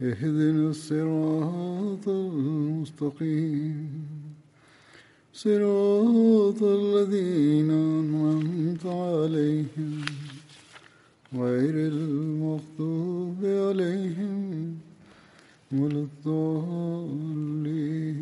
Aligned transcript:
اهدنا 0.00 0.70
الصراط 0.70 2.06
المستقيم 2.08 3.78
صراط 5.34 6.60
الذين 6.80 7.70
أنعمت 7.92 8.84
عليهم 9.02 9.92
غير 11.34 11.74
المغضوب 11.92 13.38
عليهم 13.60 14.38
ولا 15.70 16.00
الضالين 16.06 18.18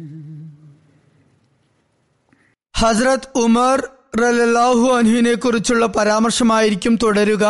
ഹസ്രത് 2.74 3.26
ഉമർ 3.40 3.78
റലാഹു 4.20 4.84
അൻഹുവിനെ 4.98 5.32
കുറിച്ചുള്ള 5.34 5.84
പരാമർശമായിരിക്കും 5.96 6.94
തുടരുക 7.02 7.44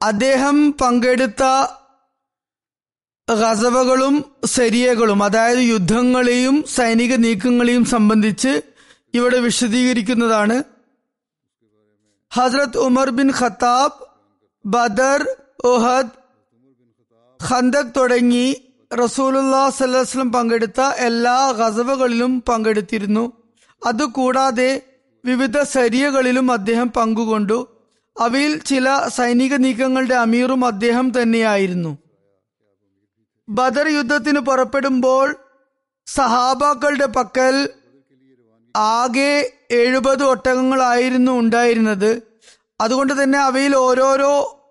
അദ്ദേഹം 0.00 0.56
പങ്കെടുത്ത 0.82 1.42
ഗസവകളും 3.33 4.25
സരിയകളും 4.45 5.23
അതായത് 5.23 5.57
യുദ്ധങ്ങളെയും 5.57 6.65
സൈനിക 6.75 7.15
നീക്കങ്ങളെയും 7.15 7.85
സംബന്ധിച്ച് 7.85 8.61
ഇവിടെ 9.13 9.39
വിശദീകരിക്കുന്നതാണ്. 9.39 10.63
Hazrat 12.33 12.77
Umar 12.77 13.09
bin 13.09 13.31
Khattab 13.39 14.05
Badr 14.65 15.35
Uhud 15.63 16.09
Khandaq 17.49 17.93
തുടങ്ങി 17.97 18.55
റസൂലുല്ലാ 18.93 19.69
സല്ലാസ്ലം 19.69 20.31
പങ്കെടുത്ത 20.31 20.81
എല്ലാ 20.81 21.51
ഗസവകളിലും 21.51 22.43
പങ്കെടുത്തിരുന്നു. 22.49 23.31
അതുകൂടാതെ 23.85 24.81
വിവിധ 25.25 25.61
സരിയകളിലും 25.61 26.51
അദ്ദേഹം 26.51 26.89
പങ്കുകൊണ്ടു. 26.89 27.67
അവയിൽ 28.19 28.59
ചില 28.59 29.01
സൈനിക 29.07 29.53
നീക്കങ്ങളുടെ 29.55 30.15
അമീറും 30.15 30.65
അദ്ദേഹം 30.65 31.21
തന്നെയായിരുന്നു. 31.21 32.06
ബദർ 33.49 33.87
യുദ്ധത്തിന് 33.87 34.39
പുറപ്പെടുമ്പോൾ 34.39 35.35
സഹാബാക്കളുടെ 36.05 37.05
പക്കൽ 37.05 37.69
ആകെ 38.75 39.51
എഴുപത് 39.71 40.23
ഒട്ടകങ്ങളായിരുന്നു 40.23 41.31
ഉണ്ടായിരുന്നത്. 41.31 42.21
അതുകൊണ്ട് 42.81 43.23
തന്നെ 43.23 43.39
അവയിൽ 43.39 43.75
ഓരോരോ 43.75 44.63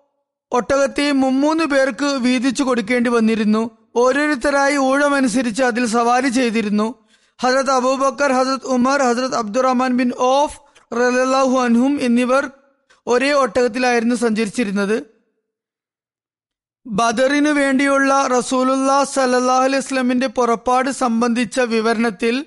ഒട്ടകത്തെയും 0.51 1.21
മുമ്മൂന്ന് 1.21 1.63
പേർക്ക് 1.63 2.05
വീതിച്ചു 2.05 2.63
കൊടുക്കേണ്ടി 2.63 3.09
വന്നിരുന്നു. 3.09 3.71
ഓരോരുത്തരായി 3.95 4.77
ഊഴമനുസരിച്ച് 4.77 5.63
അതിൽ 5.63 5.85
സവാരി 5.85 6.29
ചെയ്തിരുന്നു. 6.29 6.95
ഹസരത് 7.41 7.71
അബൂബക്കർ 7.71 8.31
ഹസരത് 8.31 8.65
ഉമർ 8.65 9.01
ഹസരത് 9.01 9.35
അബ്ദുറഹ്മാൻ 9.35 9.97
ബിൻ 9.97 10.11
ഓഫ് 10.17 10.59
റലാഹു 10.93 11.57
അൻഹും 11.59 12.01
എന്നിവർ 12.01 12.51
ഒരേ 13.07 13.31
ഒട്ടകത്തിലായിരുന്നു 13.33 14.15
സഞ്ചരിച്ചിരുന്നത്. 14.15 15.16
ബദറിനു 16.87 17.49
വേണ്ടിയുള്ള 17.49 18.27
റസൂലുല്ലാ 18.27 19.03
സലല്ലാഹു 19.03 19.63
അലൈഹി 19.63 19.83
വസ്ലമിന്റെ 19.83 20.27
പുറപ്പാട് 20.27 20.89
സംബന്ധിച്ച 20.91 21.59
വിവരണത്തിൽ 21.59 22.45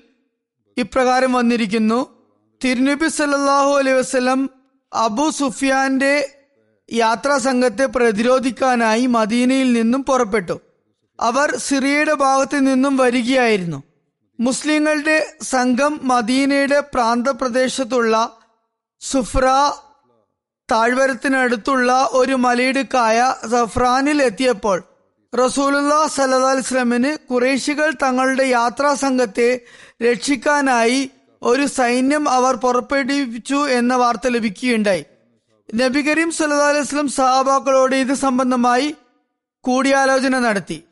ഇപ്രകാരം 0.76 1.32
വന്നിരിക്കുന്നു. 1.32 2.06
തിരുനബി 2.64 3.08
സല്ലാഹു 3.08 3.70
അലൈഹി 3.70 3.96
വസ്ലം 3.96 4.50
അബു 4.94 5.30
സുഫിയാന്റെ 5.30 6.14
യാത്രാ 6.92 7.38
സംഘത്തെ 7.38 7.86
പ്രതിരോധിക്കാനായി 7.86 9.06
മദീനയിൽ 9.06 9.72
നിന്നും 9.72 10.04
പുറപ്പെട്ടു. 10.04 10.60
അവർ 11.20 11.56
സിറിയയുടെ 11.56 12.14
ഭാഗത്ത് 12.14 12.66
നിന്നും 12.66 12.96
വരികയായിരുന്നു. 12.96 13.82
മുസ്ലിങ്ങളുടെ 14.40 15.36
സംഘം 15.42 16.00
മദീനയുടെ 16.02 16.80
പ്രാന്തപ്രദേശത്തുള്ള 16.80 18.38
സുഫ്ര 19.00 19.72
താഴ്വരത്തിനടുത്തുള്ള 20.70 22.08
ഒരു 22.12 22.32
മലയിടുക്കായ 22.32 23.34
സഫ്രാനിൽ 23.50 24.22
എത്തിയപ്പോൾ 24.22 24.82
റസൂലുല്ലാ 25.44 26.06
സല്ലാ 26.06 26.50
അലിസ്ലമിന് 26.50 27.18
കുറേശികൾ 27.28 27.92
തങ്ങളുടെ 28.02 28.44
യാത്രാ 28.44 28.94
സംഘത്തെ 28.94 29.60
രക്ഷിക്കാനായി 30.02 31.10
ഒരു 31.42 31.66
സൈന്യം 31.66 32.28
അവർ 32.28 32.54
പുറപ്പെടുവിച്ചു 32.54 33.68
എന്ന 33.68 33.94
വാർത്ത 33.94 34.28
ലഭിക്കുകയുണ്ടായി. 34.28 35.04
നബി 35.74 36.00
കരീം 36.08 36.30
സല്ലാ 36.30 36.68
അലൈസ്ലം 36.68 37.08
സഹാബാക്കളോട് 37.08 37.96
ഇത് 37.96 38.14
സംബന്ധമായി 38.14 38.94
കൂടിയാലോചന 39.60 40.38
നടത്തി. 40.38 40.84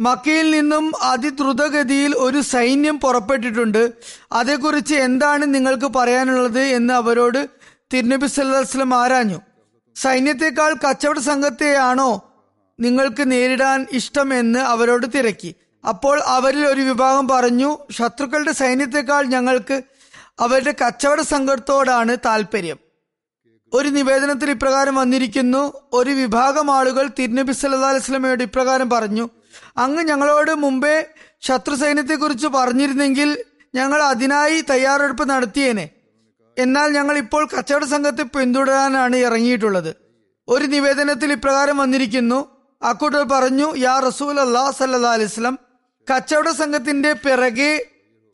മക്കയിൽ 0.00 0.50
നിന്നും 0.50 0.92
അതിദ്രുതഗതിയിൽ 1.02 2.14
ഒരു 2.16 2.40
സൈന്യം 2.40 3.00
പുറപ്പെട്ടിട്ടുണ്ട്. 3.00 3.92
അതേക്കുറിച്ച് 4.32 4.94
എന്താണ് 4.94 5.54
നിങ്ങൾക്ക് 5.54 5.86
പറയാനുള്ളത് 5.86 6.60
എന്ന് 6.60 6.94
അവരോട് 6.94 7.48
തിരുനബി 7.92 8.26
സല്ലാസ്ലം 8.26 8.92
ആരാഞ്ഞു? 8.94 9.38
സൈന്യത്തെക്കാൾ 9.96 10.72
കച്ചവട 10.84 11.18
സംഘത്തെയാണോ 11.18 12.10
നിങ്ങൾക്ക് 12.78 13.24
നേരിടാൻ 13.32 13.86
ഇഷ്ടം 13.98 14.28
എന്ന് 14.34 14.60
അവരോട് 14.72 15.06
തിരക്കി. 15.14 15.50
അപ്പോൾ 15.84 16.16
അവരിൽ 16.36 16.62
ഒരു 16.66 16.80
വിഭാഗം 16.80 17.28
പറഞ്ഞു 17.28 17.70
ശത്രുക്കളുടെ 17.96 18.52
സൈന്യത്തെക്കാൾ 18.52 19.22
ഞങ്ങൾക്ക് 19.34 19.76
അവരുടെ 20.44 20.72
കച്ചവട 20.82 21.20
സംഘത്തോടാണ് 21.20 22.16
താല്പര്യം 22.26 22.78
ഒരു 23.72 23.88
നിവേദനത്തിൽ 23.88 24.48
ഇപ്രകാരം 24.50 24.94
വന്നിരിക്കുന്നു 24.94 25.62
ഒരു 25.92 26.10
വിഭാഗം 26.10 26.70
ആളുകൾ 26.70 27.04
തിരുനബി 27.18 27.52
സല്ലാ 27.52 27.90
അലൈസ്ലമയോട് 27.90 28.42
ഇപ്രകാരം 28.42 28.90
പറഞ്ഞു 28.90 29.26
അങ്ങ് 29.84 30.02
ഞങ്ങളോട് 30.02 30.52
മുമ്പേ 30.64 30.96
ശത്രു 31.40 31.74
സൈന്യത്തെക്കുറിച്ച് 31.74 32.46
പറഞ്ഞിരുന്നെങ്കിൽ 32.46 33.30
ഞങ്ങൾ 33.74 34.00
അതിനായി 34.02 34.58
തയ്യാറെടുപ്പ് 34.70 35.24
നടത്തിയേനെ. 35.30 35.86
എന്നാൽ 36.60 36.92
ഞങ്ങൾ 36.92 37.18
ഇപ്പോൾ 37.18 37.48
കച്ചവട 37.58 37.84
സംഘത്തെ 37.84 38.22
പിന്തുടരാനാണ് 38.22 39.16
ഇറങ്ങിയിട്ടുള്ളത്. 39.16 39.96
ഒരു 40.48 40.64
നിവേദനത്തിൽ 40.64 41.32
ഇപ്രകാരം 41.32 41.76
വന്നിരിക്കുന്നു. 41.76 42.56
അക്കൂട്ടർ 42.82 43.22
പറഞ്ഞു 43.22 43.76
യാ 43.76 43.98
റസൂൽ 43.98 44.40
അല്ലാ 44.40 44.70
സല്ലാ 44.70 45.12
അലിസ്ലം 45.12 45.58
കച്ചവട 46.14 46.50
സംഘത്തിന്റെ 46.50 47.12
പിറകെ 47.12 47.86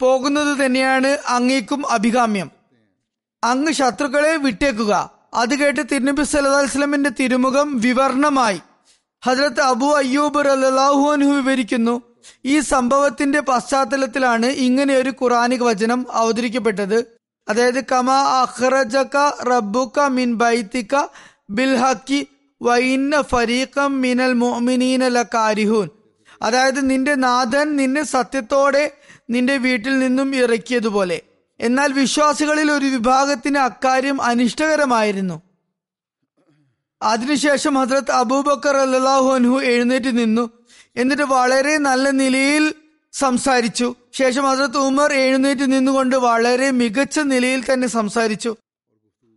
പോകുന്നത് 0.02 0.64
തന്നെയാണ് 0.64 1.18
അങ്ങേക്കും 1.26 1.90
അഭികാമ്യം. 1.90 2.50
അങ്ങ് 3.44 3.72
ശത്രുക്കളെ 3.72 4.36
വിട്ടേക്കുക. 4.36 5.10
അത് 5.34 5.54
കേട്ട് 5.54 5.80
തിരുനബി 5.92 6.22
സല്ലാ 6.22 6.58
അലിസ്ലമിന്റെ 6.58 7.10
തിരുമുഖം 7.10 7.80
വിവർണമായി 7.80 8.60
ഹജ്രത്ത് 9.26 9.60
അബു 9.60 9.86
അയ്യൂബ് 9.86 10.48
അല്ലാഹുഅൻഹു 10.48 11.30
വിവരിക്കുന്നു 11.30 12.02
ഈ 12.44 12.60
സംഭവത്തിന്റെ 12.60 13.40
പശ്ചാത്തലത്തിലാണ് 13.40 14.46
ഇങ്ങനെ 14.46 14.94
ഒരു 14.94 15.10
ഖുറാനിക് 15.10 15.60
വചനം 15.60 16.06
അവതരിക്കപ്പെട്ടത്. 16.10 17.15
അതായത് 17.48 17.84
കമാ 17.84 18.20
അഹ്റജക 18.22 19.16
റബ്ബുക 19.42 20.06
മിൻ 20.06 20.34
ബൈത്തിക 20.34 20.96
ബിൽ 21.50 21.76
ഹക്കി 21.76 22.26
വൈന്ന 22.62 23.22
ഫരീഖം 23.22 24.00
മിനൽ 24.00 24.32
മുഅ്മിനീന 24.32 25.08
ലകാരിഹൂൻ. 25.08 25.88
അതായത് 26.42 26.90
നിന്റെ 26.90 27.14
നാഥൻ 27.14 27.76
നിന്നെ 27.76 28.02
സത്യത്തോടെ 28.02 28.92
നിന്റെ 29.30 29.56
വീട്ടിൽ 29.56 29.98
നിന്നും 29.98 30.36
ഇറക്കിയതുപോലെ. 30.36 31.20
എന്നാൽ 31.60 31.92
വിശ്വാസികളിൽ 31.92 32.72
ഒരു 32.72 32.86
വിഭാഗത്തിന് 32.86 33.58
അക്കാര്യം 33.58 34.22
അനിഷ്ടകരമായിരുന്നു. 34.22 35.42
അതിനുശേഷം 37.02 37.74
ഹസ്രത്ത് 37.74 38.10
അബൂബക്കർ 38.10 38.76
അല്ലാഹു 38.76 39.34
അൻഹു 39.34 39.60
എഴുന്നേറ്റ് 39.60 40.18
നിന്നു. 40.18 40.50
എന്നിട്ട് 40.96 41.22
വളരെ 41.22 41.78
നല്ല 41.78 42.10
നിലയിൽ 42.10 42.74
സംസാരിച്ചു. 43.18 43.94
ശേഷം 44.18 44.44
ഹസ്രത്ത് 44.44 44.76
ഉമർ 44.76 45.12
എഴുന്നേറ്റ് 45.12 45.72
നിന്നുകൊണ്ട് 45.72 46.16
വളരെ 46.16 46.70
മികച്ച 46.70 47.20
നിലയിൽ 47.20 47.64
തന്നെ 47.72 47.88
സംസാരിച്ചു. 47.88 48.56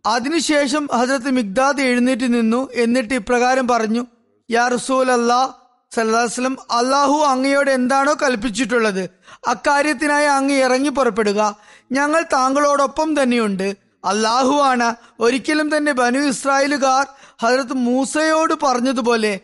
അതിനുശേഷം 0.06 0.88
ഹസ്രത്ത് 0.94 1.30
മിഗ്ദാദ് 1.30 1.80
എഴുന്നേറ്റ് 1.80 2.34
നിന്നു 2.34 2.68
എന്നിട്ട് 2.72 3.14
ഇപ്രകാരം 3.14 3.68
പറഞ്ഞു 3.68 4.06
യാ 4.50 4.68
റസൂൽ 4.68 5.10
അല്ലാ 5.10 5.52
സല്ലാസ്ലം 5.94 6.56
അള്ളാഹു 6.70 7.16
അങ്ങയോട് 7.26 7.70
എന്താണോ 7.70 8.14
കൽപ്പിച്ചിട്ടുള്ളത് 8.22 9.10
അക്കാര്യത്തിനായി 9.48 10.26
അങ്ങ് 10.26 10.54
ഇറങ്ങി 10.54 10.88
പുറപ്പെടുക. 10.88 11.56
ഞങ്ങൾ 11.92 12.24
താങ്കളോടൊപ്പം 12.32 13.22
തന്നെയുണ്ട്. 13.22 13.76
അള്ളാഹു 14.04 14.54
ആണ് 14.62 14.94
ഒരിക്കലും 15.20 15.76
തന്നെ 15.76 15.92
ബനു 15.92 16.18
ഇസ്രായേലുകാർ 16.18 17.06
ഹജറത്ത് 17.42 17.72
മൂസയോട് 17.72 18.54
പറഞ്ഞതുപോലെ 18.62 19.40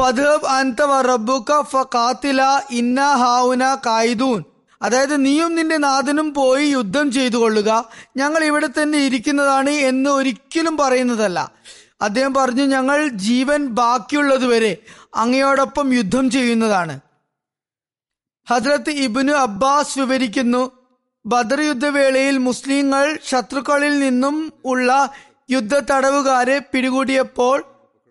ഫധബ് 0.00 0.46
അൻത 0.46 0.80
വ 0.82 1.00
റബ്ബുക 1.00 1.62
ഫഖാത്തില 1.62 2.42
ഇന്ന 2.70 3.00
ഹാവുന 3.12 3.64
കായിദൂൻ 3.86 4.42
അതായത് 4.82 5.26
നീയും 5.26 5.54
നിന്റെ 5.54 5.76
നാഥനും 5.76 6.34
പോയി 6.34 6.66
യുദ്ധം 6.66 7.12
ചെയ്തു 7.12 7.36
കൊള്ളുക 7.36 7.70
ഞങ്ങൾ 8.16 8.44
ഇവിടെ 8.44 8.66
തന്നെ 8.66 8.98
ഇരിക്കുന്നതാണ് 8.98 9.70
എന്ന് 9.70 10.10
ഒരിക്കലും 10.10 10.76
പറയുന്നതല്ല. 10.76 11.38
അദ്ദേഹം 12.02 12.34
പറഞ്ഞു 12.34 12.62
ഞങ്ങൾ 12.62 13.08
ജീവൻ 13.08 13.66
ബാക്കിയുള്ളതുവരെ 13.66 14.72
അങ്ങയോടൊപ്പം 15.16 15.94
യുദ്ധം 15.94 16.30
ചെയ്യുന്നതാണ്. 16.30 17.00
ഹസ്രത്ത് 18.50 18.90
ഇബിനു 18.90 19.32
അബ്ബാസ് 19.32 19.98
വിവരിക്കുന്നു 19.98 20.70
ബദർ 21.26 21.60
യുദ്ധവേളയിൽ 21.60 22.38
മുസ്ലിങ്ങൾ 22.38 23.18
ശത്രുക്കളിൽ 23.24 23.98
നിന്നും 23.98 24.52
ഉള്ള 24.64 25.12
യുദ്ധ 25.50 25.74
തടവുകാരെ 25.78 26.58
പിടികൂടിയപ്പോൾ 26.58 27.64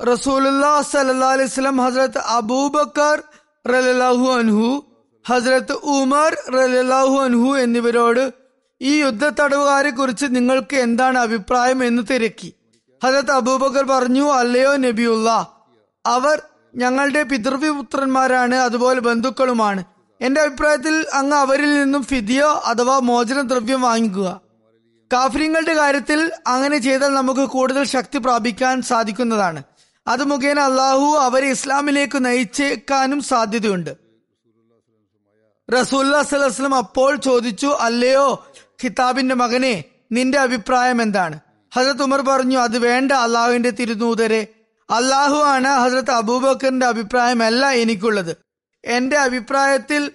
റസൂലുല്ലാ 0.07 0.81
സല്ലാ 0.81 1.31
ഹസ്രത്ത് 1.86 2.18
അബൂബക്കർ 2.18 3.24
റലാഹു 3.68 4.28
അൻഹു 4.34 4.86
ഹസ്രത്ത് 5.28 5.72
ഉമർ 5.72 6.38
റലാഹു 6.54 7.16
അൻഹു 7.22 7.57
എന്നിവരോട് 7.57 8.34
ഈ 8.81 9.00
യുദ്ധ 9.00 9.30
തടവുകാരെ 9.30 9.90
കുറിച്ച് 9.90 10.25
നിങ്ങൾക്ക് 10.30 10.75
എന്താണ് 10.75 11.18
അഭിപ്രായം 11.18 11.84
എന്ന് 11.84 12.04
തിരക്കി. 12.12 12.54
ഹസരത്ത് 13.04 13.31
അബൂബക്കർ 13.31 13.84
പറഞ്ഞു 13.84 14.31
അല്ലയോ 14.31 14.75
നബിയുള്ള 14.75 15.48
അവർ 16.06 16.42
ഞങ്ങളുടെ 16.75 17.24
പിതൃവിപുത്രന്മാരാണ് 17.24 18.56
അതുപോലെ 18.56 19.00
ബന്ധുക്കളുമാണ്. 19.00 19.84
എന്റെ 20.22 20.42
അഭിപ്രായത്തിൽ 20.42 21.06
അങ്ങ് 21.13 21.38
അവരിൽ 21.38 21.84
നിന്നും 21.84 22.04
ഫിദിയോ 22.04 22.48
അഥവാ 22.48 23.00
മോചന 23.00 23.42
ദ്രവ്യം 23.42 23.81
വാങ്ങിക്കുക. 23.81 24.42
കാഫര്യങ്ങളുടെ 25.13 25.74
കാര്യത്തിൽ 25.74 26.31
അങ്ങനെ 26.48 26.78
ചെയ്താൽ 26.78 27.13
നമുക്ക് 27.13 27.45
കൂടുതൽ 27.50 27.84
ശക്തി 27.84 28.18
പ്രാപിക്കാൻ 28.18 28.81
സാധിക്കുന്നതാണ്. 28.81 29.62
അത് 30.10 30.24
മുഖേന 30.24 30.60
അള്ളാഹു 30.60 31.18
അവരെ 31.18 31.48
ഇസ്ലാമിലേക്ക് 31.48 32.26
നയിച്ചേക്കാനും 32.26 33.22
സാധ്യതയുണ്ട്. 33.22 33.98
റസൂല്ലാ 35.74 36.22
സ്വലം 36.22 36.76
അപ്പോൾ 36.76 37.16
ചോദിച്ചു 37.16 37.68
അല്ലയോ 37.68 38.48
ഖിതാബിന്റെ 38.84 39.36
മകനെ 39.36 39.84
നിന്റെ 40.12 40.38
അഭിപ്രായം 40.38 41.02
എന്താണ്? 41.02 41.40
ഹസരത് 41.76 42.04
ഉമർ 42.04 42.22
പറഞ്ഞു 42.22 42.58
അത് 42.60 42.78
വേണ്ട 42.78 43.12
അള്ളാഹുവിന്റെ 43.12 43.70
തിരുനൂതരെ 43.70 44.48
അള്ളാഹു 44.90 45.36
ആണ് 45.36 45.68
ഹസരത്ത് 45.68 46.12
അബൂബക്കറിന്റെ 46.12 46.86
അഭിപ്രായമല്ല 46.86 47.70
എനിക്കുള്ളത്. 47.72 48.38
എന്റെ 48.86 49.18
അഭിപ്രായത്തിൽ 49.18 50.12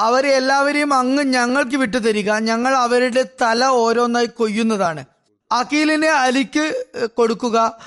അവരെ 0.00 0.30
എല്ലാവരെയും 0.30 0.94
അങ്ങ് 0.94 1.24
ഞങ്ങൾക്ക് 1.24 1.76
വിട്ടുതരിക. 1.76 2.32
ഞങ്ങൾ 2.38 2.76
അവരുടെ 2.76 3.22
തല 3.42 3.64
ഓരോന്നായി 3.64 4.26
കൊയ്യുന്നതാണ്. 4.26 5.04
അഖീലിനെ 5.52 6.08
അലിക്ക് 6.08 6.86
കൊടുക്കുക. 7.14 7.78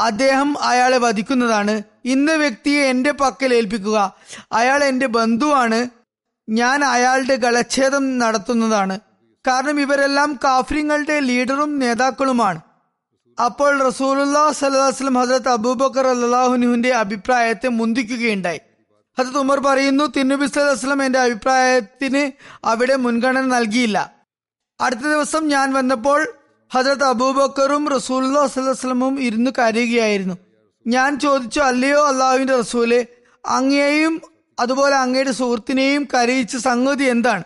അദ്ദേഹം 0.00 0.62
അയാളെ 0.62 0.98
വധിക്കുന്നതാണ്. 0.98 1.82
ഇന്ന 2.04 2.32
വ്യക്തിയെ 2.32 2.82
എന്റെ 2.82 3.12
പക്കൽ 3.12 3.54
ഏൽപ്പിക്കുക. 3.54 4.16
അയാൾ 4.52 4.84
എന്റെ 4.84 5.06
ബന്ധുവാണ്. 5.06 5.88
ഞാൻ 6.48 6.84
അയാളുടെ 6.84 7.36
ഗളച്ഛേദം 7.36 8.18
നടത്തുന്നതാണ്. 8.18 8.98
കാരണം 9.46 9.80
ഇവരെല്ലാം 9.80 10.38
കാഫ്രിങ്ങളുടെ 10.44 11.20
ലീഡറും 11.20 11.78
നേതാക്കളുമാണ്. 11.78 12.60
അപ്പോൾ 13.44 13.82
റസൂലുല്ലാ 13.82 14.52
സല്ലാസ്ലം 14.52 15.14
ഹസരത്ത് 15.14 15.48
അബൂബക്കർ 15.48 16.06
അള്ളാഹുനുവിന്റെ 16.06 16.90
അഭിപ്രായത്തെ 16.90 17.68
മുന്തിക്കുകയുണ്ടായി. 17.68 18.60
ഹസരത്ത് 19.18 19.38
ഉമർ 19.38 19.60
പറയുന്നു 19.60 20.04
തിന്നുബി 20.04 20.46
സല്ലാസ്ലം 20.46 21.04
എന്റെ 21.04 21.18
അഭിപ്രായത്തിന് 21.18 22.32
അവിടെ 22.66 22.96
മുൻഗണന 22.96 23.40
നൽകിയില്ല. 23.40 24.12
അടുത്ത 24.80 25.00
ദിവസം 25.00 25.48
ഞാൻ 25.48 25.72
വന്നപ്പോൾ 25.72 26.28
ഹജരത്ത് 26.74 27.04
അബൂബക്കറും 27.04 27.88
റസൂൽ 27.88 28.24
വസ്ലമും 28.26 29.20
ഇരുന്ന് 29.20 29.50
കരയുകയായിരുന്നു. 29.58 30.34
ഞാൻ 30.86 31.20
ചോദിച്ചു 31.20 31.60
അല്ലയോ 31.60 32.08
അള്ളാഹുവിന്റെ 32.08 32.58
റസൂലെ 32.58 33.06
അങ്ങയെയും 33.46 34.20
അതുപോലെ 34.60 34.96
അങ്ങയുടെ 34.96 35.30
സുഹൃത്തിനെയും 35.30 36.08
കരയിച്ച 36.14 36.56
സംഗതി 36.56 37.04
എന്താണ്? 37.04 37.44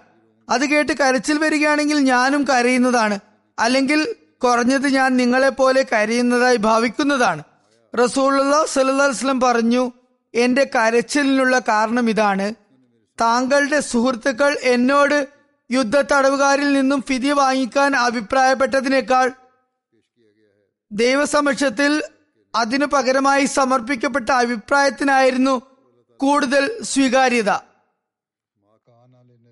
അത് 0.49 0.67
കേട്ട് 0.67 0.93
കരച്ചിൽ 0.93 1.39
വരികയാണെങ്കിൽ 1.39 1.99
ഞാനും 1.99 2.45
കരയുന്നതാണ്. 2.45 3.19
അല്ലെങ്കിൽ 3.59 4.15
കുറഞ്ഞത് 4.45 4.89
ഞാൻ 4.89 5.17
നിങ്ങളെ 5.17 5.49
പോലെ 5.49 5.87
കരയുന്നതായി 5.93 6.57
ഭാവിക്കുന്നതാണ്. 6.57 7.43
റസൂലുള്ള 8.05 8.67
സല്ലാസ്ലം 8.67 9.41
പറഞ്ഞു 9.41 9.93
എന്റെ 10.35 10.71
കരച്ചിലിനുള്ള 10.77 11.59
കാരണം 11.59 12.11
ഇതാണ്. 12.11 12.55
താങ്കളുടെ 13.21 13.81
സുഹൃത്തുക്കൾ 13.81 14.57
എന്നോട് 14.63 15.34
യുദ്ധ 15.75 15.97
തടവുകാരിൽ 16.01 16.73
നിന്നും 16.73 17.01
ഫിതി 17.09 17.31
വാങ്ങിക്കാൻ 17.31 17.97
അഭിപ്രായപ്പെട്ടതിനേക്കാൾ 17.97 19.27
ദൈവസമക്ഷത്തിൽ 20.93 21.93
അതിനു 22.55 22.87
പകരമായി 22.87 23.45
സമർപ്പിക്കപ്പെട്ട 23.45 24.31
അഭിപ്രായത്തിനായിരുന്നു 24.31 25.55
കൂടുതൽ 26.17 26.65
സ്വീകാര്യത. 26.83 27.51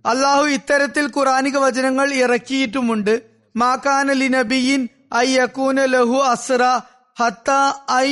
അള്ളാഹു 0.05 0.45
ഇത്തരത്തിൽ 0.47 1.05
ഖുറാനിക 1.17 1.57
വചനങ്ങൾ 1.59 2.09
ഇറക്കിയിട്ടുമുണ്ട്. 2.15 3.15
മാക്കാന 3.57 4.13
നബിയിൻ 4.13 4.83
ഐ 5.15 5.29
യക്കൂന 5.37 5.85
ലഹു 5.85 6.19
അസ്ര 6.33 6.63
ഹത്ത 7.21 7.51
ഐ 7.91 8.11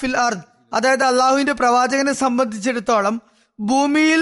ഫിൽ 0.00 0.16
അർദ്. 0.16 0.44
അതായത് 0.74 1.04
അള്ളാഹുവിന്റെ 1.04 1.52
പ്രവാചകനെ 1.52 2.12
സംബന്ധിച്ചിടത്തോളം 2.12 3.16
ഭൂമിയിൽ 3.60 4.20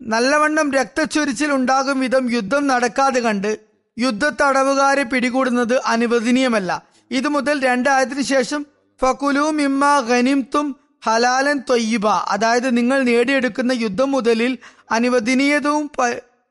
നല്ലവണ്ണം 0.00 0.72
രക്തച്ചൊരിച്ചിൽ 0.72 1.52
ഉണ്ടാകും 1.52 2.00
വിധം 2.00 2.30
യുദ്ധം 2.30 2.66
നടക്കാതെ 2.66 3.20
കണ്ട് 3.20 3.58
യുദ്ധ 3.98 4.28
തടവുകാരെ 4.28 5.02
പിടികൂടുന്നത് 5.02 5.80
അനുവദനീയമല്ല. 5.86 6.82
ഇതു 7.10 7.28
മുതൽ 7.28 7.64
രണ്ടായതിനു 7.64 8.22
ശേഷം 8.22 8.66
ഫകുലു 9.02 9.40
മിമ്മ 9.40 10.06
ഖനിംതും 10.08 10.76
ഹലാലൻ 11.06 11.62
തൊയ്യബ. 11.70 12.06
അതായത് 12.08 12.76
നിങ്ങൾ 12.76 13.02
നേടിയെടുക്കുന്ന 13.02 13.72
യുദ്ധം 13.72 14.10
മുതലിൽ 14.10 14.58
അനുവദനീയതവും 14.90 15.90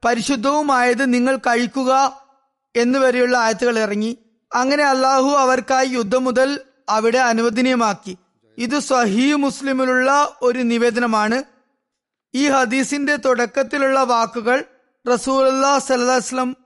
പരിശുദ്ധവുമായത് 0.05 1.13
നിങ്ങൾ 1.13 1.37
കഴിക്കുക 1.37 2.21
എന്നുവരെയുള്ള 2.75 3.37
ആയത്തുകൾ 3.37 3.79
ഇറങ്ങി. 3.79 4.17
അങ്ങനെ 4.55 4.83
അള്ളാഹു 4.83 5.29
അവർക്കായി 5.29 5.87
യുദ്ധം 5.87 6.23
മുതൽ 6.23 6.59
അവിടെ 6.89 7.17
അനുവദനീയമാക്കി. 7.17 8.17
ഇത് 8.57 8.79
സഹീ 8.79 9.33
മുസ്ലിമിലുള്ള 9.33 10.37
ഒരു 10.41 10.59
നിവേദനമാണ്. 10.59 11.43
ഈ 12.35 12.49
ഹദീസിന്റെ 12.49 13.15
തുടക്കത്തിലുള്ള 13.15 14.03
വാക്കുകൾ 14.03 14.63
റസൂല്ലാ 15.13 15.79
സല്ലാസ്ലം 15.79 16.57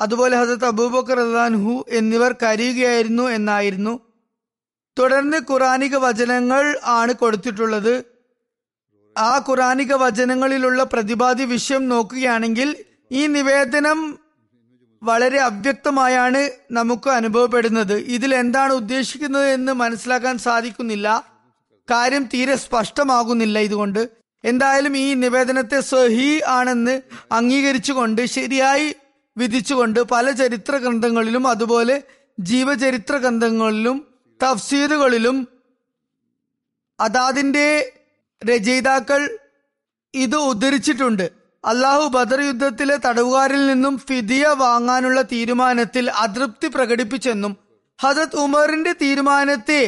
അതുപോലെ 0.00 0.40
ഹസരത്ത് 0.40 0.64
അബൂബക്കർ 0.64 1.20
അള്ളാൻഹു 1.20 1.84
എന്നിവർ 1.88 2.34
കരയുകയായിരുന്നു 2.42 3.22
എന്നായിരുന്നു. 3.22 4.00
തുടർന്ന് 4.98 5.36
ഖുറാനിക 5.50 5.96
വചനങ്ങൾ 5.96 6.78
ആണ് 6.84 7.12
കൊടുത്തിട്ടുള്ളത്. 7.12 8.04
ആ 9.18 9.38
ഖുറാനിക 9.48 9.94
വചനങ്ങളിലുള്ള 9.94 10.82
പ്രതിപാദ്യ 10.82 11.44
വിഷയം 11.44 11.88
നോക്കുകയാണെങ്കിൽ 11.88 12.84
ഈ 13.12 13.26
നിവേദനം 13.26 14.18
വളരെ 15.02 15.38
അവ്യക്തമായാണ് 15.38 16.50
നമുക്ക് 16.70 17.10
അനുഭവപ്പെടുന്നത്. 17.10 17.92
ഇതിൽ 17.92 18.34
എന്താണ് 18.34 18.72
ഉദ്ദേശിക്കുന്നത് 18.72 19.48
എന്ന് 19.48 19.72
മനസ്സിലാക്കാൻ 19.72 20.38
സാധിക്കുന്നില്ല. 20.38 21.36
കാര്യം 21.90 22.28
തീരെ 22.34 22.56
സ്പഷ്ടമാകുന്നില്ല 22.56 23.58
ഇതുകൊണ്ട്. 23.58 24.25
എന്തായാലും 24.46 24.96
ഈ 24.96 25.14
നിവേദനത്തെ 25.14 25.80
സഹി 25.80 26.42
ആണെന്ന് 26.46 27.02
അംഗീകരിച്ചുകൊണ്ട് 27.32 28.26
ശരിയായി 28.26 28.94
വിധിച്ചുകൊണ്ട് 29.36 30.00
പല 30.00 30.30
ചരിത്ര 30.30 30.76
ഗ്രന്ഥങ്ങളിലും 30.76 31.48
അതുപോലെ 31.48 32.02
ജീവചരിത്ര 32.40 33.16
ഗ്രന്ഥങ്ങളിലും 33.16 34.06
തഫ്സീറുകളിലും 34.42 35.48
അതാതിന്റെ 37.00 37.92
രചയിതാക്കൾ 38.44 39.38
ഇത് 40.14 40.36
ഉദ്ധരിച്ചിട്ടുണ്ട്. 40.36 41.30
അള്ളാഹു 41.64 42.08
ബദർ 42.08 42.40
യുദ്ധത്തിലെ 42.40 42.96
തടവുകാരിൽ 42.96 43.66
നിന്നും 43.66 43.98
ഫിദിയ 43.98 44.46
വാങ്ങാനുള്ള 44.46 45.22
തീരുമാനത്തിൽ 45.22 46.10
അതൃപ്തി 46.10 46.68
പ്രകടിപ്പിച്ചെന്നും 46.68 47.56
ഹജത് 48.02 48.36
ഉമറിന്റെ 48.36 48.92
തീരുമാനത്തെ 48.92 49.80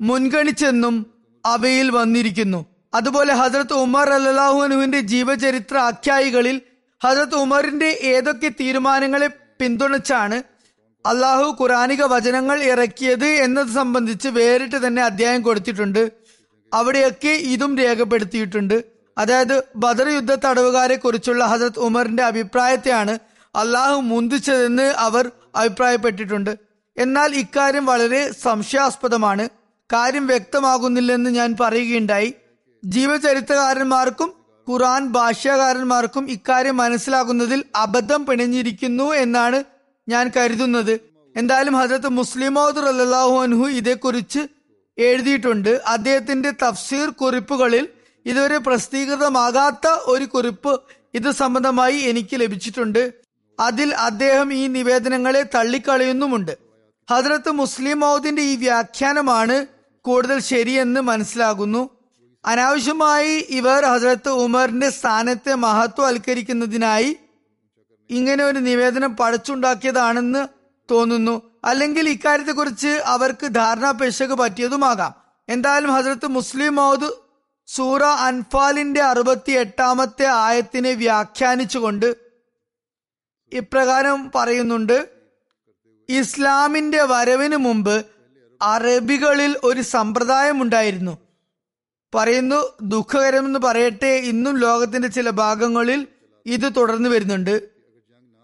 മുൻഗണിച്ചെന്നും 0.00 1.06
അവയിൽ 1.46 1.90
വന്നിരിക്കുന്നു. 1.90 2.75
അതുപോലെ 2.96 3.34
ഹസരത്ത് 3.34 3.72
ഉമർ 3.72 4.10
അല്ലാഹുനുവിന്റെ 4.10 5.00
ജീവചരിത്ര 5.00 5.76
ആഖ്യായികളിൽ 5.78 6.60
ഹസരത്ത് 7.04 7.34
ഉമറിന്റെ 7.34 7.98
ഏതൊക്കെ 8.02 8.48
തീരുമാനങ്ങളെ 8.48 9.26
പിന്തുണച്ചാണ് 9.60 10.42
അള്ളാഹു 11.06 11.56
ഖുറാനിക 11.60 12.02
വചനങ്ങൾ 12.02 12.62
ഇറക്കിയത് 12.62 13.24
എന്നത് 13.24 13.66
സംബന്ധിച്ച് 13.66 14.28
വേറിട്ട് 14.28 14.86
തന്നെ 14.86 15.02
അധ്യായം 15.02 15.42
കൊടുത്തിട്ടുണ്ട്. 15.42 16.12
അവിടെയൊക്കെ 16.74 17.28
ഇതും 17.28 17.78
രേഖപ്പെടുത്തിയിട്ടുണ്ട്. 17.78 18.84
അതായത് 19.18 19.62
ബദർ 19.76 20.08
യുദ്ധ 20.08 20.34
തടവുകാരെ 20.34 20.96
കുറിച്ചുള്ള 20.96 21.44
ഹസരത് 21.44 21.78
ഉമറിന്റെ 21.78 22.22
അഭിപ്രായത്തെയാണ് 22.22 23.18
അള്ളാഹു 23.54 24.00
മുന്തിച്ചതെന്ന് 24.00 24.82
അവർ 24.82 25.30
അഭിപ്രായപ്പെട്ടിട്ടുണ്ട്. 25.56 26.58
എന്നാൽ 26.98 27.34
ഇക്കാര്യം 27.34 27.86
വളരെ 27.86 28.32
സംശയാസ്പദമാണ്. 28.32 29.48
കാര്യം 29.92 30.26
വ്യക്തമാകുന്നില്ലെന്ന് 30.26 31.30
ഞാൻ 31.30 31.56
പറയുകയുണ്ടായി. 31.60 32.34
ജീവചരിത്രകാരന്മാർക്കും 32.84 34.32
ഖുറാൻ 34.68 35.06
ഭാഷാകാരന്മാർക്കും 35.06 36.30
ഇക്കാര്യം 36.30 36.76
മനസ്സിലാകുന്നതിൽ 36.76 37.64
അബദ്ധം 37.76 38.26
പിണഞ്ഞിരിക്കുന്നു 38.26 39.14
എന്നാണ് 39.14 39.64
ഞാൻ 40.08 40.30
കരുതുന്നത്. 40.36 41.00
എന്തായാലും 41.36 41.74
ഹജരത്ത് 41.74 42.08
മുസ്ലിമോദ് 42.08 42.78
അല്ലാഹു 42.78 43.42
അൻഹു 43.42 43.68
ഇതേക്കുറിച്ച് 43.68 44.38
എഴുതിയിട്ടുണ്ട്. 44.98 45.80
അദ്ദേഹത്തിന്റെ 45.86 46.50
തഫ്സീർ 46.50 47.10
കുറിപ്പുകളിൽ 47.10 47.88
ഇതുവരെ 48.26 48.58
പ്രസിദ്ധീകൃതമാകാത്ത 48.58 49.86
ഒരു 49.86 50.24
കുറിപ്പ് 50.24 50.80
ഇത് 51.14 51.30
സംബന്ധമായി 51.30 51.96
എനിക്ക് 51.96 52.40
ലഭിച്ചിട്ടുണ്ട്. 52.40 53.12
അതിൽ 53.60 53.94
അദ്ദേഹം 53.94 54.52
ഈ 54.52 54.66
നിവേദനങ്ങളെ 54.66 55.42
തള്ളിക്കളയുന്നുമുണ്ട്. 55.42 56.58
ഹജ്രത്ത് 57.10 57.50
മുസ്ലിം 57.50 58.00
മൗദിന്റെ 58.00 58.42
ഈ 58.42 58.56
വ്യാഖ്യാനമാണ് 58.56 59.66
കൂടുതൽ 60.02 60.38
ശരിയെന്ന് 60.38 61.00
മനസ്സിലാകുന്നു. 61.00 61.95
അനാവശ്യമായി 62.46 63.46
ഇവർ 63.50 63.84
ഹസരത്ത് 63.84 64.28
ഉമറിന്റെ 64.28 64.90
സ്ഥാനത്തെ 64.90 65.54
മഹത്വവൽക്കരിക്കുന്നതിനായി 65.54 67.16
ഇങ്ങനെ 68.10 68.44
ഒരു 68.44 68.58
നിവേദനം 68.58 69.16
പടച്ചുണ്ടാക്കിയതാണെന്ന് 69.16 70.46
തോന്നുന്നു. 70.90 71.60
അല്ലെങ്കിൽ 71.64 72.08
ഇക്കാര്യത്തെക്കുറിച്ച് 72.08 72.88
അവർക്ക് 72.88 73.46
ധാരണ 73.46 73.90
പെശക് 73.90 74.28
പറ്റിയതുമാകാം. 74.28 75.14
എന്തായാലും 75.48 75.92
ഹസരത്ത് 75.92 76.26
മുസ്ലിം 76.26 76.74
മൗദ് 76.74 77.10
സൂറ 77.66 78.04
അൻഫാലിന്റെ 78.04 79.02
അറുപത്തി 79.02 79.52
എട്ടാമത്തെ 79.52 80.26
ആയത്തിനെ 80.26 80.92
വ്യാഖ്യാനിച്ചുകൊണ്ട് 80.92 82.16
ഇപ്രകാരം 83.52 84.30
പറയുന്നുണ്ട്. 84.34 85.08
ഇസ്ലാമിന്റെ 86.08 87.02
വരവിന് 87.02 87.56
മുമ്പ് 87.56 88.06
അറബികളിൽ 88.62 89.56
ഒരു 89.64 89.80
സമ്പ്രദായം 89.80 90.62
ഉണ്ടായിരുന്നു 90.62 91.25
പറയുന്നു 92.14 92.76
ദുഃഖകരമെന്ന് 92.82 93.58
പറയട്ടെ 93.58 94.06
ഇന്നും 94.06 94.58
ലോകത്തിന്റെ 94.58 95.08
ചില 95.08 95.30
ഭാഗങ്ങളിൽ 95.30 96.06
ഇത് 96.46 96.72
തുടർന്നു 96.76 97.08
വരുന്നുണ്ട്. 97.08 97.62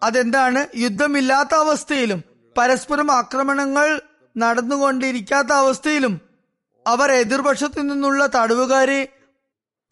അതെന്താണ്? 0.02 0.66
യുദ്ധമില്ലാത്ത 0.76 1.54
അവസ്ഥയിലും 1.54 2.25
പരസ്പരം 2.59 3.12
ആക്രമണങ്ങൾ 3.12 4.00
നടന്നുകൊണ്ടിരിക്കാത്ത 4.37 5.52
അവസ്ഥയിലും 5.52 6.21
അവർ 6.87 7.12
എതിർപക്ഷത്തു 7.12 7.81
നിന്നുള്ള 7.81 8.26
തടവുകാരെ 8.35 9.09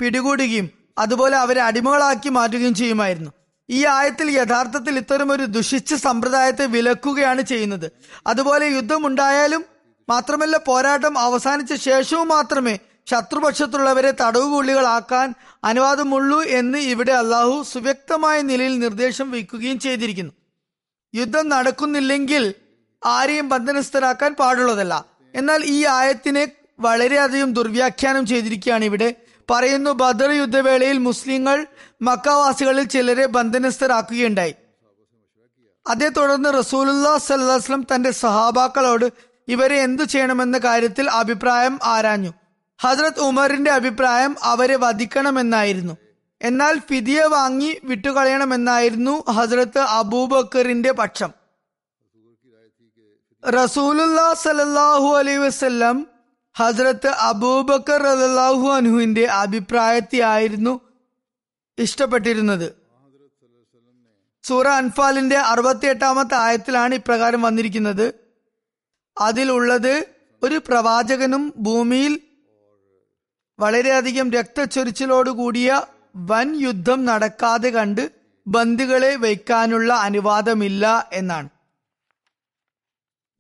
പിടികൂടുകയും 0.01 0.71
അതുപോലെ 0.99 1.37
അവരെ 1.37 1.61
അടിമകളാക്കി 1.61 2.29
മാറ്റുകയും 2.29 2.75
ചെയ്യുമായിരുന്നു. 2.75 3.31
ഈ 3.71 3.85
ആയത്തിൽ 3.87 4.31
യഥാർത്ഥത്തിൽ 4.31 4.99
ഇത്തരം 4.99 5.33
ഒരു 5.33 5.43
ദുഷിച്ച 5.43 5.95
സമ്പ്രദായത്തെ 5.95 6.67
വിലക്കുകയാണ് 6.67 7.43
ചെയ്യുന്നത്. 7.43 7.93
അതുപോലെ 8.27 8.67
യുദ്ധമുണ്ടായാലും 8.67 9.65
മാത്രമല്ല 10.09 10.57
പോരാട്ടം 10.57 11.19
അവസാനിച്ച 11.19 11.75
ശേഷവും 11.75 12.29
മാത്രമേ 12.29 12.79
ശത്രുപക്ഷത്തുള്ളവരെ 13.11 14.11
തടവുകൂലികളാക്കാൻ 14.11 15.35
അനുവാദമുള്ളൂ 15.65 16.43
എന്ന് 16.43 16.79
ഇവിടെ 16.79 17.13
അള്ളാഹു 17.13 17.65
സുവ്യക്തമായ 17.73 18.41
നിലയിൽ 18.41 18.79
നിർദ്ദേശം 18.79 19.31
വയ്ക്കുകയും 19.31 19.79
ചെയ്തിരിക്കുന്നു. 19.79 20.33
യുദ്ധം 21.15 21.49
നടക്കുന്നില്ലെങ്കിൽ 21.49 22.55
ആരെയും 23.07 23.49
ബന്ധനസ്ഥരാക്കാൻ 23.49 24.35
പാടുള്ളതല്ല. 24.35 25.05
എന്നാൽ 25.35 25.63
ഈ 25.65 25.85
ആയത്തിനെ 25.85 26.49
വളരെയധികം 26.81 27.53
ദുർവ്യാഖ്യാനം 27.53 28.27
ചെയ്തിരിക്കുകയാണ് 28.27 28.85
ഇവിടെ. 28.85 29.15
പറയുന്നു 29.51 29.91
ബദർ 29.91 30.31
യുദ്ധവേളയിൽ 30.31 30.99
മുസ്ലിങ്ങൾ 30.99 31.67
മക്കാവാസികളിൽ 32.03 32.85
ചിലരെ 32.85 33.27
ബന്ധനസ്ഥരാക്കുകയുണ്ടായി. 33.27 34.55
അതേ 35.89 36.09
തുടർന്ന് 36.09 36.59
റസൂലുല്ലാ 36.59 37.19
സല്ലാസ്ലം 37.19 37.87
തന്റെ 37.95 38.11
സഹാബാക്കളോട് 38.11 39.07
ഇവരെ 39.49 39.77
എന്തു 39.83 40.03
ചെയ്യണമെന്ന 40.03 40.59
കാര്യത്തിൽ 40.59 41.11
അഭിപ്രായം 41.11 41.79
ആരാഞ്ഞു? 41.85 42.33
ഹസ്രത് 42.81 43.21
ഉമറിന്റെ 43.21 43.71
അഭിപ്രായം 43.71 44.37
അവരെ 44.43 44.77
വധിക്കണമെന്നായിരുന്നു. 44.77 45.97
എന്നാൽ 46.43 46.79
ഫിദിയ 46.79 47.25
വാങ്ങി 47.25 47.81
വിട്ടുകളയണമെന്നായിരുന്നു 47.85 49.31
ഹസ്രത്ത് 49.31 49.79
അബൂബക്കറിന്റെ 49.79 50.93
പക്ഷം. 50.93 51.31
റസൂലുല്ലാ 53.49 54.35
സലല്ലാഹു 54.35 55.17
അലൈ 55.17 55.37
വസ്ല്ലം 55.37 56.07
ഹസ്രത്ത് 56.57 57.07
അബൂബക്കർ 57.07 58.03
അലല്ലാഹു 58.07 58.69
അനുഹുവിന്റെ 58.69 59.25
അഭിപ്രായത്തെ 59.25 60.21
ആയിരുന്നു 60.21 60.81
ഇഷ്ടപ്പെട്ടിരുന്നത്. 61.79 62.73
സൂറ 64.43 64.69
അൻഫാലിന്റെ 64.69 65.37
അറുപത്തി 65.37 65.87
എട്ടാമത്തെ 65.87 66.35
ആയത്തിലാണ് 66.35 66.95
ഇപ്രകാരം 66.95 67.43
വന്നിരിക്കുന്നത്. 67.43 68.15
അതിലുള്ളത് 69.19 70.07
ഒരു 70.43 70.61
പ്രവാചകനും 70.69 71.55
ഭൂമിയിൽ 71.57 72.21
വളരെയധികം 73.61 74.27
രക്തച്ചൊരിച്ചിലോടുകൂടിയ 74.37 75.71
വൻ 76.31 76.49
യുദ്ധം 76.67 77.01
നടക്കാതെ 77.05 77.71
കണ്ട് 77.77 78.03
ബന്ദികളെ 78.47 79.13
വയ്ക്കാനുള്ള 79.25 79.91
അനുവാദമില്ല 80.09 80.85
എന്നാണ്. 81.13 81.49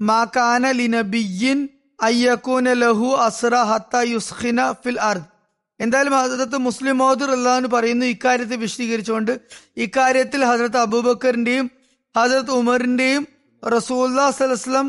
മാക്കാന 0.00 0.64
ലിനബിയിൻ 0.78 1.58
അയ്യക്കൂന 2.00 2.72
ലഹു 2.82 3.08
അസ്ര 3.26 3.54
ഹത്ത 3.70 3.96
യുസ്ഖിന 4.14 4.60
ഫിൽ 4.82 4.98
അർദ്. 5.10 5.26
എന്തായാലും 5.80 6.14
ഹസരത്ത് 6.18 6.58
മുസ്ലിം 6.68 6.96
മോദുർ 6.98 7.30
അള്ളഹാന്ന് 7.36 7.68
പറയുന്നു 7.74 8.06
ഇക്കാര്യത്തെ 8.14 8.56
വിശദീകരിച്ചുകൊണ്ട് 8.64 9.32
ഇക്കാര്യത്തിൽ 9.84 10.40
ഹസരത്ത് 10.50 10.80
അബൂബക്കറിന്റെയും 10.86 11.66
ഹസരത്ത് 12.14 12.54
ഉമറിന്റെയും 12.60 13.22
റസൂല്ലാ 13.62 14.26
സലസ്ലം 14.40 14.86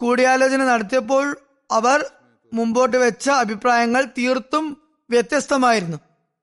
കൂടിയാലോചന 0.00 0.62
നടത്തിയപ്പോൾ 0.72 1.24
അവർ 1.70 2.00
മുമ്പോട്ട് 2.52 2.96
വെച്ച 2.96 3.30
അഭിപ്രായങ്ങൾ 3.30 4.04
തീർത്തും 4.18 4.82
വ്യത്യസ്തമായിരുന്നു. 5.10 5.96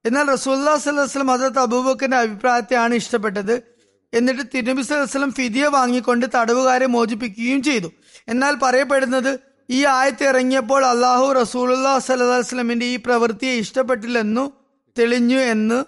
എന്നാൽ 0.05 0.31
റസൂല്ലാ 0.31 0.77
സല്ലാസ്ലം 0.77 1.27
ഹസരത്ത് 1.27 1.59
അബൂബക്കറിന്റെ 1.59 2.17
അഭിപ്രായത്തെയാണ് 2.17 2.93
ഇഷ്ടപ്പെട്ടത്. 2.93 3.73
എന്നിട്ട് 4.13 4.41
തിരുനബി 4.55 4.81
സലഹ്സ്ലം 4.81 5.31
ഫിദിയ 5.31 5.67
വാങ്ങിക്കൊണ്ട് 5.67 6.25
തടവുകാരെ 6.35 6.85
മോചിപ്പിക്കുകയും 6.85 7.63
ചെയ്തു. 7.63 7.91
എന്നാൽ 8.27 8.55
പറയപ്പെടുന്നത് 8.55 9.39
ഈ 9.69 9.85
ആയത്ത് 9.85 10.23
ഇറങ്ങിയപ്പോൾ 10.23 10.85
അള്ളാഹു 10.85 11.31
റസൂലുല്ലാ 11.31 11.99
സല്ലാസ്ലമിന്റെ 11.99 12.85
ഈ 12.85 12.95
പ്രവൃത്തിയെ 12.95 13.53
ഇഷ്ടപ്പെട്ടില്ലെന്നു 13.53 14.51
തെളിഞ്ഞു 14.99 15.35
എന്ന് 15.35 15.83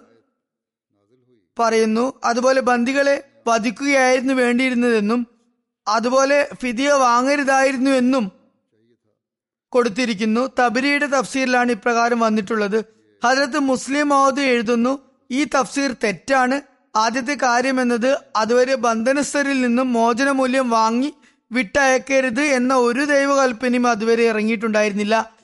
പറയുന്നു. 1.58 2.20
അതുപോലെ 2.24 2.60
ബന്ദികളെ 2.60 3.28
വധിക്കുകയായിരുന്നു 3.46 4.34
വേണ്ടിയിരുന്നതെന്നും 4.34 5.26
അതുപോലെ 5.88 6.48
ഫിദിയ 6.62 6.92
വാങ്ങരുതായിരുന്നു 6.92 7.90
എന്നും 7.90 8.35
കൊടുത്തിരിക്കുന്നു. 9.72 10.50
തബരിയുടെ 10.60 11.06
തഫ്സീറിലാണ് 11.06 11.70
ഇപ്രകാരം 11.70 12.20
വന്നിട്ടുള്ളത്. 12.20 12.84
ഹജരത്ത് 13.24 13.58
മുസ്ലിം 13.58 14.08
മഹോദ് 14.08 14.40
എഴുതുന്നു 14.40 14.98
ഈ 15.30 15.44
തഫ്സീർ 15.44 15.96
തെറ്റാണ്. 16.04 16.60
ആദ്യത്തെ 16.96 17.34
കാര്യം 17.34 17.80
എന്നത് 17.80 18.18
അതുവരെ 18.36 18.74
ബന്ധനസ്ഥരിൽ 18.74 19.60
നിന്നും 19.60 19.92
മോചനമൂല്യം 19.92 20.70
വാങ്ങി 20.70 21.12
വിട്ടയക്കരുത് 21.52 22.40
എന്ന 22.40 22.74
ഒരു 22.74 23.04
ദൈവകൽപ്പനയും 23.04 23.86
അതുവരെ 23.86 24.22
ഇറങ്ങിയിട്ടുണ്ടായിരുന്നില്ല. 24.22 25.36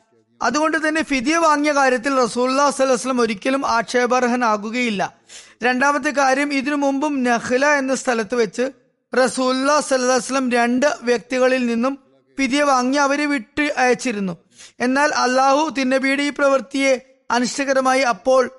അതുകൊണ്ട് 0.42 0.88
തന്നെ 0.88 1.02
ഫിദിയ 1.02 1.36
വാങ്ങിയ 1.36 1.72
കാര്യത്തിൽ 1.72 2.16
റസൂല്ലാ 2.16 2.70
സലഹ്സ്ലം 2.70 3.20
ഒരിക്കലും 3.20 3.66
ആക്ഷേപാർഹനാകുകയില്ല. 3.66 5.14
രണ്ടാമത്തെ 5.62 6.10
കാര്യം 6.10 6.52
ഇതിനു 6.52 6.74
മുമ്പും 6.74 7.22
നഹ്ല 7.22 7.66
എന്ന 7.66 7.94
സ്ഥലത്ത് 7.94 8.34
വെച്ച് 8.34 8.72
റസൂല്ലാ 9.16 9.80
സലഹ്സ്ലം 9.80 10.50
രണ്ട് 10.50 10.98
വ്യക്തികളിൽ 11.02 11.66
നിന്നും 11.66 12.11
ഫിദിയ 12.38 12.62
വാങ്ങി 12.62 12.96
അവരെ 12.96 13.26
വിട്ട് 13.26 13.74
അയച്ചിരുന്നു. 13.76 14.36
എന്നാൽ 14.80 15.12
അള്ളാഹു 15.14 15.74
തിന്നബിയുടെ 15.78 16.22
ഈ 16.22 16.30
പ്രവൃത്തിയെ 16.30 17.00
അനിഷ്ടകരമായി 17.30 18.00
അപ്പോൾ 18.00 18.50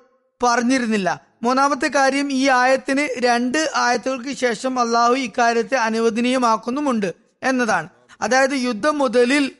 പറഞ്ഞിരുന്നില്ല. 0.42 1.20
മൂന്നാമത്തെ 1.42 1.90
കാര്യം 1.94 2.32
ഈ 2.32 2.48
ആയത്തിന് 2.48 3.08
രണ്ട് 3.18 3.70
ആയത്തുകൾക്ക് 3.74 4.36
ശേഷം 4.36 4.80
അള്ളാഹു 4.80 5.14
ഇക്കാര്യത്തെ 5.14 5.74
അനുവദനീയമാക്കുന്നുമുണ്ട് 5.74 7.14
എന്നതാണ്. 7.42 7.88
അതായത് 8.20 8.52
യുദ്ധം 8.52 8.98
മുതലിൽ 8.98 9.52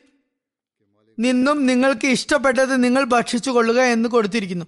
നിന്നും 1.19 1.65
നിങ്ങൾക്ക് 1.65 2.07
ഇഷ്ടപ്പെട്ടത് 2.07 2.83
നിങ്ങൾ 2.83 3.03
ഭക്ഷിച്ചു 3.03 3.51
കൊള്ളുക 3.51 3.81
എന്ന് 3.81 4.09
കൊടുത്തിരിക്കുന്നു. 4.09 4.65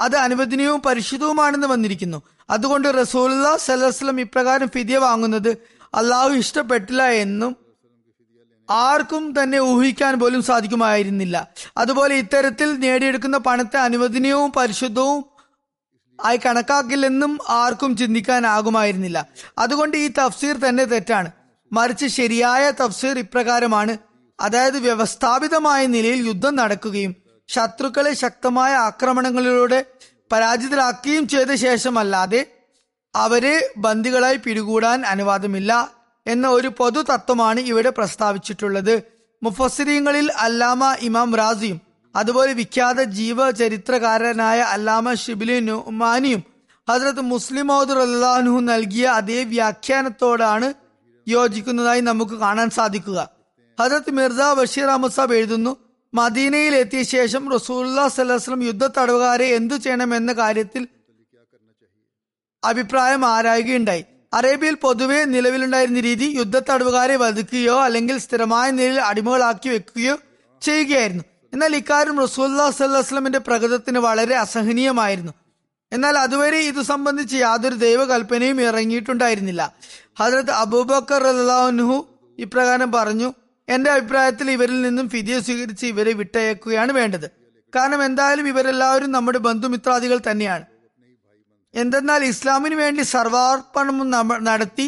അത് 0.00 0.16
അനുവദനീയവും 0.16 0.82
പരിശുദ്ധവുമാണെന്ന് 0.82 1.66
വന്നിരിക്കുന്നു. 1.66 2.22
അതുകൊണ്ട് 2.50 2.88
റസൂല്ലാ 2.88 3.56
സലഹ്സ്ലം 3.56 4.20
ഇപ്രകാരം 4.20 4.68
ഫിദിയ 4.68 4.98
വാങ്ങുന്നത് 4.98 5.48
അള്ളാഹു 5.94 6.28
ഇഷ്ടപ്പെട്ടില്ല 6.28 7.02
എന്നും 7.02 7.67
ആർക്കും 8.70 9.42
തന്നെ 9.42 9.58
ഊഹിക്കാൻ 9.58 10.20
പോലും 10.20 10.42
സാധിക്കുമായിരുന്നില്ല. 10.42 11.48
അതുപോലെ 11.76 12.14
ഇത്തരത്തിൽ 12.14 12.72
നേടിയെടുക്കുന്ന 12.72 13.38
പണത്തെ 13.38 13.76
അനുവദനീയവും 13.76 14.52
പരിശുദ്ധവും 14.52 15.24
ആയി 16.24 16.36
കണക്കാക്കില്ലെന്നും 16.36 17.38
ആർക്കും 17.48 17.96
ചിന്തിക്കാനാകുമായിരുന്നില്ല. 17.96 19.26
അതുകൊണ്ട് 19.58 19.96
ഈ 19.96 20.08
തഫ്സീർ 20.08 20.56
തന്നെ 20.56 20.84
തെറ്റാണ്. 20.84 21.30
മറിച്ച് 21.72 22.06
ശരിയായ 22.06 22.70
തഫ്സീർ 22.70 23.18
ഇപ്രകാരമാണ്. 23.18 23.96
അതായത് 24.40 24.78
വ്യവസ്ഥാപിതമായ 24.78 25.86
നിലയിൽ 25.86 26.26
യുദ്ധം 26.26 26.56
നടക്കുകയും 26.56 27.16
ശത്രുക്കളെ 27.48 28.14
ശക്തമായ 28.14 28.74
ആക്രമണങ്ങളിലൂടെ 28.74 29.84
പരാജിതരാക്കുകയും 30.32 31.28
ചെയ്ത 31.28 31.54
ശേഷമല്ലാതെ 31.54 32.46
അവരെ 33.14 33.70
ബന്ദികളായി 33.76 34.36
പിടികൂടാൻ 34.36 35.06
അനുവാദമില്ല. 35.06 35.97
എന്ന 36.28 36.48
ഒരു 36.48 36.68
പൊതു 36.68 37.02
തത്വമാണ് 37.02 37.60
ഇവിടെ 37.60 37.90
പ്രസ്താവിച്ചിട്ടുള്ളത്. 37.90 39.02
മുഫസ്സിരീങ്ങളിൽ 39.42 40.32
അല്ലാമ 40.32 40.96
ഇമാം 41.00 41.34
റാസിയും 41.34 41.80
അതുപോലെ 42.16 42.52
വിഖ്യാത 42.52 43.02
ജീവചരിത്രകാരനായ 43.02 44.60
അല്ലാമ 44.60 45.14
ഷിബിലി 45.14 45.60
നുമാനിയും 45.60 46.44
ഹസ്രത്ത് 46.90 47.20
മുസ്ലിമോദ് 47.20 47.90
അള്ളാഹു 47.90 48.60
നൽകിയ 48.60 49.06
അതേ 49.06 49.44
വ്യാഖ്യാനത്തോടാണ് 49.44 50.74
യോജിക്കുന്നതായി 51.28 52.00
നമുക്ക് 52.00 52.32
കാണാൻ 52.32 52.70
സാധിക്കുക. 52.70 53.28
ഹജരത് 53.80 54.10
മിർസ 54.10 54.40
ബഷീർ 54.58 54.84
അഹമ്മദ് 54.84 55.12
സാബ് 55.12 55.34
എഴുതുന്നു 55.34 55.76
മദീനയിൽ 56.14 56.74
എത്തിയ 56.74 57.02
ശേഷം 57.02 57.52
റസൂല്ലാ 57.52 58.08
സലഹ്സ്ലം 58.08 58.64
യുദ്ധ 58.64 58.86
തടവുകാരെ 58.86 59.46
എന്തു 59.46 59.74
ചെയ്യണമെന്ന 59.74 60.32
കാര്യത്തിൽ 60.32 60.88
അഭിപ്രായം 62.64 63.26
ആരായുകയുണ്ടായി. 63.26 64.04
അറേബ്യയിൽ 64.32 64.74
പൊതുവെ 64.74 65.24
നിലവിലുണ്ടായിരുന്ന 65.24 66.00
രീതി 66.00 66.24
യുദ്ധ 66.24 66.58
തടവുകാരെ 66.58 67.16
വധിക്കുകയോ 67.16 67.80
അല്ലെങ്കിൽ 67.80 68.18
സ്ഥിരമായ 68.18 68.70
നിലയിൽ 68.70 69.00
അടിമകളാക്കി 69.00 69.68
വെക്കുകയോ 69.68 70.18
ചെയ്യുകയായിരുന്നു. 70.62 71.24
എന്നാൽ 71.54 71.76
ഇക്കാര്യം 71.76 72.20
റസൂല്ലാ 72.22 72.70
സല്ലാസ്ലമിന്റെ 72.70 73.38
പ്രകൃതത്തിന് 73.38 73.98
വളരെ 73.98 74.34
അസഹനീയമായിരുന്നു. 74.34 75.32
എന്നാൽ 75.92 76.18
അതുവരെ 76.18 76.58
ഇത് 76.58 76.82
സംബന്ധിച്ച് 76.82 77.36
യാതൊരു 77.36 77.74
ദൈവകൽപ്പനയും 77.74 78.60
ഇറങ്ങിയിട്ടുണ്ടായിരുന്നില്ല. 78.60 79.74
ഹജരത് 80.20 80.50
അബൂബക്കർ 80.50 81.26
അള്ളാഹുഹു 81.26 82.08
ഇപ്രകാരം 82.38 82.92
പറഞ്ഞു 82.92 83.34
എന്റെ 83.68 83.90
അഭിപ്രായത്തിൽ 83.90 84.50
ഇവരിൽ 84.50 84.80
നിന്നും 84.80 85.08
ഫിദിയ 85.08 85.40
സ്വീകരിച്ച് 85.40 85.86
ഇവരെ 85.86 86.12
വിട്ടയക്കുകയാണ് 86.12 86.92
വേണ്ടത്. 86.92 87.30
കാരണം 87.76 88.04
എന്തായാലും 88.04 88.48
ഇവരെല്ലാവരും 88.48 89.12
നമ്മുടെ 89.12 89.38
ബന്ധുമിത്രാദികൾ 89.38 90.20
തന്നെയാണ്. 90.30 90.64
എന്തെന്നാൽ 91.80 92.24
ഇസ്ലാമിന് 92.24 92.74
വേണ്ടി 92.74 93.02
സർവാർപ്പണം 93.02 94.10
നടത്തി 94.44 94.86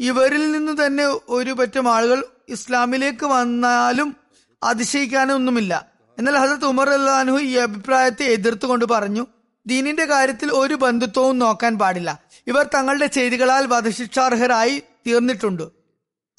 ഇവരിൽ 0.00 0.52
നിന്ന് 0.52 0.86
തന്നെ 0.86 1.04
ഒരു 1.28 1.52
പറ്റം 1.52 1.86
ആളുകൾ 1.94 2.24
ഇസ്ലാമിലേക്ക് 2.48 3.26
വന്നാലും 3.26 4.16
അതിശയിക്കാനൊന്നുമില്ല. 4.62 5.72
എന്നാൽ 6.18 6.36
ഹസരത്ത് 6.36 6.64
ഉമർ 6.64 6.88
അള്ളഹു 6.90 7.38
ഈ 7.38 7.54
അഭിപ്രായത്തെ 7.56 8.24
എതിർത്തുകൊണ്ട് 8.24 8.84
പറഞ്ഞു 8.84 9.26
ദീനിന്റെ 9.66 10.04
കാര്യത്തിൽ 10.04 10.50
ഒരു 10.52 10.74
ബന്ധുത്വവും 10.74 11.38
നോക്കാൻ 11.38 11.78
പാടില്ല. 11.78 12.10
ഇവർ 12.46 12.68
തങ്ങളുടെ 12.74 13.06
ചെയ്തികളാൽ 13.06 13.66
വധശിക്ഷാർഹരായി 13.66 14.82
തീർന്നിട്ടുണ്ട്. 15.06 15.62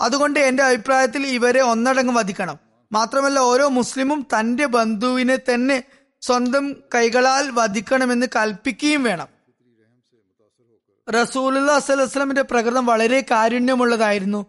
അതുകൊണ്ട് 0.01 0.39
എന്റെ 0.39 0.63
അഭിപ്രായത്തിൽ 0.63 1.27
ഇവരെ 1.27 1.61
ഒന്നടങ്ങ് 1.61 2.13
വധിക്കണം. 2.13 2.57
മാത്രമല്ല 2.91 3.39
ഓരോ 3.39 3.67
മുസ്ലിമും 3.67 4.27
തന്റെ 4.33 4.65
ബന്ധുവിനെ 4.65 5.37
തന്നെ 5.37 5.83
സ്വന്തം 6.21 6.75
കൈകളാൽ 6.95 7.51
വധിക്കണമെന്ന് 7.51 8.27
കൽപ്പിക്കുകയും 8.35 9.03
വേണം. 9.03 9.36
റസൂലുള്ള 11.13 11.71
അസലസ്ലമിന്റെ 11.71 12.41
പ്രകൃതം 12.41 12.85
വളരെ 12.85 13.25
കാരുണ്യമുള്ളതായിരുന്നു. 13.31 14.45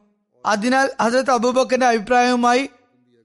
അതിനാൽ 0.47 0.91
ഹസരത്ത് 1.03 1.31
അബൂബക്കറിന്റെ 1.31 1.87
അഭിപ്രായവുമായി 1.87 2.69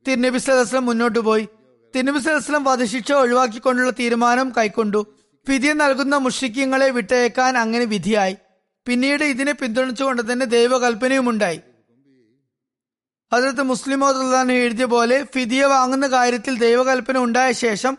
തിരുനബി 0.07 0.37
സലഹ്സ്ലം 0.37 0.85
മുന്നോട്ട് 0.85 1.19
പോയി. 1.19 1.47
തിരുനബി 1.95 2.19
സലഹ്സ്ലം 2.19 2.63
വധശിക്ഷ 2.63 3.11
ഒഴിവാക്കിക്കൊണ്ടുള്ള 3.11 3.89
തീരുമാനം 3.89 4.53
കൈക്കൊണ്ടു. 4.57 5.15
ഫിദിയ 5.47 5.73
നൽകുന്ന 5.73 6.15
മുഷിക്കങ്ങളെ 6.15 6.89
വിട്ടയക്കാൻ 6.89 7.57
അങ്ങനെ 7.57 7.85
വിധിയായി. 7.85 8.37
പിന്നീട് 8.87 9.23
ഇതിനെ 9.23 9.51
പിന്തുണച്ചുകൊണ്ട് 9.51 10.33
തന്നെ 10.33 10.45
ദൈവകൽപ്പനയുമുണ്ടായി. 10.45 11.61
ഹസരത്ത് 13.33 13.61
മുസ്ലിം 13.61 13.99
മോദുല്ലാൻ 13.99 14.51
എഴുതിയ 14.51 14.85
പോലെ 14.85 15.23
ഫിദിയ 15.23 15.65
വാങ്ങുന്ന 15.65 16.07
കാര്യത്തിൽ 16.07 16.59
ദൈവകൽപ്പന 16.59 17.17
ഉണ്ടായ 17.17 17.51
ശേഷം 17.51 17.97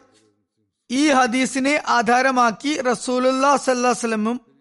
ഈ 0.91 1.09
ഹദീസിനെ 1.09 1.83
ആധാരമാക്കി 1.88 2.81
റസൂലുല്ലാ 2.81 3.57
സല്ലാസ്ലമും 3.57 4.54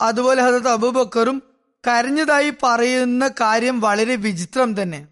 അതുപോലെ 0.00 0.42
ഹജരത്ത് 0.42 0.68
അബൂബക്കറും 0.68 1.42
കരഞ്ഞതായി 1.88 2.52
പറയുന്ന 2.62 3.28
കാര്യം 3.28 3.80
വളരെ 3.80 4.16
വിചിത്രം 4.16 4.82
തന്നെ. 4.82 5.06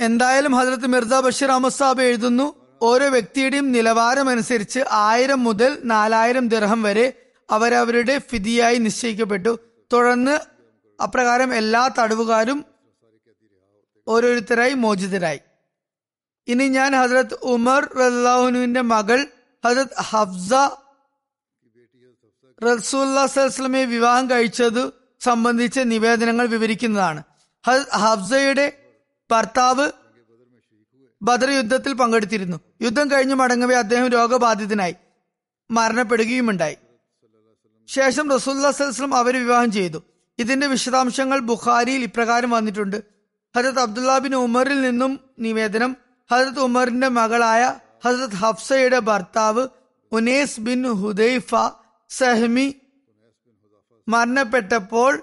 എന്തായാലും 0.00 0.52
ഹജറത്ത് 0.52 0.86
മിർസ 0.86 1.14
ബഷീർ 1.14 1.50
അഹമ്മദ് 1.50 1.72
സാബ് 1.72 2.02
എഴുതുന്നു 2.02 2.54
ഓരോ 2.82 3.08
വ്യക്തിയുടെയും 3.08 3.72
നിലവാരമനുസരിച്ച് 3.72 4.80
ആയിരം 4.92 5.44
മുതൽ 5.44 5.78
നാലായിരം 5.84 6.48
ദിർഹം 6.48 6.82
വരെ 6.82 7.12
അവരവരുടെ 7.50 8.18
ഫിതിയായി 8.18 8.78
നിശ്ചയിക്കപ്പെട്ടു. 8.78 9.58
തുടർന്ന് 9.92 10.38
അപ്രകാരം 11.02 11.54
എല്ലാ 11.54 11.88
തടവുകാരും 11.88 12.64
ഓരോരുത്തരായി 14.08 14.72
മോചിതരായി. 14.72 15.40
ഇനി 16.48 16.68
ഞാൻ 16.68 16.96
ഹജരത് 16.96 17.34
ഉമർ 17.34 17.94
റല്ലാഹുനുവിന്റെ 17.94 18.80
മകൾ 18.80 19.26
ഹജറത് 19.66 20.00
ഹഫ്സ 20.00 20.54
റസൂല്ലാസ്ലമെ 22.64 23.84
വിവാഹം 23.84 24.30
കഴിച്ചത് 24.30 24.92
സംബന്ധിച്ച 25.20 25.78
നിവേദനങ്ങൾ 25.78 26.46
വിവരിക്കുന്നതാണ്. 26.46 27.22
ഹഫ്സയുടെ 27.94 28.72
ഭർത്താവ് 29.30 29.90
ബദർ 31.22 31.50
യുദ്ധത്തിൽ 31.50 31.92
പങ്കെടുത്തിരുന്നു. 31.92 32.60
യുദ്ധം 32.82 33.10
കഴിഞ്ഞു 33.10 33.34
മടങ്ങവേ 33.34 33.74
അദ്ദേഹം 33.74 34.08
രോഗബാധിതനായി 34.08 34.94
മരണപ്പെടുകയുമുണ്ടായി. 35.70 36.76
ശേഷം 37.88 38.30
റസൂല്ലാ 38.30 38.70
സലസ്ലം 38.70 39.14
അവരെ 39.14 39.38
വിവാഹം 39.38 39.72
ചെയ്തു. 39.72 40.02
ഇതിന്റെ 40.38 40.66
വിശദാംശങ്ങൾ 40.66 41.38
ബുഖാരിയിൽ 41.38 42.02
ഇപ്രകാരം 42.02 42.50
വന്നിട്ടുണ്ട്. 42.50 43.02
ഹജരത് 43.56 43.80
അബ്ദുല്ല 43.80 44.18
ബിൻ 44.18 44.34
ഉമറിൽ 44.34 44.80
നിന്നും 44.80 45.20
നിവേദനം 45.38 45.96
ഹജരത് 46.32 46.60
ഉമറിന്റെ 46.60 47.08
മകളായ 47.08 47.74
ഹജരത് 48.06 48.34
ഹഫ്സയുടെ 48.34 48.98
ഭർത്താവ് 48.98 49.68
ഉനേസ് 50.12 50.60
ബിൻ 50.60 50.86
ഹുദൈഫ 50.86 51.54
സഹ്മി 52.10 52.74
മരണപ്പെട്ടപ്പോൾ 54.08 55.22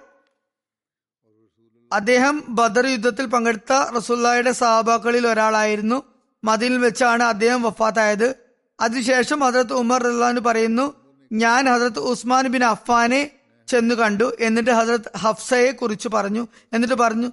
അദ്ദേഹം 1.93 2.43
ബദർ 2.49 2.85
യുദ്ധത്തിൽ 2.85 3.25
പങ്കെടുത്ത 3.25 3.73
റസുല്ലായുടെ 3.73 4.51
സഹാബാക്കളിൽ 4.51 5.27
ഒരാളായിരുന്നു. 5.27 6.03
മദീനിൽ 6.43 6.77
വെച്ചാണ് 6.77 7.23
അദ്ദേഹം 7.23 7.61
വഫാത്തായത്. 7.61 8.35
അതിനുശേഷം 8.79 9.39
ഹജറത്ത് 9.39 9.73
ഉമർ 9.73 10.03
റഹ്ലാൻ 10.03 10.43
പറയുന്നു 10.43 10.85
ഞാൻ 11.31 11.69
ഹജറത്ത് 11.69 11.99
ഉസ്മാൻ 11.99 12.47
ബിൻ 12.47 12.63
അഫ്ഫാനെ 12.63 13.31
ചെന്നു 13.67 13.95
കണ്ടു. 13.95 14.35
എന്നിട്ട് 14.39 14.71
ഹസരത്ത് 14.71 15.17
ഹഫ്സയെ 15.17 15.71
കുറിച്ച് 15.71 16.09
പറഞ്ഞു. 16.13 16.47
എന്നിട്ട് 16.73 16.95
പറഞ്ഞു 16.95 17.31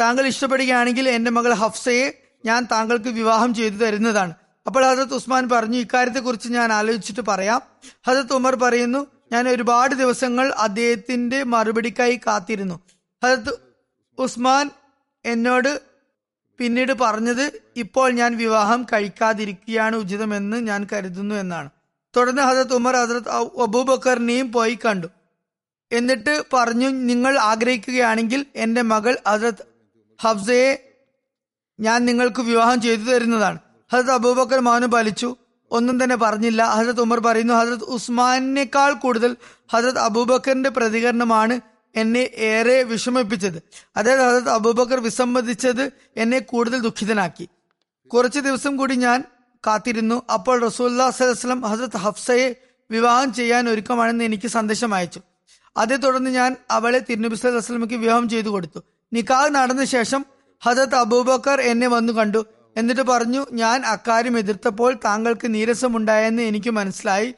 താങ്കൾ 0.00 0.26
ഇഷ്ടപ്പെടുകയാണെങ്കിൽ 0.26 1.08
എന്റെ 1.08 1.30
മകൾ 1.30 1.52
ഹഫ്സയെ 1.52 2.22
ഞാൻ 2.44 2.66
താങ്കൾക്ക് 2.72 3.08
വിവാഹം 3.08 3.54
ചെയ്തു 3.54 3.74
തരുന്നതാണ്. 3.74 4.34
അപ്പോൾ 4.66 4.90
ഹജരത്ത് 4.90 5.14
ഉസ്മാൻ 5.14 5.48
പറഞ്ഞു 5.48 5.78
ഇക്കാര്യത്തെ 5.78 6.20
കുറിച്ച് 6.20 6.48
ഞാൻ 6.48 6.72
ആലോചിച്ചിട്ട് 6.72 7.20
പറയാം. 7.20 7.62
ഹജരത്ത് 8.06 8.32
ഉമർ 8.32 8.54
പറയുന്നു 8.54 9.06
ഞാൻ 9.32 9.48
ഒരുപാട് 9.48 9.94
ദിവസങ്ങൾ 9.94 10.52
അദ്ദേഹത്തിന്റെ 10.52 11.42
മറുപടിക്കായി 11.42 12.20
കാത്തിരുന്നു. 12.26 12.80
ഹജരത്ത് 13.24 13.58
ഉസ്മാൻ 14.18 14.70
എന്നോട് 15.24 15.80
പിന്നീട് 16.58 16.92
പറഞ്ഞത് 16.92 17.62
ഇപ്പോൾ 17.76 18.12
ഞാൻ 18.12 18.36
വിവാഹം 18.36 18.86
കഴിക്കാതിരിക്കുകയാണ് 18.92 19.96
ഉചിതമെന്ന് 19.96 20.56
ഞാൻ 20.56 20.86
കരുതുന്നു 20.92 21.34
എന്നാണ്. 21.34 21.70
തുടർന്ന് 22.16 22.42
ഹജരത് 22.42 22.74
ഉമർ 22.74 22.96
ഹജരത് 22.96 23.28
അബൂബക്കറിനെയും 23.62 24.52
പോയി 24.52 24.78
കണ്ടു. 24.86 25.06
എന്നിട്ട് 25.92 26.42
പറഞ്ഞു 26.52 26.88
നിങ്ങൾ 26.88 27.38
ആഗ്രഹിക്കുകയാണെങ്കിൽ 27.38 28.46
എന്റെ 28.56 28.82
മകൾ 28.82 29.18
ഹജരത് 29.28 29.66
ഹഫ്സയെ 30.22 30.94
ഞാൻ 31.80 32.04
നിങ്ങൾക്ക് 32.04 32.40
വിവാഹം 32.40 32.80
ചെയ്തു 32.80 33.02
തരുന്നതാണ്. 33.02 33.58
ഹജരത് 33.92 34.10
അബൂബക്കർ 34.10 34.60
മൗനം 34.60 34.90
പാലിച്ചു. 34.90 35.36
ഒന്നും 35.70 36.04
തന്നെ 36.04 36.16
പറഞ്ഞില്ല. 36.16 36.62
ഹസരത് 36.62 37.00
ഉമർ 37.00 37.20
പറയുന്നു 37.20 37.54
ഹസരത് 37.54 37.84
ഉസ്മാനേക്കാൾ 37.84 38.92
കൂടുതൽ 38.92 39.36
ഹസരത് 39.72 39.98
അബൂബക്കറിന്റെ 39.98 40.70
പ്രതികരണമാണ് 40.70 41.60
എന്നെ 41.96 42.30
ഏറെ 42.34 42.82
വിഷമിപ്പിച്ചത്. 42.82 43.62
അതായത് 43.96 44.20
ഹസരത് 44.20 44.48
അബൂബക്കർ 44.48 45.00
വിസമ്മതിച്ചത് 45.00 45.92
എന്നെ 46.16 46.38
കൂടുതൽ 46.38 46.78
ദുഃഖിതനാക്കി. 46.78 47.48
കുറച്ച് 48.06 48.38
ദിവസം 48.38 48.76
കൂടി 48.76 48.94
ഞാൻ 48.94 49.24
കാത്തിരുന്നു. 49.66 50.22
അപ്പോൾ 50.32 50.62
റസൂല്ലാ 50.62 51.10
സലഹ്സ്ലം 51.10 51.60
ഹസരത് 51.60 51.96
ഹഫ്സയെ 51.96 52.54
വിവാഹം 52.90 53.32
ചെയ്യാൻ 53.32 53.68
ഒരുക്കമാണെന്ന് 53.68 54.24
എനിക്ക് 54.24 54.48
സന്ദേശം 54.48 54.94
അയച്ചു. 54.94 55.20
അതേ 55.76 55.96
തുടർന്ന് 55.96 56.30
ഞാൻ 56.30 56.56
അവളെ 56.70 56.98
തിരുനബി 56.98 57.34
സലഹ്സ്ലമക്ക് 57.34 57.94
വിവാഹം 57.94 58.28
ചെയ്തു 58.28 58.48
കൊടുത്തു. 58.48 58.80
നിക്കാഹ് 59.12 59.50
നടന്ന 59.50 59.84
ശേഷം 59.84 60.26
ഹസരത് 60.64 60.94
അബൂബക്കർ 60.94 61.60
എന്നെ 61.60 61.86
വന്നു 61.86 62.12
കണ്ടു. 62.12 62.44
എന്നിട്ട് 62.76 63.00
പറഞ്ഞു 63.00 63.46
ഞാൻ 63.52 63.86
അക്കാര്യം 63.86 64.38
എതിർത്തപ്പോൾ 64.38 64.94
താങ്കൾക്ക് 65.04 65.54
നീരസമുണ്ടായെന്ന് 65.54 66.42
എനിക്ക് 66.42 66.70
മനസ്സിലായി. 66.70 67.34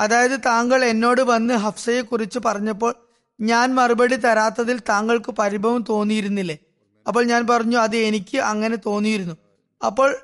അതായത് 0.00 0.40
താങ്കൾ 0.46 0.84
എന്നോട് 0.84 1.20
വന്ന് 1.20 1.54
ഹഫ്സയെ 1.54 2.00
കുറിച്ച് 2.00 2.38
പറഞ്ഞപ്പോൾ 2.44 2.94
ഞാൻ 3.40 3.74
മറുപടി 3.74 4.16
തരാത്തതിൽ 4.16 4.78
താങ്കൾക്ക് 4.78 5.32
പരിഭവം 5.32 5.84
തോന്നിയിരുന്നില്ലേ? 5.88 6.58
അപ്പോൾ 7.06 7.24
ഞാൻ 7.24 7.46
പറഞ്ഞു 7.46 7.76
അത് 7.76 7.96
എനിക്ക് 7.96 8.38
അങ്ങനെ 8.38 8.76
തോന്നിയിരുന്നു. 8.76 9.34
അപ്പോൾ 9.86 10.16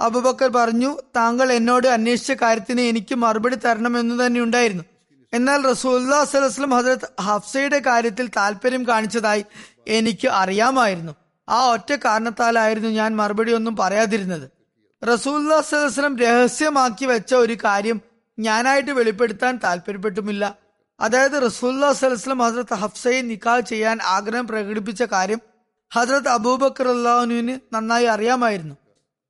അബുബക്കർ 0.00 0.48
പറഞ്ഞു 0.48 0.96
താങ്കൾ 1.16 1.52
എന്നോട് 1.52 1.86
അന്വേഷിച്ച 1.86 2.32
കാര്യത്തിന് 2.32 2.80
എനിക്ക് 2.80 3.14
മറുപടി 3.14 3.56
തരണമെന്ന് 3.56 4.26
തന്നെ 4.26 4.40
ഉണ്ടായിരുന്നു. 4.40 4.84
എന്നാൽ 5.32 5.66
റസൂല്ലാ 5.66 6.24
സലഹ്സ്ലം 6.24 6.70
ഹസരത് 6.70 7.22
ഹഫ്സയുടെ 7.22 7.78
കാര്യത്തിൽ 7.78 8.26
താല്പര്യം 8.36 8.88
കാണിച്ചതായി 8.88 9.44
എനിക്ക് 9.88 10.28
അറിയാമായിരുന്നു. 10.28 11.12
ആ 11.48 11.72
ഒറ്റ 11.72 11.94
കാരണത്താലായിരുന്നു 11.94 12.88
ഞാൻ 12.88 13.16
മറുപടി 13.16 13.52
ഒന്നും 13.52 13.76
പറയാതിരുന്നത്. 13.76 14.50
റസൂല്ലാ 15.06 15.60
സലസ്ലം 15.60 16.18
രഹസ്യമാക്കി 16.18 17.04
വെച്ച 17.04 17.34
ഒരു 17.34 17.56
കാര്യം 17.64 18.00
ഞാനായിട്ട് 18.38 18.90
വെളിപ്പെടുത്താൻ 18.90 19.60
താല്പര്യപ്പെട്ടുമില്ല. 19.64 20.58
അതായത് 21.00 21.46
റസൂല്ലാ 21.46 21.92
സലസ്ലം 21.92 22.38
ഹസ്രത്ത് 22.38 22.74
ഹഫ്സയെ 22.74 23.20
നിക്കാഹ് 23.20 23.60
ചെയ്യാൻ 23.60 23.98
ആഗ്രഹം 24.02 24.46
പ്രകടിപ്പിച്ച 24.46 25.02
കാര്യം 25.02 25.40
ഹസ്രത്ത് 25.94 26.28
അബൂബക്കർ 26.28 26.88
അള്ളാഹുനുവിന് 26.88 27.74
നന്നായി 27.74 28.04
അറിയാമായിരുന്നു. 28.04 28.74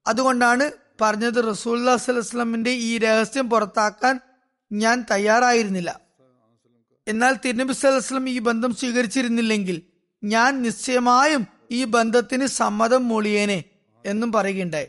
അതുകൊണ്ടാണ് 0.06 0.70
പറഞ്ഞത് 1.00 1.50
റസൂല്ലാ 1.50 1.96
സ്വലമിന്റെ 1.96 2.70
ഈ 2.70 2.98
രഹസ്യം 2.98 3.50
പുറത്താക്കാൻ 3.50 4.20
ഞാൻ 4.72 5.04
തയ്യാറായിരുന്നില്ല. 5.10 6.00
എന്നാൽ 7.08 7.36
തിരുനബി 7.44 7.72
സ്വലം 7.72 8.28
ഈ 8.28 8.38
ബന്ധം 8.38 8.74
സ്വീകരിച്ചിരുന്നില്ലെങ്കിൽ 8.74 9.82
ഞാൻ 10.24 10.62
നിശ്ചയമായും 10.62 11.53
ഈ 11.70 11.84
ബന്ധത്തിന് 11.84 12.46
സമ്മതം 12.46 13.08
മൂളിയേനെ 13.08 13.64
എന്നും 14.06 14.32
പറയുകയുണ്ടായി. 14.32 14.86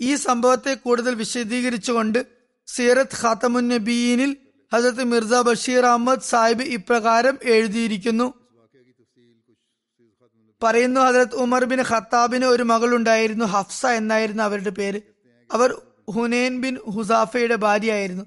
ഈ 0.00 0.14
സംഭവത്തെ 0.14 0.74
കൂടുതൽ 0.74 1.14
വിശദീകരിച്ചുകൊണ്ട് 1.14 2.26
സീറത്ത് 2.66 3.26
ഖാത്തമുൻ 3.26 3.68
നബീനിൽ 3.68 4.36
ഹസരത്ത് 4.74 5.04
മിർസ 5.04 5.34
ബഷീർ 5.34 5.86
അഹമ്മദ് 5.86 6.20
സാഹിബ് 6.20 6.62
ഇപ്രകാരം 6.62 7.38
എഴുതിയിരിക്കുന്നു. 7.42 8.34
പറയുന്നു 10.62 11.00
ഹജരത് 11.00 11.34
ഉമർ 11.34 11.64
ബിൻ 11.64 11.82
ഖത്താബിന് 11.82 12.44
ഒരു 12.44 12.62
മകൾ 12.62 12.94
ഉണ്ടായിരുന്നു 12.94 13.44
ഹഫ്സ 13.44 13.86
എന്നായിരുന്നു 13.86 14.42
അവരുടെ 14.42 14.70
പേര്. 14.70 15.00
അവർ 15.52 15.82
ഹുനൈൻ 16.10 16.60
ബിൻ 16.60 16.76
ഹുസാഫയുടെ 16.90 17.54
ഭാര്യയായിരുന്നു. 17.54 18.24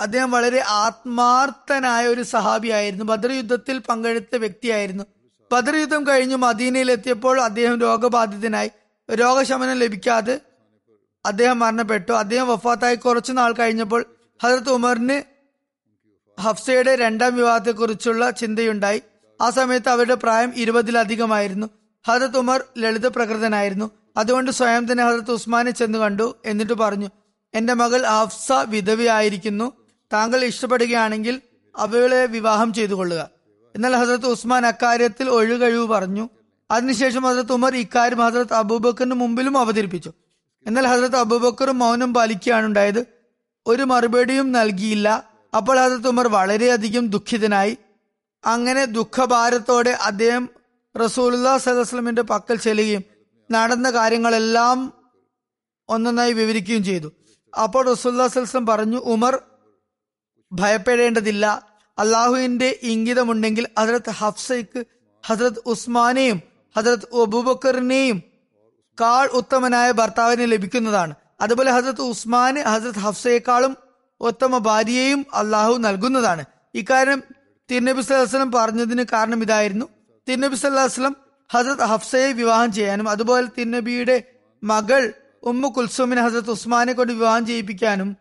അദ്ദേഹം 0.00 0.30
വളരെ 0.30 0.60
ആത്മാർത്ഥനായ 0.60 2.06
ഒരു 2.06 2.22
സഹാബിയായിരുന്നു. 2.22 3.04
ബദർ 3.04 3.32
യുദ്ധത്തിൽ 3.32 3.78
പങ്കെടുത്ത 3.78 4.36
വ്യക്തിയായിരുന്നു. 4.36 5.04
ബദർ 5.52 5.76
യുദ്ധം 5.76 6.06
കഴിഞ്ഞ് 6.06 6.36
മദീനയിൽ 6.36 6.92
എത്തിയപ്പോൾ 6.92 7.40
അദ്ദേഹം 7.40 7.80
രോഗബാധിതനായി. 7.80 8.70
രോഗശമനം 9.14 9.72
ലഭിക്കാതെ 9.72 10.40
അദ്ദേഹം 11.26 11.58
മരണപ്പെട്ടു. 11.58 12.12
അദ്ദേഹം 12.12 12.48
വഫാത്തായി. 12.48 12.94
കുറച്ചു 12.94 13.32
നാൾ 13.32 13.52
കഴിഞ്ഞപ്പോൾ 13.52 14.04
ഹജറത്ത് 14.42 14.70
ഉമറിന് 14.70 15.22
ഹഫ്സയുടെ 16.40 16.96
രണ്ടാം 16.96 17.36
വിവാഹത്തെക്കുറിച്ചുള്ള 17.36 18.30
ചിന്തയുണ്ടായി. 18.30 19.02
ആ 19.40 19.50
സമയത്ത് 19.50 19.88
അവരുടെ 19.88 20.14
പ്രായം 20.14 20.52
ഇരുപതിലധികമായിരുന്നു. 20.56 21.66
ഹജറത്ത് 22.08 22.38
ഉമർ 22.38 22.64
ലളിത 22.78 23.06
പ്രകൃതനായിരുന്നു 23.06 23.90
അതുകൊണ്ട് 24.16 24.50
സ്വയം 24.50 24.92
തന്നെ 24.92 25.04
ഹജറത്ത് 25.04 25.30
ഉസ്മാനെ 25.30 25.70
ചെന്ന് 25.70 25.98
കണ്ടു 25.98 26.36
എന്നിട്ട് 26.44 26.72
പറഞ്ഞു 26.72 27.08
എന്റെ 27.54 27.74
മകൾ 27.74 28.06
ഹഫ്സ 28.06 28.52
വിധവയായിരിക്കുന്നു. 28.52 29.72
താങ്കൾ 30.12 30.44
ഇഷ്ടപ്പെടുകയാണെങ്കിൽ 30.44 31.40
അവളെ 31.76 32.26
വിവാഹം 32.26 32.74
ചെയ്തു 32.74 32.94
കൊള്ളുക. 32.94 33.39
എന്നാൽ 33.74 33.96
ഹസരത്ത് 33.96 34.26
ഉസ്മാൻ 34.26 34.66
അക്കാര്യത്തിൽ 34.66 35.30
ഒഴുകഴിവ് 35.30 35.88
പറഞ്ഞു. 35.88 36.28
അതിനുശേഷം 36.70 37.22
ഹസരത്ത് 37.22 37.52
ഉമർ 37.52 37.76
ഇക്കാര്യം 37.76 38.18
ഹസരത്ത് 38.18 38.54
അബൂബക്കറിന് 38.54 39.14
മുമ്പിലും 39.14 39.58
അവതരിപ്പിച്ചു. 39.58 40.12
എന്നാൽ 40.66 40.86
ഹസരത്ത് 40.86 41.16
അബൂബക്കറും 41.16 41.78
മൗനം 41.78 42.14
പാലിക്കുകയാണ് 42.14 42.66
ഉണ്ടായത്. 42.66 43.06
ഒരു 43.66 43.82
മറുപടിയും 43.82 44.52
നൽകിയില്ല. 44.52 45.28
അപ്പോൾ 45.56 45.78
ഹസരത്ത് 45.78 46.08
ഉമർ 46.08 46.28
വളരെയധികം 46.28 47.06
ദുഃഖിതനായി. 47.06 47.76
അങ്ങനെ 48.44 48.84
ദുഃഖഭാരത്തോടെ 48.84 49.90
അദ്ദേഹം 49.90 50.48
റസൂലുല്ലാ 51.00 51.58
സലഹ്സ്ലമിന്റെ 51.58 52.22
പക്കൽ 52.22 52.56
ചെല്ലുകയും 52.56 53.04
നടന്ന 53.50 53.90
കാര്യങ്ങളെല്ലാം 53.90 54.92
ഒന്നൊന്നായി 55.88 56.32
വിവരിക്കുകയും 56.32 56.84
ചെയ്തു. 56.84 57.12
അപ്പോൾ 57.62 57.90
റസൂല്ലാ 57.90 58.26
സലഹ്സ്ലം 58.26 58.66
പറഞ്ഞു 58.66 58.98
ഉമർ 58.98 59.42
ഭയപ്പെടേണ്ടതില്ല. 60.52 61.69
അള്ളാഹുവിന്റെ 62.00 62.78
ഇംഗിതമുണ്ടെങ്കിൽ 62.82 63.66
ഹജ്രത് 63.78 64.10
ഹഫ്സയ്ക്ക് 64.10 64.84
ഹജ്രത് 65.26 65.62
ഉസ്മാനെയും 65.66 66.42
ഹജ്രത് 66.76 67.20
അബൂബക്കറിനെയും 67.22 68.22
കാൾ 69.00 69.26
ഉത്തമനായ 69.26 69.90
ഭർത്താവിനെ 69.90 70.46
ലഭിക്കുന്നതാണ്. 70.46 71.14
അതുപോലെ 71.40 71.70
ഹസരത്ത് 71.70 72.02
ഉസ്മാന് 72.02 72.58
ഹസരത് 72.58 72.98
ഹഫ്സയെക്കാളും 72.98 73.76
ഉത്തമ 74.20 74.58
ഭാര്യയെയും 74.58 75.26
അള്ളാഹു 75.34 75.76
നൽകുന്നതാണ്. 75.76 76.44
ഇക്കാര്യം 76.74 77.22
തിരുനബി 77.70 78.00
സ്വലം 78.00 78.52
പറഞ്ഞതിന് 78.52 79.04
കാരണം 79.12 79.42
ഇതായിരുന്നു. 79.42 79.86
തിരുനബി 80.28 80.56
സ്വല്ലാസ്ലം 80.56 81.16
ഹസരത് 81.52 81.84
ഹഫ്സയെ 81.84 82.32
വിവാഹം 82.32 82.72
ചെയ്യാനും 82.72 83.08
അതുപോലെ 83.08 83.46
തിരുനബിയുടെ 83.58 84.22
മകൾ 84.62 85.12
ഉമ്മു 85.42 85.68
കുൽസുമിനെ 85.68 86.22
ഹസരത് 86.22 86.50
ഉസ്മാനെ 86.50 86.92
കൊണ്ട് 86.92 87.12
വിവാഹം 87.12 87.46
ചെയ്യിപ്പിക്കാനും 87.46 88.16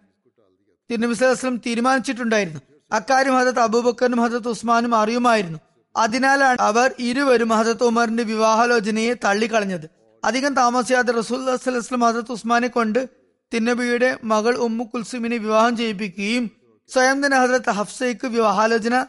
തിരുനബി 0.91 1.13
സ്വലം 1.13 1.57
തീരുമാനിച്ചിട്ടുണ്ടായിരുന്നു. 1.57 2.61
അക്കാര്യം 2.91 3.37
ഹജത് 3.37 3.59
അബൂബക്കറിനും 3.59 4.19
ഹജത് 4.19 4.47
ഉസ്മാനും 4.47 4.95
അറിയുമായിരുന്നു. 4.95 5.59
അതിനാലാണ് 5.97 6.57
അവർ 6.61 6.95
ഇരുവരും 6.99 7.49
ഹജത് 7.49 7.83
ഉമറിന്റെ 7.83 8.23
വിവാഹാലോചനയെ 8.23 9.13
തള്ളിക്കളഞ്ഞത്. 9.13 9.89
അധികം 10.23 10.53
താമസിയാതെ 10.53 11.11
റസൂൽസ്ലം 11.11 11.99
ഹസത്ത് 11.99 12.31
ഉസ്മാനെ 12.31 12.67
കൊണ്ട് 12.67 13.09
തിന്നബിയുടെ 13.53 14.17
മകൾ 14.23 14.55
ഉമ്മു 14.55 14.83
കുൽസുമിനെ 14.83 15.37
വിവാഹം 15.37 15.77
ചെയ്യിപ്പിക്കുകയും 15.77 16.51
സ്വയം 16.93 17.25
തന്നെ 17.25 17.37
ഹസരത്ത് 17.37 17.69
ഹഫ്സയ്ക്ക് 17.69 18.27
വിവാഹാലോചന 18.27 19.05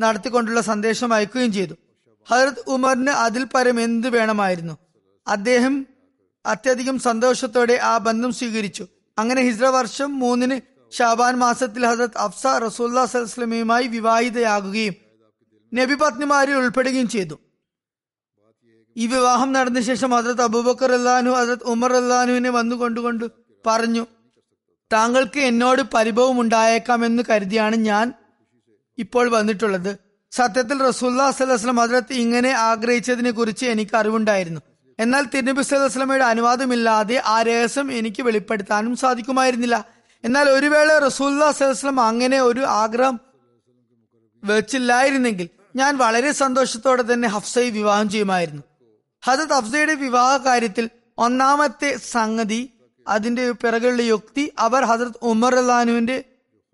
നടത്തിക്കൊണ്ടുള്ള 0.00 0.60
സന്ദേശം 0.60 1.14
അയക്കുകയും 1.14 1.52
ചെയ്തു. 1.52 1.74
ഹജറത് 2.30 2.62
ഉമറിന് 2.66 3.10
അതിൽ 3.10 3.44
പരം 3.44 3.80
എന്ത് 3.80 4.08
വേണമായിരുന്നു? 4.08 4.78
അദ്ദേഹം 5.26 5.86
അത്യധികം 6.46 6.98
സന്തോഷത്തോടെ 6.98 7.80
ആ 7.82 7.98
ബന്ധം 7.98 8.32
സ്വീകരിച്ചു. 8.32 8.86
അങ്ങനെ 9.18 9.42
ഹിജ്ര 9.42 9.66
വർഷം 9.66 10.18
മൂന്നിന് 10.18 10.71
ഷാബാൻ 10.92 11.34
മാസത്തിൽ 11.34 11.86
ഹസരത് 11.86 12.18
അഫ്സ 12.18 12.46
റസൂല്ലാ 12.46 13.04
സലസ്ലമയുമായി 13.04 13.86
വിവാഹിതയാകുകയും 13.86 14.94
നബി 15.74 15.94
പത്നിമാരിൽ 15.94 16.54
ഉൾപ്പെടുകയും 16.54 17.08
ചെയ്തു. 17.08 17.38
ഈ 18.96 19.06
വിവാഹം 19.06 19.52
നടന്ന 19.52 19.80
ശേഷം 19.80 20.10
ഹസരത് 20.10 20.42
അബൂബക്കർ 20.42 20.92
അല്ലാനു 20.92 21.30
ഹസരത് 21.30 21.64
ഉമർ 21.64 21.92
അല്ലാനുവിനെ 21.92 22.50
വന്നു 22.50 22.76
കൊണ്ടുകൊണ്ട് 22.76 23.24
പറഞ്ഞു 23.66 24.06
താങ്കൾക്ക് 24.92 25.40
എന്നോട് 25.40 25.82
പരിഭവം 25.94 26.40
ഉണ്ടായേക്കാമെന്ന് 26.40 27.22
കരുതിയാണ് 27.30 27.76
ഞാൻ 27.76 28.12
ഇപ്പോൾ 28.98 29.30
വന്നിട്ടുള്ളത്. 29.30 29.98
സത്യത്തിൽ 30.32 30.82
റസൂല്ലാ 30.82 31.30
സ്വലം 31.30 31.76
ഹസരത്ത് 31.76 32.12
ഇങ്ങനെ 32.12 32.50
ആഗ്രഹിച്ചതിനെ 32.50 33.30
കുറിച്ച് 33.30 33.66
എനിക്ക് 33.66 33.96
അറിവുണ്ടായിരുന്നു. 33.96 34.60
എന്നാൽ 34.98 35.24
തിരുനബി 35.34 35.62
സ്വലമയുടെ 35.62 36.24
അനുവാദമില്ലാതെ 36.24 37.22
ആ 37.26 37.42
രഹസ്യം 37.42 37.92
എനിക്ക് 37.92 38.22
വെളിപ്പെടുത്താനും 38.22 38.96
സാധിക്കുമായിരുന്നില്ല. 38.96 40.01
എന്നാൽ 40.24 40.50
ഒരു 40.50 40.66
വേള 40.66 40.98
റസൂല്ലാ 40.98 41.50
സ്വലം 41.50 42.00
അങ്ങനെ 42.00 42.40
ഒരു 42.40 42.60
ആഗ്രഹം 42.60 43.20
വെച്ചില്ലായിരുന്നെങ്കിൽ 44.44 45.48
ഞാൻ 45.76 45.96
വളരെ 45.96 46.32
സന്തോഷത്തോടെ 46.32 47.12
തന്നെ 47.12 47.28
ഹഫ്സയെ 47.28 47.70
വിവാഹം 47.70 48.10
ചെയ്യുമായിരുന്നു. 48.10 48.62
ഹജത് 49.24 49.52
ഹഫ്സയുടെ 49.52 49.94
വിവാഹ 49.94 50.36
കാര്യത്തിൽ 50.36 50.90
ഒന്നാമത്തെ 51.18 51.96
സംഗതി 51.96 52.72
അതിന്റെ 53.08 53.50
പിറകുള്ള 53.50 54.02
യുക്തി 54.02 54.52
അവർ 54.58 54.84
ഹസരത് 54.84 55.20
ഉമർ 55.22 55.54
അള്ളഹാനുവിന്റെ 55.54 56.24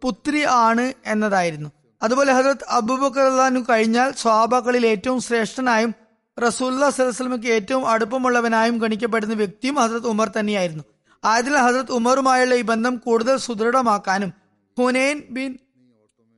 പുത്രി 0.02 0.44
ആണ് 0.44 0.92
എന്നതായിരുന്നു. 1.06 1.68
അതുപോലെ 2.02 2.32
ഹസരത് 2.32 2.64
അബൂബക്കർ 2.68 3.22
അള്ളഹാനു 3.22 3.60
കഴിഞ്ഞാൽ 3.70 4.12
സ്വാബാക്കളിൽ 4.12 4.86
ഏറ്റവും 4.86 5.20
ശ്രേഷ്ഠനായും 5.20 5.94
റസൂല്ലാ 6.42 6.90
സലഹ്സ്ലമക്ക് 6.90 7.46
ഏറ്റവും 7.46 7.88
അടുപ്പമുള്ളവനായും 7.88 8.78
ഗണിക്കപ്പെടുന്ന 8.78 9.34
വ്യക്തിയും 9.34 9.74
ഹസരത് 9.74 10.06
ഉമർ 10.06 10.28
തന്നെയായിരുന്നു. 10.28 10.84
ആയതിനാൽ 11.24 11.62
ഹസരത് 11.66 11.92
ഉമറുമായുള്ള 11.92 12.54
ഈ 12.54 12.62
ബന്ധം 12.62 12.96
കൂടുതൽ 12.96 13.36
സുദൃഢമാക്കാനും 13.36 14.32
ഹുനൈൻ 14.78 15.22
ബിൻ 15.30 15.58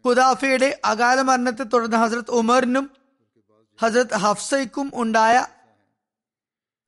ഖുദാഫയുടെ 0.07 0.81
അകാല 0.85 1.21
മരണത്തെ 1.21 1.63
തുടർന്ന് 1.63 1.97
ഹസരത് 1.97 2.31
ഉമറിനും 2.31 2.91
ഹസരത് 3.83 4.15
ഹഫ്സയ്ക്കും 4.15 4.93
ഉണ്ടായ 4.95 5.47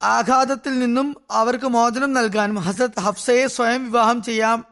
ആഘാതത്തിൽ 0.03 0.79
നിന്നും 0.79 1.17
അവർക്ക് 1.31 1.67
മോചനം 1.67 2.13
നൽകാനും 2.13 2.59
ഹസരത് 2.59 3.01
ഹഫ്സയെ 3.01 3.47
സ്വയം 3.47 3.85
വിവാഹം 3.85 4.23
ചെയ്യാം 4.23 4.65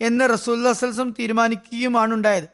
എന്ന് 0.00 0.30
റസൂല്ലാസ്ലം 0.30 1.10
തീരുമാനിക്കുകയുമാണ് 1.18 2.14
ഉണ്ടായത് 2.14 2.48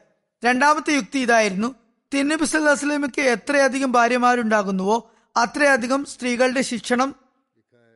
രണ്ടാമത്തെ 0.45 0.93
യുക്തി 0.93 1.19
ഇതായിരുന്നു. 1.19 1.75
തിരുനബി 2.13 2.45
സല്ലാസ്ലമിക്ക് 2.45 3.21
എത്രയധികം 3.21 3.91
ഭാര്യമാരുണ്ടാകുന്നുവോ 3.91 5.11
അത്രയധികം 5.37 6.05
സ്ത്രീകളുടെ 6.05 6.61
ശിക്ഷണം 6.61 7.15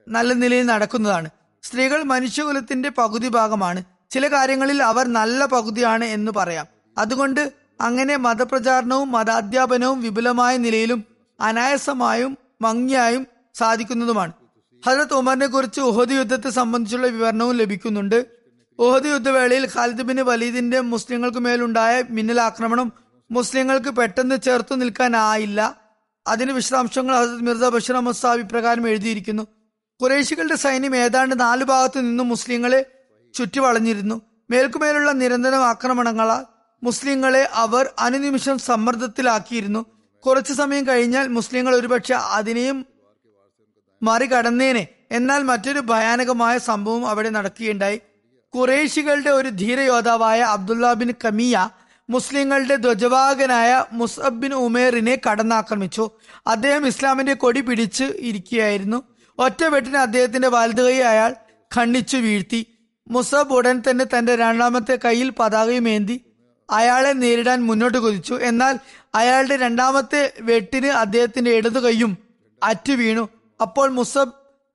നല്ല 0.07 0.33
നിലയിൽ 0.33 0.65
നടക്കുന്നതാണ്. 0.65 1.29
സ്ത്രീകൾ 1.63 2.03
മനുഷ്യകുലത്തിന്റെ 2.03 2.89
പകുതി 2.89 3.27
ഭാഗമാണ്. 3.27 3.83
ചില 4.09 4.27
കാര്യങ്ങളിൽ 4.27 4.83
അവർ 4.83 5.07
നല്ല 5.07 5.45
പകുതിയാണ് 5.45 6.05
എന്ന് 6.05 6.31
പറയാം. 6.31 6.65
അതുകൊണ്ട് 6.97 7.53
അങ്ങനെ 7.81 8.17
മതപ്രചാരണവും 8.17 9.11
മതാധ്യാപനവും 9.11 10.01
വിപുലമായ 10.01 10.57
നിലയിലും 10.57 11.03
അനായാസമായും 11.41 12.37
ഭംഗിയായും 12.61 13.27
സാധിക്കുന്നതുമാണ്. 13.55 14.31
ഹജരത് 14.87 15.13
ഉമറിനെ 15.13 15.47
കുറിച്ച് 15.47 15.79
ഉഹദ് 15.79 16.11
യുദ്ധത്തെ 16.11 16.49
സംബന്ധിച്ചുള്ള 16.49 17.07
വിവരണവും 17.07 17.55
ലഭിക്കുന്നുണ്ട്. 17.55 18.25
ഉഹദ് 18.79 19.05
യുദ്ധവേളയിൽ 19.05 19.69
ഖാലിദ് 19.75 20.01
ബിൻ 20.01 20.21
വലീദിന്റെ 20.21 20.79
മുസ്ലിങ്ങൾക്ക് 20.79 21.37
മേലുണ്ടായ 21.37 22.03
മിന്നലാക്രമണം 22.09 22.93
മുസ്ലിങ്ങൾക്ക് 23.31 23.89
പെട്ടെന്ന് 23.89 24.41
ചേർത്തു 24.45 24.75
നിൽക്കാനായില്ല. 24.75 25.81
അതിന് 26.27 26.51
വിശദാംശങ്ങൾ 26.51 27.15
ഹസരത് 27.15 27.43
മിർസ 27.43 27.63
ബഷീർ 27.63 27.95
അഹമ്മദ് 27.95 28.15
സാബ് 28.15 28.39
ഇപ്രകാരം 28.39 28.89
എഴുതിയിരിക്കുന്നു. 28.89 29.47
കുറേശികളുടെ 30.01 30.55
സൈന്യം 30.55 30.95
ഏതാണ്ട് 30.95 31.39
നാലു 31.39 31.63
ഭാഗത്തു 31.63 31.99
നിന്നും 31.99 32.27
മുസ്ലിങ്ങളെ 32.29 32.85
ചുറ്റി 33.33 33.59
വളഞ്ഞിരുന്നു 33.59 34.21
മേൽക്കുമേലുള്ള 34.49 35.11
നിരന്തരം 35.11 35.65
ആക്രമണങ്ങളാൽ 35.65 36.43
മുസ്ലിങ്ങളെ 36.83 37.49
അവർ 37.53 37.89
അനുനിമിഷം 37.99 38.57
സമ്മർദ്ദത്തിലാക്കിയിരുന്നു. 38.57 39.85
കുറച്ചു 40.25 40.53
സമയം 40.53 40.87
കഴിഞ്ഞാൽ 40.87 41.27
മുസ്ലിങ്ങൾ 41.27 41.75
ഒരുപക്ഷെ 41.75 42.13
അതിനെയും 42.13 42.85
മറികടന്നേനെ. 44.03 44.87
എന്നാൽ 45.11 45.43
മറ്റൊരു 45.43 45.79
ഭയാനകമായ 45.79 46.57
സംഭവം 46.57 47.07
അവിടെ 47.07 47.29
നടക്കുകയുണ്ടായി. 47.29 48.01
കുറേശികളുടെ 48.55 49.29
ഒരു 49.29 49.49
ധീരയോദ്ധാവായ 49.49 50.41
അബ്ദുല്ല 50.41 50.93
ബിൻ 50.93 51.13
കമിയ 51.25 51.69
മുസ്ലിങ്ങളുടെ 52.09 52.75
ധ്വജവാഹകനായ 52.75 53.85
മുസബ് 53.91 54.41
ബിൻ 54.41 54.53
ഉമേറിനെ 54.53 55.21
കടന്നാക്രമിച്ചു. 55.29 56.09
അദ്ദേഹം 56.47 56.87
ഇസ്ലാമിന്റെ 56.87 57.33
കൊടി 57.33 57.61
പിടിച്ച് 57.61 58.03
ഇരിക്കുകയായിരുന്നു. 58.03 59.03
ഒറ്റ 59.39 59.63
വെട്ടിന് 59.63 59.97
അദ്ദേഹത്തിന്റെ 59.97 60.47
വലതുകൈ 60.47 60.99
അയാൾ 60.99 61.35
ഖണ്ണിച്ചു 61.75 62.17
വീഴ്ത്തി. 62.17 62.67
മുസബ് 63.07 63.53
ഉടൻ 63.53 63.83
തന്നെ 63.89 64.05
തന്റെ 64.05 64.35
രണ്ടാമത്തെ 64.35 64.99
കയ്യിൽ 65.05 65.29
പതാകയുമേന്തി 65.39 66.21
അയാളെ 66.69 67.11
നേരിടാൻ 67.11 67.65
മുന്നോട്ട് 67.65 67.97
കുതിച്ചു. 67.97 68.33
എന്നാൽ 68.33 68.79
അയാളുടെ 69.15 69.55
രണ്ടാമത്തെ 69.55 70.33
വെട്ടിന് 70.39 70.87
അദ്ദേഹത്തിന്റെ 70.87 71.51
ഇടതു 71.51 71.79
കൈയും 71.79 72.17
അറ്റു 72.63 72.93
വീണു. 72.93 73.29
അപ്പോൾ 73.61 73.89
മുസബ് 73.89 74.33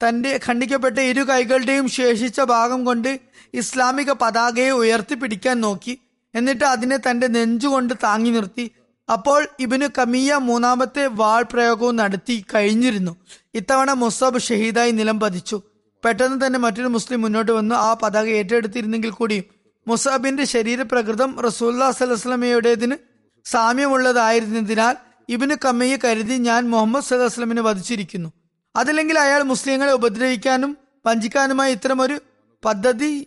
തന്റെ 0.08 0.40
ഖണ്ഡിക്കപ്പെട്ട 0.48 0.98
ഇരു 0.98 1.28
കൈകളുടെയും 1.28 1.88
ശേഷിച്ച 1.88 2.40
ഭാഗം 2.40 2.84
കൊണ്ട് 2.84 3.20
ഇസ്ലാമിക 3.54 4.12
പതാകയെ 4.12 4.70
ഉയർത്തിപ്പിടിക്കാൻ 4.70 5.60
നോക്കി. 5.60 5.98
എന്നിട്ട് 6.34 6.64
അതിനെ 6.64 6.96
തന്റെ 6.96 7.26
നെഞ്ചുകൊണ്ട് 7.26 7.94
താങ്ങി 8.04 8.30
നിർത്തി. 8.30 8.70
അപ്പോൾ 9.12 9.48
ഇബിനു 9.60 9.86
കമിയ 9.98 10.34
മൂന്നാമത്തെ 10.34 11.06
വാൾ 11.06 11.42
പ്രയോഗവും 11.52 11.96
നടത്തി 11.96 12.44
കഴിഞ്ഞിരുന്നു. 12.54 13.16
ഇത്തവണ 13.54 13.92
മുസബ് 13.92 14.40
ഷഹീദായി 14.40 14.90
നിലം 14.90 15.20
പതിച്ചു. 15.20 15.62
പെട്ടെന്ന് 16.04 16.46
തന്നെ 16.46 16.58
മറ്റൊരു 16.58 16.86
മുസ്ലിം 16.86 17.20
മുന്നോട്ട് 17.20 17.52
വന്നു. 17.52 17.74
ആ 17.74 17.96
പതാക 18.02 18.28
ഏറ്റെടുത്തിരുന്നെങ്കിൽ 18.28 19.10
കൂടിയും 19.10 19.44
മുസാബിന്റെ 19.88 20.44
ശരീരപ്രകൃതം 20.44 21.40
റസൂല്ലാ 21.40 21.90
സലഹ്സ്ലമയുടേതിന് 21.90 22.96
സാമ്യമുള്ളതായിരുന്നതിനാൽ 23.44 24.96
ഇബിന് 25.28 25.56
കമ്മയെ 25.64 25.98
കരുതി 26.04 26.34
ഞാൻ 26.34 26.70
മുഹമ്മദ് 26.70 27.04
സലഹ്സ്ലമിനെ 27.04 27.62
വധിച്ചിരിക്കുന്നു. 27.62 28.28
അതല്ലെങ്കിൽ 28.76 29.18
അയാൾ 29.18 29.42
മുസ്ലിങ്ങളെ 29.42 29.92
ഉപദ്രവിക്കാനും 29.92 30.76
വഞ്ചിക്കാനുമായി 31.06 31.72
ഇത്തരമൊരു 31.72 32.20
പദ്ധതി 32.64 33.26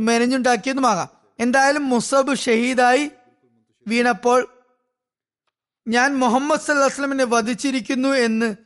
മെനഞ്ഞുണ്ടാക്കിയതുമാകാം. 0.00 1.08
എന്തായാലും 1.40 1.88
മുസബ് 1.88 2.36
ഷഹീദായി 2.36 3.10
വീണപ്പോൾ 3.88 4.48
ഞാൻ 5.88 6.18
മുഹമ്മദ് 6.18 6.60
സല്ലാസ്ലമിനെ 6.60 7.24
വധിച്ചിരിക്കുന്നു 7.24 8.08
എന്ന് 8.08 8.56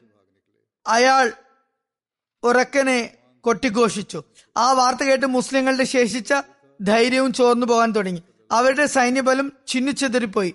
അയാൾ 0.86 1.32
ഉറക്കനെ 2.42 3.14
കൊട്ടിഘോഷിച്ചു. 3.40 4.22
ആ 4.56 4.72
വാർത്ത 4.72 5.02
കേട്ട് 5.02 5.26
മുസ്ലിങ്ങളുടെ 5.26 5.84
ശേഷിച്ച 5.84 6.34
ധൈര്യവും 6.82 7.32
ചോർന്നു 7.32 7.66
പോകാൻ 7.66 7.90
തുടങ്ങി. 7.90 8.22
അവരുടെ 8.52 8.86
സൈന്യബലം 8.86 9.52
ചിന്നിച്ചെതിരിപ്പോയി. 9.66 10.54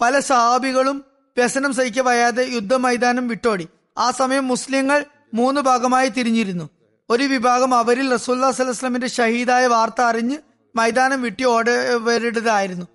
പല 0.00 0.18
സഹാബികളും 0.18 1.04
വ്യസനം 1.36 1.74
സഹിക്ക 1.74 2.00
വയ്യാതെ 2.00 2.42
യുദ്ധമൈതാനം 2.42 3.28
വിട്ടോടി. 3.28 3.68
ആ 3.98 4.10
സമയം 4.10 4.48
മുസ്ലിങ്ങൾ 4.48 5.04
മൂന്ന് 5.34 5.60
ഭാഗമായി 5.60 6.08
തിരിഞ്ഞിരുന്നു. 6.08 6.70
ഒരു 7.10 7.24
വിഭാഗം 7.24 7.74
അവരിൽ 7.74 8.12
റസൂല്ലാ 8.12 8.50
സലഹ്സ്ലമിന്റെ 8.50 9.06
ഷഹീദായ 9.06 9.66
വാർത്ത 9.66 10.00
അറിഞ്ഞ് 10.00 10.38
മൈതാനം 10.76 11.22
വിട്ടി 11.22 11.44
ഓടവരുടേതായിരുന്നു 11.44 12.86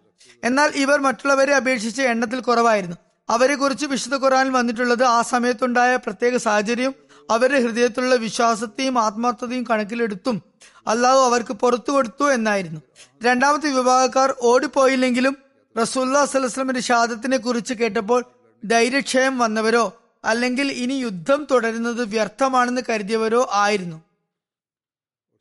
എന്നാൽ 0.43 0.71
ഇവർ 0.75 0.99
മറ്റുള്ളവരെ 0.99 1.56
അപേക്ഷിച്ച് 1.56 2.02
എണ്ണത്തിൽ 2.02 2.39
കുറവായിരുന്നു. 2.39 2.95
അവരെ 3.30 3.56
കുറിച്ച് 3.56 3.86
വിശുദ്ധ 3.86 4.15
ഖുറാനിൽ 4.15 4.52
വന്നിട്ടുള്ളത് 4.52 5.04
ആ 5.04 5.21
സമയത്തുണ്ടായ 5.21 5.95
പ്രത്യേക 5.95 6.38
സാഹചര്യം 6.38 6.93
അവരുടെ 7.32 7.60
ഹൃദയത്തിലുള്ള 7.60 8.15
വിശ്വാസത്തെയും 8.15 8.99
ആത്മാർത്ഥതയും 8.99 9.63
കണക്കിലെടുത്തും 9.63 10.41
അല്ലാതെ 10.88 11.21
അവർക്ക് 11.25 11.54
പുറത്തു 11.54 11.91
കൊടുത്തു 11.91 12.32
എന്നായിരുന്നു. 12.32 12.80
രണ്ടാമത്തെ 13.23 13.69
വിഭാഗക്കാർ 13.71 14.36
ഓടിപ്പോയില്ലെങ്കിലും 14.41 15.38
റസൂല്ലാ 15.82 16.25
സലഹ്സ്ലമിന്റെ 16.25 16.82
ഷാദത്തിനെ 16.82 17.38
കുറിച്ച് 17.38 17.73
കേട്ടപ്പോൾ 17.73 18.23
ധൈര്യക്ഷയം 18.65 19.38
വന്നവരോ 19.38 20.02
അല്ലെങ്കിൽ 20.25 20.71
ഇനി 20.71 20.93
യുദ്ധം 20.93 21.47
തുടരുന്നത് 21.52 22.10
വ്യർത്ഥമാണെന്ന് 22.10 22.82
കരുതിയവരോ 22.89 23.49
ആയിരുന്നു. 23.54 24.02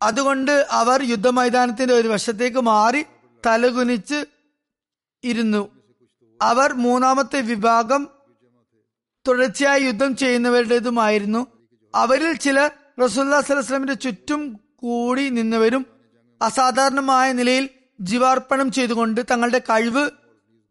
അതുകൊണ്ട് 0.03 0.67
അവർ 0.71 1.03
യുദ്ധമൈതാനത്തിന്റെ 1.03 1.95
ഒരു 1.95 2.09
വശത്തേക്ക് 2.09 2.61
മാറി 2.61 3.05
തലകുനിച്ച് 3.47 4.27
ഇരുന്നു. 5.25 5.69
അവർ 6.43 6.73
മൂന്നാമത്തെ 6.73 7.41
വിഭാഗം 7.41 8.09
തുടർച്ചയായി 9.29 9.83
യുദ്ധം 9.83 10.17
ചെയ്യുന്നവരുടേതുമായിരുന്നു. 10.17 11.47
അവരിൽ 11.95 12.33
ചിലർ 12.33 12.71
റസൂല്ലാ 13.05 13.41
സലഹ്സ്ലമിന്റെ 13.41 13.95
ചുറ്റും 13.95 14.61
കൂടി 14.77 15.29
നിന്നവരും 15.29 15.87
അസാധാരണമായ 16.43 17.33
നിലയിൽ 17.33 17.69
ജീവാർപ്പണം 18.01 18.73
ചെയ്തുകൊണ്ട് 18.73 19.21
തങ്ങളുടെ 19.31 19.59
കഴിവ് 19.59 20.11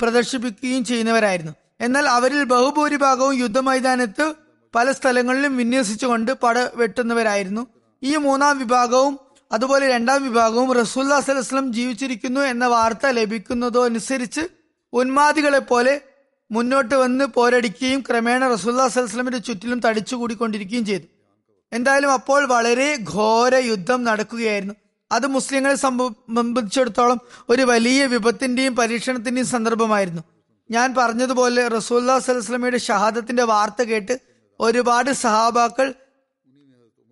പ്രദർശിപ്പിക്കുകയും 0.01 0.85
ചെയ്യുന്നവരായിരുന്നു. 0.85 1.51
എന്നാൽ 1.81 2.05
അവരിൽ 2.07 2.43
ബഹുഭൂരിഭാഗവും 2.43 3.33
യുദ്ധമൈതാനത്ത് 3.33 4.33
പല 4.75 4.91
സ്ഥലങ്ങളിലും 4.91 5.57
വിന്യസിച്ചുകൊണ്ട് 5.57 6.31
പട 6.31 6.59
വെട്ടുന്നവരായിരുന്നു 6.75 7.67
ഈ 8.03 8.15
മൂന്നാം 8.15 8.59
വിഭാഗവും 8.59 9.19
അതുപോലെ 9.51 9.85
രണ്ടാം 9.89 10.23
വിഭാഗവും 10.23 10.69
റസൂല്ലാ 10.73 11.19
സലഹ്സ്ലം 11.19 11.73
ജീവിച്ചിരിക്കുന്നു 11.73 12.41
എന്ന 12.41 12.65
വാർത്ത 12.65 13.05
ലഭിക്കുന്നതോ 13.07 13.85
അനുസരിച്ച് 13.85 14.43
ഉന്മാദികളെ 14.93 15.59
പോലെ 15.59 16.01
മുന്നോട്ട് 16.51 16.95
വന്ന് 16.95 17.25
പോരടിക്കുകയും 17.25 18.01
ക്രമേണ 18.09 18.47
റസൂല്ലാ 18.47 18.87
സലഹ്സ്ലമിന്റെ 18.87 19.37
ചുറ്റിലും 19.37 19.79
തടിച്ചുകൂടിക്കൊണ്ടിരിക്കുകയും 19.79 20.85
ചെയ്തു. 20.85 21.07
എന്തായാലും 21.71 22.11
അപ്പോൾ 22.11 22.41
വളരെ 22.45 22.89
ഘോര 23.13 23.55
യുദ്ധം 23.55 24.03
നടക്കുകയായിരുന്നു. 24.03 24.75
അത് 25.11 25.27
മുസ്ലിങ്ങളെ 25.27 25.75
സംബന്ധിച്ചിടത്തോളം 25.75 27.19
ഒരു 27.49 27.61
വലിയ 27.61 28.05
വിപത്തിന്റെയും 28.05 28.75
പരീക്ഷണത്തിന്റെയും 28.75 29.47
സന്ദർഭമായിരുന്നു. 29.47 30.23
ഞാൻ 30.71 30.87
പറഞ്ഞതുപോലെ 30.97 31.67
റസൂല്ലാ 31.67 32.19
സലഹ്സ്ലമയുടെ 32.19 32.77
ഷഹാദത്തിന്റെ 32.77 33.43
വാർത്ത 33.43 33.81
കേട്ട് 33.81 34.15
ഒരുപാട് 34.59 35.11
സഹാബാക്കൾ 35.25 35.87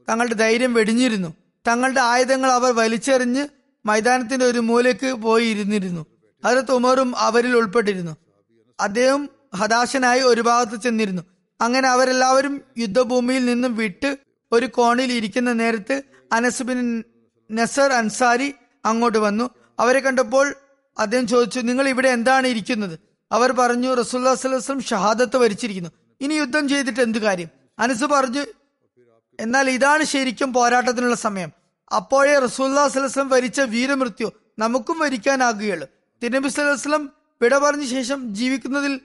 തങ്ങളുടെ 0.08 0.34
ധൈര്യം 0.34 0.74
വെടിഞ്ഞിരുന്നു. 0.74 1.30
തങ്ങളുടെ 1.68 2.02
ആയുധങ്ങൾ 2.02 2.52
അവർ 2.52 2.76
വലിച്ചെറിഞ്ഞ് 2.76 3.48
മൈതാനത്തിന്റെ 3.86 4.46
ഒരു 4.46 4.60
മൂലയ്ക്ക് 4.60 5.14
പോയി 5.14 5.46
ഇരുന്നിരുന്നു. 5.46 6.06
ഹജരത്ത് 6.46 6.72
ഉമറും 6.72 7.18
അവരിൽ 7.18 7.58
ഉൾപ്പെട്ടിരുന്നു. 7.58 8.18
അദ്ദേഹം 8.80 9.30
ഹതാശനായി 9.56 10.22
ഒരു 10.22 10.42
ഭാഗത്ത് 10.42 10.82
ചെന്നിരുന്നു. 10.82 11.22
അങ്ങനെ 11.62 11.88
അവരെല്ലാവരും 11.90 12.62
യുദ്ധഭൂമിയിൽ 12.78 13.46
നിന്നും 13.46 13.76
വിട്ട് 13.76 14.18
ഒരു 14.52 14.66
കോണിൽ 14.66 15.12
ഇരിക്കുന്ന 15.12 15.54
നേരത്ത് 15.54 16.02
അനസ് 16.32 16.64
ബിൻ 16.64 17.04
നസർ 17.52 17.94
അൻസാരി 17.94 18.54
അങ്ങോട്ട് 18.86 19.18
വന്നു. 19.18 19.50
അവരെ 19.80 20.00
കണ്ടപ്പോൾ 20.00 20.54
അദ്ദേഹം 21.00 21.28
ചോദിച്ചു 21.28 21.60
നിങ്ങൾ 21.60 21.90
ഇവിടെ 21.90 22.10
എന്താണ് 22.10 22.48
ഇരിക്കുന്നത്? 22.48 23.00
അവർ 23.32 23.52
പറഞ്ഞു 23.52 23.94
റസൂല്ലാ 23.94 24.36
സ്വലം 24.36 24.82
ഷഹാദത്ത് 24.82 25.38
വരിച്ചിരിക്കുന്നു. 25.38 25.90
ഇനി 26.22 26.34
യുദ്ധം 26.34 26.70
ചെയ്തിട്ട് 26.70 27.00
എന്ത് 27.00 27.18
കാര്യം? 27.18 27.48
അനസ് 27.80 28.04
പറഞ്ഞു 28.04 28.46
എന്നാൽ 29.40 29.70
ഇതാണ് 29.70 30.04
ശരിക്കും 30.04 30.54
പോരാട്ടത്തിനുള്ള 30.54 31.16
സമയം. 31.16 31.52
അപ്പോഴേ 31.96 32.40
റസൂല്ലാ 32.40 32.88
സ്വലം 32.88 33.30
വരിച്ച 33.30 33.62
വീരമൃത്യു 33.62 34.32
നമുക്കും 34.60 35.00
വരിക്കാനാകുകയുള്ളു. 35.00 35.88
തിരുനബി 36.24 36.50
സ്വലം 36.50 37.10
വിട 37.42 37.58
പറഞ്ഞ 37.58 37.86
ശേഷം 37.86 38.36
ജീവിക്കുന്നതിൽ 38.36 39.00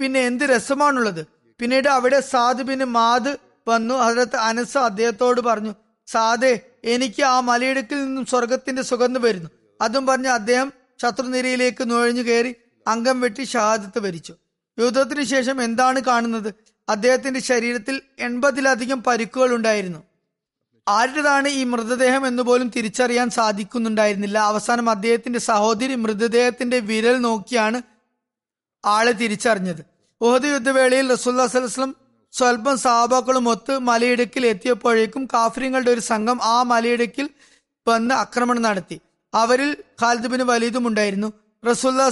പിന്നെ 0.00 0.20
എന്ത് 0.20 0.44
രസമാണുള്ളത്? 0.44 1.26
പിന്നീട് 1.58 1.88
അവിടെ 1.88 2.20
സാദ് 2.20 2.62
പിന്നെ 2.62 2.84
മാദ് 2.84 3.36
വന്നു. 3.68 3.94
ഹജരത്ത് 3.94 4.36
അനസ് 4.36 4.78
അദ്ദേഹത്തോട് 4.78 5.40
പറഞ്ഞു 5.40 5.74
സാദേ 6.06 6.60
എനിക്ക് 6.84 7.22
ആ 7.22 7.40
മലയിടുക്കിൽ 7.40 8.04
നിന്നും 8.04 8.26
സ്വർഗത്തിന്റെ 8.26 8.82
സുഗന്ധം 8.82 9.22
വരുന്നു. 9.22 9.50
അതും 9.80 10.06
പറഞ്ഞ് 10.06 10.28
അദ്ദേഹം 10.28 10.72
ശത്രുനിരയിലേക്ക് 11.02 11.90
നുഴഞ്ഞു 11.90 12.22
കയറി 12.22 12.54
അംഗം 12.86 13.20
വെട്ടി 13.20 13.44
ഷഹാദത്ത് 13.44 13.98
വരിച്ചു. 13.98 14.34
യുദ്ധത്തിന് 14.78 15.24
ശേഷം 15.24 15.62
എന്താണ് 15.62 16.00
കാണുന്നത്? 16.00 16.54
അദ്ദേഹത്തിന്റെ 16.90 17.40
ശരീരത്തിൽ 17.40 17.96
എൺപതിലധികം 18.18 19.02
പരിക്കുകൾ 19.02 19.50
ഉണ്ടായിരുന്നു 19.54 20.00
ആരുടേതാണ് 20.86 21.48
ഈ 21.48 21.64
മൃതദേഹം 21.64 22.26
എന്ന് 22.26 22.42
പോലും 22.42 22.68
തിരിച്ചറിയാൻ 22.76 23.28
സാധിക്കുന്നുണ്ടായിരുന്നില്ല. 23.30 24.38
അവസാനം 24.50 24.86
അദ്ദേഹത്തിന്റെ 24.90 25.38
സഹോദരി 25.38 25.94
മൃതദേഹത്തിന്റെ 25.94 26.78
വിരൽ 26.90 27.16
നോക്കിയാണ് 27.18 27.82
ആളെ 28.84 29.12
തിരിച്ചറിഞ്ഞത്. 29.12 29.82
ഉഹദ് 30.20 30.48
യുദ്ധവേളയിൽ 30.52 31.06
റസൂല്ലാ 31.12 31.46
സ്വൽപ്പം 32.32 32.78
സഹാബാക്കളും 32.78 33.46
ഒത്ത് 33.48 33.74
മലയിടുക്കിൽ 33.78 34.46
എത്തിയപ്പോഴേക്കും 34.46 35.22
കാഫര്യങ്ങളുടെ 35.34 35.90
ഒരു 35.90 36.02
സംഘം 36.10 36.38
ആ 36.44 36.56
മലയിടുക്കിൽ 36.62 37.28
വന്ന് 37.86 38.14
ആക്രമണം 38.14 38.62
നടത്തി. 38.62 38.98
അവരിൽ 39.34 39.70
ഖാലിദ് 40.02 40.30
ബിൻ 40.32 40.42
വലീദും 40.46 40.84
ഉണ്ടായിരുന്നു. 40.88 41.28
റസൂല്ലാ 41.70 42.08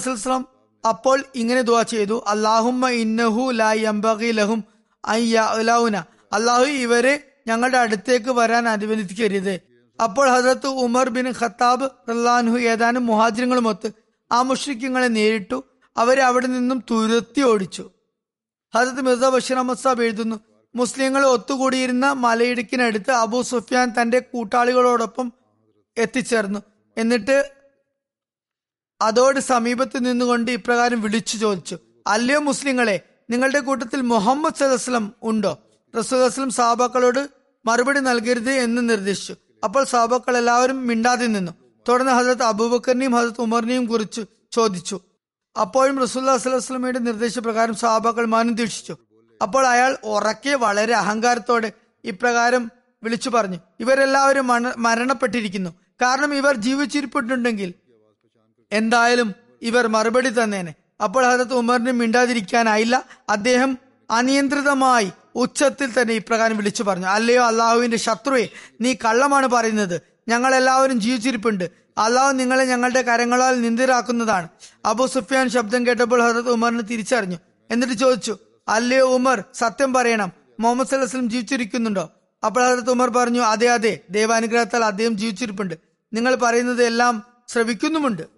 അപ്പോൾ 0.86 1.24
ഇങ്ങനെ 1.34 1.62
ദുവാ 1.62 1.82
ചെയ്തു. 1.82 2.24
അള്ളാഹുമ്മ 2.26 2.90
ഇന്നഹു 2.90 3.50
ലാ 3.50 3.72
യംബഗി 3.72 4.30
ലഹും 4.30 4.64
അയ്യൗന 5.04 5.96
അള്ളാഹു 6.32 6.64
ഇവരെ 6.64 7.42
ഞങ്ങളുടെ 7.46 7.78
അടുത്തേക്ക് 7.78 8.30
വരാൻ 8.30 8.68
അനുവദിക്കരുത്. 8.68 9.60
അപ്പോൾ 10.02 10.28
ഹസരത്ത് 10.30 10.66
ഉമർ 10.66 11.08
ബിൻ 11.08 11.32
ഖത്താബ് 11.40 11.90
റല്ലാൻഹു 12.08 12.58
ഏതാനും 12.58 13.06
മുഹാജിരങ്ങളുമൊത്ത് 13.06 13.92
ആ 14.32 14.42
മുഷ്രിഖ്യങ്ങളെ 14.42 15.06
നേരിട്ടു. 15.06 15.64
അവരെ 15.96 16.22
അവിടെ 16.22 16.46
നിന്നും 16.46 16.84
തുരത്തി 16.90 17.40
ഓടിച്ചു. 17.40 17.90
ഹസരത്ത് 18.74 19.00
മിർസ 19.00 19.24
ബഷീർ 19.24 19.56
അഹമ്മദ് 19.56 19.78
സാബ് 19.78 20.02
എഴുതുന്നു 20.02 20.40
മുസ്ലിങ്ങൾ 20.74 21.26
ഒത്തുകൂടിയിരുന്ന 21.26 22.12
മലയിടുക്കിനടുത്ത് 22.12 23.10
അബൂ 23.10 23.42
സുഫിയാൻ 23.42 23.92
തന്റെ 24.02 24.18
കൂട്ടാളികളോടൊപ്പം 24.18 25.32
എത്തിച്ചേർന്നു. 25.98 26.58
എന്നിട്ട് 26.96 27.57
അതോട് 29.00 29.40
സമീപത്ത് 29.40 30.04
നിന്നുകൊണ്ട് 30.04 30.50
ഇപ്രകാരം 30.50 31.00
വിളിച്ചു 31.00 31.36
ചോദിച്ചു. 31.36 31.78
അല്ലയോ 32.06 32.40
മുസ്ലിങ്ങളെ 32.40 33.00
നിങ്ങളുടെ 33.30 33.60
കൂട്ടത്തിൽ 33.60 34.00
മുഹമ്മദ് 34.00 34.54
സദസ്ലം 34.54 35.12
ഉണ്ടോ? 35.22 35.58
റസൂൽ 35.98 36.50
സാബാക്കളോട് 36.50 37.28
മറുപടി 37.66 38.00
നൽകരുത് 38.00 38.50
എന്ന് 38.50 38.90
നിർദ്ദേശിച്ചു. 38.90 39.34
അപ്പോൾ 39.64 39.84
സാബാക്കൾ 39.84 40.36
എല്ലാവരും 40.36 40.86
മിണ്ടാതെ 40.86 41.26
നിന്നു. 41.26 41.52
തുടർന്ന് 41.88 42.12
ഹസരത്ത് 42.12 42.42
അബൂബക്കറിനെയും 42.42 43.12
ഹസരത്ത് 43.12 43.40
ഉമറിനെയും 43.40 43.86
കുറിച്ച് 43.86 44.22
ചോദിച്ചു. 44.52 45.00
അപ്പോഴും 45.60 45.98
റസൂല്ലാ 46.00 46.36
സ്വലമയുടെ 46.36 46.98
നിർദ്ദേശപ്രകാരം 46.98 47.74
സാബാക്കൾ 47.74 48.24
മാനം 48.26 48.54
ദീക്ഷിച്ചു 48.54 48.96
അപ്പോൾ 49.42 49.66
അയാൾ 49.66 49.96
ഉറക്കെ 50.04 50.54
വളരെ 50.54 50.94
അഹങ്കാരത്തോടെ 50.94 51.72
ഇപ്രകാരം 52.04 52.70
വിളിച്ചു 53.02 53.30
പറഞ്ഞു. 53.30 53.58
ഇവരെല്ലാവരും 53.80 54.46
മരണപ്പെട്ടിരിക്കുന്നു. 54.76 55.70
കാരണം 56.02 56.34
ഇവർ 56.34 56.56
ജീവിച്ചിരിപ്പിട്ടുണ്ടെങ്കിൽ 56.56 57.74
എന്തായാലും 58.72 59.34
ഇവർ 59.62 59.86
മറുപടി 59.86 60.28
തന്നേനെ. 60.28 60.74
അപ്പോൾ 61.04 61.24
ഹരത്ത് 61.24 61.54
ഉമറിന് 61.54 61.92
മിണ്ടാതിരിക്കാനായില്ല. 61.92 63.04
അദ്ദേഹം 63.28 63.78
അനിയന്ത്രിതമായി 64.10 65.12
ഉച്ചത്തിൽ 65.34 66.02
തന്നെ 66.02 66.14
ഇപ്രകാരം 66.14 66.56
വിളിച്ചു 66.56 66.82
പറഞ്ഞു. 66.82 67.06
അല്ലയോ 67.06 67.46
അള്ളാഹുവിന്റെ 67.46 67.96
ശത്രുവെ 67.96 68.48
നീ 68.80 68.94
കള്ളമാണ് 68.94 69.46
പറയുന്നത്. 69.46 70.00
ഞങ്ങൾ 70.28 70.54
എല്ലാവരും 70.54 71.00
ജീവിച്ചിരിപ്പുണ്ട്. 71.00 71.70
അള്ളാഹു 71.98 72.32
നിങ്ങളെ 72.32 72.64
ഞങ്ങളുടെ 72.64 73.02
കരങ്ങളാൽ 73.02 73.60
നിന്ദിരാക്കുന്നതാണ് 73.60 74.48
അബു 74.84 75.06
സുഫിയാൻ 75.06 75.48
ശബ്ദം 75.48 75.86
കേട്ടപ്പോൾ 75.86 76.22
ഹജരത്ത് 76.22 76.50
ഉമറിന് 76.50 76.82
തിരിച്ചറിഞ്ഞു. 76.90 77.36
എന്നിട്ട് 77.70 77.94
ചോദിച്ചു 77.94 78.38
അല്ലയോ 78.68 79.14
ഉമർ 79.14 79.44
സത്യം 79.54 79.92
പറയണം. 79.92 80.32
മുഹമ്മദ് 80.60 80.88
സലഹ്സ്ലം 80.88 81.30
ജീവിച്ചിരിക്കുന്നുണ്ടോ? 81.30 82.10
അപ്പോൾ 82.46 82.68
ഹജരത്ത് 82.68 82.90
ഉമർ 82.90 83.08
പറഞ്ഞു 83.08 83.40
അതെ 83.40 83.66
അതെ. 83.66 83.98
ദൈവാനുഗ്രഹത്താൽ 84.10 84.84
അദ്ദേഹം 84.84 85.18
ജീവിച്ചിരിപ്പുണ്ട്. 85.18 85.74
നിങ്ങൾ 86.12 86.34
പറയുന്നത് 86.34 86.84
എല്ലാം 86.84 87.24
ശ്രവിക്കുന്നുമുണ്ട്. 87.48 88.37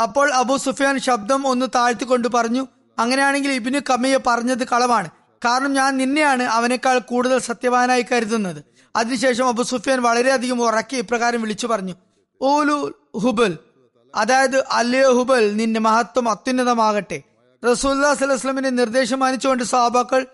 അപ്പോൾ 0.00 0.34
അബു 0.34 0.56
സുഫിയാൻ 0.56 0.98
ശബ്ദം 0.98 1.46
ഒന്ന് 1.46 1.66
താഴ്ത്തിക്കൊണ്ട് 1.74 2.28
പറഞ്ഞു 2.34 2.66
അങ്ങനെയാണെങ്കിൽ 2.98 3.52
ഇബിന് 3.52 3.80
കമ്മിയെ 3.90 4.18
പറഞ്ഞത് 4.26 4.64
കളവാണ്. 4.66 5.08
കാരണം 5.44 5.72
ഞാൻ 5.72 5.96
നിന്നെയാണ് 5.96 6.42
അവനേക്കാൾ 6.42 6.98
കൂടുതൽ 6.98 7.38
സത്യവാനായി 7.38 8.04
കരുതുന്നത്. 8.12 8.60
അതിനുശേഷം 8.96 9.48
അബു 9.48 9.62
സുഫിയാൻ 9.62 10.02
വളരെയധികം 10.02 10.62
ഉറക്കി 10.62 10.96
ഇപ്രകാരം 10.96 11.42
വിളിച്ചു 11.42 11.66
പറഞ്ഞു 11.66 11.94
ഓലു 12.40 12.76
ഹുബൽ 13.24 13.58
അതായത് 14.14 14.64
അല്ലയോ 14.72 15.10
ഹുബൽ 15.18 15.56
നിന്റെ 15.56 15.80
മഹത്വം 15.80 16.28
അത്യുന്നതമാകട്ടെ. 16.28 17.18
റസൂല്ലാ 17.62 18.14
സലഹ്സ്ലമിന്റെ 18.14 18.70
നിർദ്ദേശം 18.70 19.18
മാനിച്ചുകൊണ്ട് 19.18 19.64
സാബാക്കൾ 19.64 20.26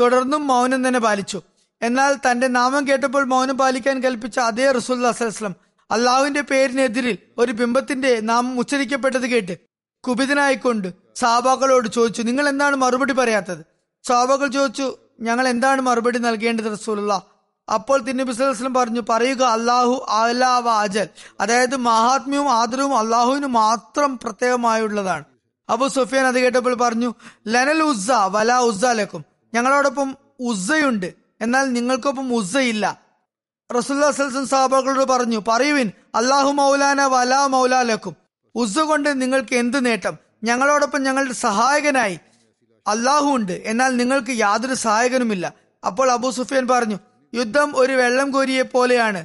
തുടർന്നും 0.00 0.46
മൗനം 0.46 0.88
തന്നെ 0.88 1.00
പാലിച്ചു. 1.00 1.38
എന്നാൽ 1.82 2.12
തന്റെ 2.14 2.46
നാമം 2.46 2.88
കേട്ടപ്പോൾ 2.88 3.24
മൗനം 3.24 3.58
പാലിക്കാൻ 3.58 3.96
കൽപ്പിച്ച 4.02 4.38
അതേ 4.38 4.70
റസൂല്ലാ 4.70 5.10
സലഹ്സ്ലം 5.10 5.67
അള്ളാഹുവിന്റെ 5.90 6.40
പേരിനെതിരിൽ 6.40 7.18
ഒരു 7.38 7.52
ബിംബത്തിന്റെ 7.52 8.20
നാമം 8.20 8.58
ഉച്ചരിക്കപ്പെട്ടത് 8.58 9.26
കേട്ട് 9.26 9.56
കുപിതനായിക്കൊണ്ട് 10.08 10.92
സാബാക്കളോട് 11.16 11.88
ചോദിച്ചു 11.88 12.22
നിങ്ങൾ 12.22 12.48
എന്താണ് 12.48 12.76
മറുപടി 12.76 13.12
പറയാത്തത്? 13.12 13.64
സാബാക്കൾ 14.02 14.46
ചോദിച്ചു 14.46 14.96
ഞങ്ങൾ 15.20 15.48
എന്താണ് 15.48 15.80
മറുപടി 15.80 16.18
നൽകേണ്ടത് 16.18 16.72
റസൂലുള്ള? 16.72 17.22
അപ്പോൾ 17.74 18.02
തിന്നബി 18.02 18.30
വസ്ലം 18.30 18.74
പറഞ്ഞു 18.74 19.02
പറയുക 19.08 19.42
അള്ളാഹു 19.42 20.06
അലാവ 20.08 20.68
അജൽ. 20.68 21.08
അതായത് 21.40 21.76
മഹാത്മ്യവും 21.76 22.52
ആദരവും 22.52 22.98
അള്ളാഹുവിന് 22.98 23.46
മാത്രം 23.46 24.18
പ്രത്യേകമായുള്ളതാണ്. 24.18 25.24
അബു 25.68 25.88
സുഫിയാൻ 25.88 26.26
അത് 26.26 26.38
കേട്ടപ്പോൾ 26.38 26.74
പറഞ്ഞു 26.74 27.14
ലനൽ 27.48 27.82
ഉസ്സ 27.82 28.10
വല 28.10 28.52
ഉസ്സ 28.52 28.84
ലക്കും. 28.84 29.24
ഞങ്ങളോടൊപ്പം 29.54 30.16
ഉസ്സയുണ്ട്. 30.40 31.12
എന്നാൽ 31.40 31.72
നിങ്ങൾക്കൊപ്പം 31.72 32.34
ഉസ്സയില്ല. 32.34 33.07
റസുല്ലാ 33.76 34.10
സൽസൻ 34.10 34.46
സാബകളോട് 34.46 35.04
പറഞ്ഞു 35.04 35.42
പറയുവിൻ 35.48 35.92
അള്ളാഹു 36.14 36.50
മൗലാന 36.50 37.04
വലാ 37.04 37.46
മൗലാലക്കും 37.46 38.16
ഉസുകൊണ്ട് 38.54 39.22
നിങ്ങൾക്ക് 39.22 39.54
എന്ത് 39.54 39.86
നേട്ടം? 39.86 40.18
ഞങ്ങളോടൊപ്പം 40.44 41.02
ഞങ്ങളുടെ 41.02 41.32
സഹായകനായി. 41.32 42.18
അള്ളാഹു 42.86 43.24
ഉണ്ട് 43.24 43.52
എന്നാൽ 43.52 43.96
നിങ്ങൾക്ക് 43.96 44.30
യാതൊരു 44.30 44.74
സഹായകനുമില്ല. 44.74 45.52
അപ്പോൾ 45.86 46.10
അബു 46.10 46.30
സുഫിയൻ 46.30 46.68
പറഞ്ഞു 46.68 46.98
യുദ്ധം 47.34 47.76
ഒരു 47.76 47.92
വെള്ളം 47.92 48.30
കോരിയെ 48.30 48.62
പോലെയാണ്. 48.62 49.24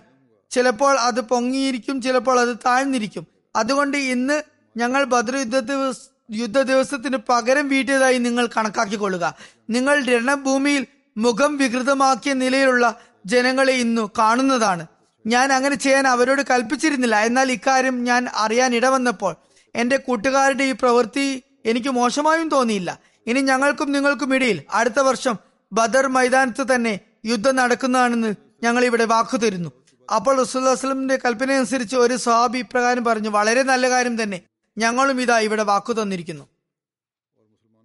ചിലപ്പോൾ 0.51 0.99
അത് 0.99 1.21
പൊങ്ങിയിരിക്കും 1.21 2.01
ചിലപ്പോൾ 2.01 2.39
അത് 2.39 2.57
താഴ്ന്നിരിക്കും. 2.65 3.27
അതുകൊണ്ട് 3.55 3.97
ഇന്ന് 3.97 4.43
ഞങ്ങൾ 4.77 5.03
ബദ്ര 5.03 5.37
യുദ്ധ 5.37 5.59
ദിവസ 5.59 5.97
യുദ്ധ 6.31 6.61
ദിവസത്തിന് 6.61 7.17
പകരം 7.29 7.67
വീട്ടിയതായി 7.67 8.17
നിങ്ങൾ 8.17 8.49
കണക്കാക്കിക്കൊള്ളുക. 8.57 9.25
നിങ്ങൾ 9.69 10.05
രണഭൂമിയിൽ 10.05 10.87
മുഖം 11.17 11.57
വികൃതമാക്കിയ 11.57 12.33
നിലയിലുള്ള 12.33 13.01
ജനങ്ങളെ 13.25 13.73
ഇന്നു 13.73 14.11
കാണുന്നതാണ്. 14.19 14.85
ഞാൻ 15.25 15.53
അങ്ങനെ 15.53 15.75
ചെയ്യാൻ 15.75 16.07
അവരോട് 16.07 16.41
കൽപ്പിച്ചിരുന്നില്ല. 16.41 17.15
എന്നാൽ 17.15 17.51
ഇക്കാര്യം 17.51 18.03
ഞാൻ 18.03 18.27
അറിയാൻ 18.33 18.75
ഇടവന്നപ്പോൾ 18.75 19.35
എന്റെ 19.75 19.97
കൂട്ടുകാരുടെ 19.97 20.63
ഈ 20.63 20.71
പ്രവൃത്തി 20.71 21.43
എനിക്ക് 21.65 21.89
മോശമായും 21.89 22.47
തോന്നിയില്ല. 22.47 22.99
ഇനി 23.27 23.39
ഞങ്ങൾക്കും 23.39 23.91
നിങ്ങൾക്കും 23.91 24.35
ഇടയിൽ 24.35 24.63
അടുത്ത 24.73 24.99
വർഷം 24.99 25.35
ബദർ 25.73 26.07
മൈതാനത്ത് 26.07 26.75
തന്നെ 26.75 26.99
യുദ്ധം 27.25 27.55
നടക്കുന്നതാണെന്ന് 27.55 28.33
ഞങ്ങൾ 28.63 28.85
ഇവിടെ 28.85 29.05
വാക്കു 29.05 29.37
തരുന്നു. 29.37 29.69
അപ്പോൾ 30.15 30.41
റസൂല്ലാസ്ലമിന്റെ 30.41 31.19
കൽപ്പന 31.25 31.51
അനുസരിച്ച് 31.51 31.95
ഒരു 31.95 32.15
സ്വഹാബി 32.17 32.57
ഇപ്രകാരം 32.57 33.03
പറഞ്ഞു 33.05 33.29
വളരെ 33.29 33.63
നല്ല 33.63 33.89
കാര്യം 33.89 34.23
തന്നെ. 34.23 34.41
ഞങ്ങളും 34.77 35.21
ഇതാ 35.21 35.39
ഇവിടെ 35.39 35.63
വാക്കു 35.63 35.93
തന്നിരിക്കുന്നു. 35.93 36.45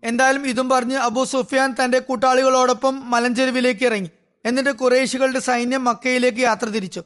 എന്തായാലും 0.04 0.46
ഇതും 0.46 0.68
പറഞ്ഞ് 0.68 0.96
അബു 0.96 1.24
സുഫിയാൻ 1.24 1.74
തന്റെ 1.84 1.98
കൂട്ടാളികളോടൊപ്പം 1.98 3.10
മലഞ്ചെരുവിലേക്ക് 3.10 3.84
ഇറങ്ങി. 3.84 4.10
എന്നിട്ട് 4.48 4.72
കുറേശികളുടെ 4.72 5.38
സൈന്യം 5.38 5.84
മക്കയിലേക്ക് 5.84 6.38
യാത്ര 6.38 6.66
തിരിച്ചു. 6.66 7.02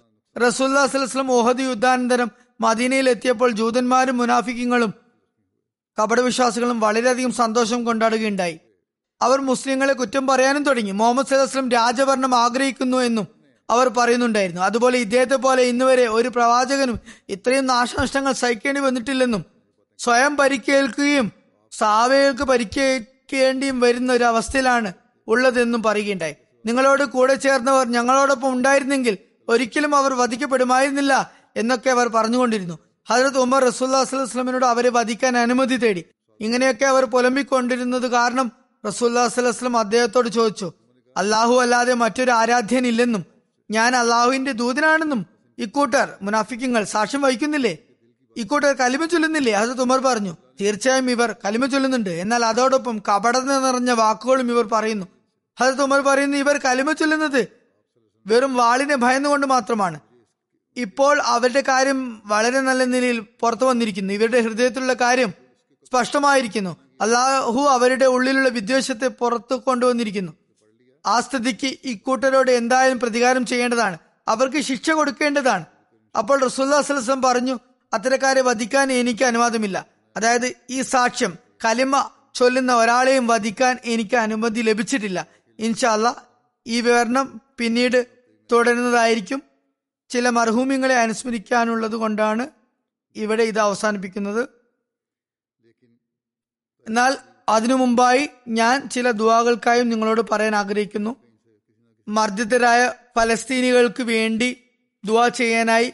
റസൂല്ലാ 0.47 0.87
സ്വലം 0.87 1.33
ഓഹദ് 1.33 1.61
യുദ്ധാനന്തരം 1.61 2.31
മദീനയിൽ 2.61 3.09
എത്തിയപ്പോൾ 3.09 3.51
ജൂതന്മാരും 3.51 4.19
മുനാഫിക്കങ്ങളും 4.19 4.95
കപടവിശ്വാസികളും 5.99 6.81
വളരെയധികം 6.81 7.33
സന്തോഷം 7.33 7.85
കൊണ്ടാടുകയുണ്ടായി. 7.85 8.59
അവർ 9.23 9.41
മുസ്ലിങ്ങളെ 9.41 9.93
കുറ്റം 9.93 10.27
പറയാനും 10.27 10.65
തുടങ്ങി. 10.65 10.91
മുഹമ്മദ് 10.91 11.27
സലഹ്സ്ലം 11.27 11.69
രാജഭരണം 11.71 12.35
ആഗ്രഹിക്കുന്നു 12.35 12.99
എന്നും 12.99 13.27
അവർ 13.71 13.89
പറയുന്നുണ്ടായിരുന്നു. 13.89 14.63
അതുപോലെ 14.63 14.99
ഇദ്ദേഹത്തെ 14.99 15.37
പോലെ 15.37 15.63
ഇന്നുവരെ 15.63 16.07
ഒരു 16.07 16.29
പ്രവാചകനും 16.29 17.01
ഇത്രയും 17.29 17.67
നാശനഷ്ടങ്ങൾ 17.67 18.33
സഹിക്കേണ്ടി 18.33 18.81
വന്നിട്ടില്ലെന്നും 18.81 19.45
സ്വയം 19.99 20.37
പരിക്കേൽക്കുകയും 20.37 21.33
സാവകൾക്ക് 21.73 22.43
പരിക്കേൽക്കേണ്ടിയും 22.43 23.81
വരുന്ന 23.81 24.13
ഒരു 24.13 24.25
അവസ്ഥയിലാണ് 24.25 24.93
ഉള്ളതെന്നും 25.29 25.83
പറയുകയുണ്ടായി. 25.83 26.35
നിങ്ങളോട് 26.67 27.05
കൂടെ 27.05 27.35
ചേർന്നവർ 27.35 27.87
ഞങ്ങളോടൊപ്പം 27.89 28.53
ഉണ്ടായിരുന്നെങ്കിൽ 28.53 29.19
ഒരിക്കലും 29.49 29.97
അവർ 29.97 30.13
വധിക്കപ്പെടുമായിരുന്നില്ല 30.13 31.33
എന്നൊക്കെ 31.57 31.91
അവർ 31.91 32.09
പറഞ്ഞുകൊണ്ടിരുന്നു. 32.09 32.79
ഹജരത് 33.11 33.39
ഉമർ 33.39 33.65
റസൂല്ലാ 33.65 34.01
വസ്ലമിനോട് 34.01 34.65
അവരെ 34.65 34.91
വധിക്കാൻ 34.91 35.39
അനുമതി 35.39 35.77
തേടി. 35.77 36.05
ഇങ്ങനെയൊക്കെ 36.41 36.85
അവർ 36.85 37.05
പുലമ്പിക്കൊണ്ടിരുന്നത് 37.05 38.07
കാരണം 38.11 38.53
റസൂല്ലാ 38.87 39.25
വസ്ലം 39.25 39.77
അദ്ദേഹത്തോട് 39.77 40.29
ചോദിച്ചു 40.29 40.73
അള്ളാഹു 41.17 41.55
അല്ലാതെ 41.61 41.95
മറ്റൊരു 41.95 42.31
ആരാധ്യനില്ലെന്നും 42.31 43.25
ഞാൻ 43.71 43.97
അള്ളാഹുവിന്റെ 43.97 44.53
ദൂതനാണെന്നും 44.53 45.27
ഇക്കൂട്ടർ 45.59 46.09
മുനാഫിക്കങ്ങൾ 46.23 46.85
സാക്ഷ്യം 46.85 47.23
വഹിക്കുന്നില്ലേ? 47.23 47.79
ഇക്കൂട്ടർ 48.37 48.73
കലിമ 48.73 49.05
ചൊല്ലുന്നില്ലേ? 49.05 49.53
ഹസരത് 49.53 49.83
ഉമർ 49.83 49.99
പറഞ്ഞു 49.99 50.37
തീർച്ചയായും 50.61 51.11
ഇവർ 51.11 51.37
കലിമ 51.45 51.67
ചൊല്ലുന്നുണ്ട്. 51.67 52.11
എന്നാൽ 52.11 52.45
അതോടൊപ്പം 52.45 53.03
കപടത 53.09 53.43
നിറഞ്ഞ 53.43 53.91
വാക്കുകളും 53.91 54.51
ഇവർ 54.51 54.65
പറയുന്നു. 54.65 55.07
ഹസരത് 55.61 55.83
ഉമർ 55.83 56.01
പറയുന്നു 56.01 56.37
ഇവർ 56.37 56.61
കലിമ 56.65 56.93
ചൊല്ലുന്നത് 56.93 57.49
വെറും 58.27 58.55
വാളിനെ 58.55 58.97
ഭയന്നുകൊണ്ട് 58.97 59.47
മാത്രമാണ്. 59.47 60.01
ഇപ്പോൾ 60.77 61.21
അവരുടെ 61.21 61.61
കാര്യം 61.61 62.23
വളരെ 62.25 62.61
നല്ല 62.61 62.85
നിലയിൽ 62.85 63.21
പുറത്തു 63.21 63.65
വന്നിരിക്കുന്നു. 63.65 64.15
ഇവരുടെ 64.15 64.41
ഹൃദയത്തിലുള്ള 64.41 64.93
കാര്യം 64.93 65.31
സ്പഷ്ടമായിരിക്കുന്നു. 65.87 66.77
അള്ളാഹു 67.01 67.61
അവരുടെ 67.61 68.05
ഉള്ളിലുള്ള 68.05 68.49
വിദ്വേഷത്തെ 68.49 69.07
പുറത്തു 69.07 69.55
കൊണ്ടുവന്നിരിക്കുന്നു. 69.55 70.33
ആ 71.07 71.21
സ്ഥിതിക്ക് 71.21 71.79
ഇക്കൂട്ടരോട് 71.85 72.51
എന്തായാലും 72.51 73.01
പ്രതികാരം 73.01 73.47
ചെയ്യേണ്ടതാണ്. 73.47 73.99
അവർക്ക് 74.29 74.61
ശിക്ഷ 74.61 74.91
കൊടുക്കേണ്ടതാണ്. 74.91 75.65
അപ്പോൾ 76.19 76.45
റസൂല്ലാ 76.45 77.15
പറഞ്ഞു 77.25 77.59
അത്തരക്കാരെ 77.95 78.41
വധിക്കാൻ 78.41 78.93
എനിക്ക് 78.93 79.25
അനുവാദമില്ല. 79.25 79.87
അതായത് 80.17 80.55
ഈ 80.71 80.83
സാക്ഷ്യം 80.83 81.39
കലിമ 81.65 82.11
ചൊല്ലുന്ന 82.35 82.75
ഒരാളെയും 82.75 83.27
വധിക്കാൻ 83.27 83.79
എനിക്ക് 83.85 84.17
അനുമതി 84.17 84.61
ലഭിച്ചിട്ടില്ല. 84.61 85.27
ഇൻഷാല്ല 85.59 86.29
ഈ 86.67 86.81
വിവരണം 86.81 87.41
പിന്നീട് 87.59 88.07
തുടരുന്നതായിരിക്കും. 88.53 89.43
ചില 90.11 90.29
മർഹൂമ്യങ്ങളെ 90.29 90.95
അനുസ്മരിക്കാനുള്ളത് 90.95 91.93
കൊണ്ടാണ് 91.93 92.49
ഇവിടെ 93.17 93.43
ഇത് 93.43 93.59
അവസാനിപ്പിക്കുന്നത്. 93.59 94.49
എന്നാൽ 96.89 97.17
അതിനു 97.49 97.75
മുമ്പായി 97.75 98.29
ഞാൻ 98.49 98.89
ചില 98.89 99.11
ദുവാകൾക്കായും 99.11 99.89
നിങ്ങളോട് 99.89 100.21
പറയാൻ 100.31 100.57
ആഗ്രഹിക്കുന്നു. 100.57 101.17
മർദ്ദിതരായ 102.09 102.93
ഫലസ്തീനികൾക്ക് 103.17 104.03
വേണ്ടി 104.03 104.65
ദുവാ 105.05 105.29
ചെയ്യാനായി 105.29 105.93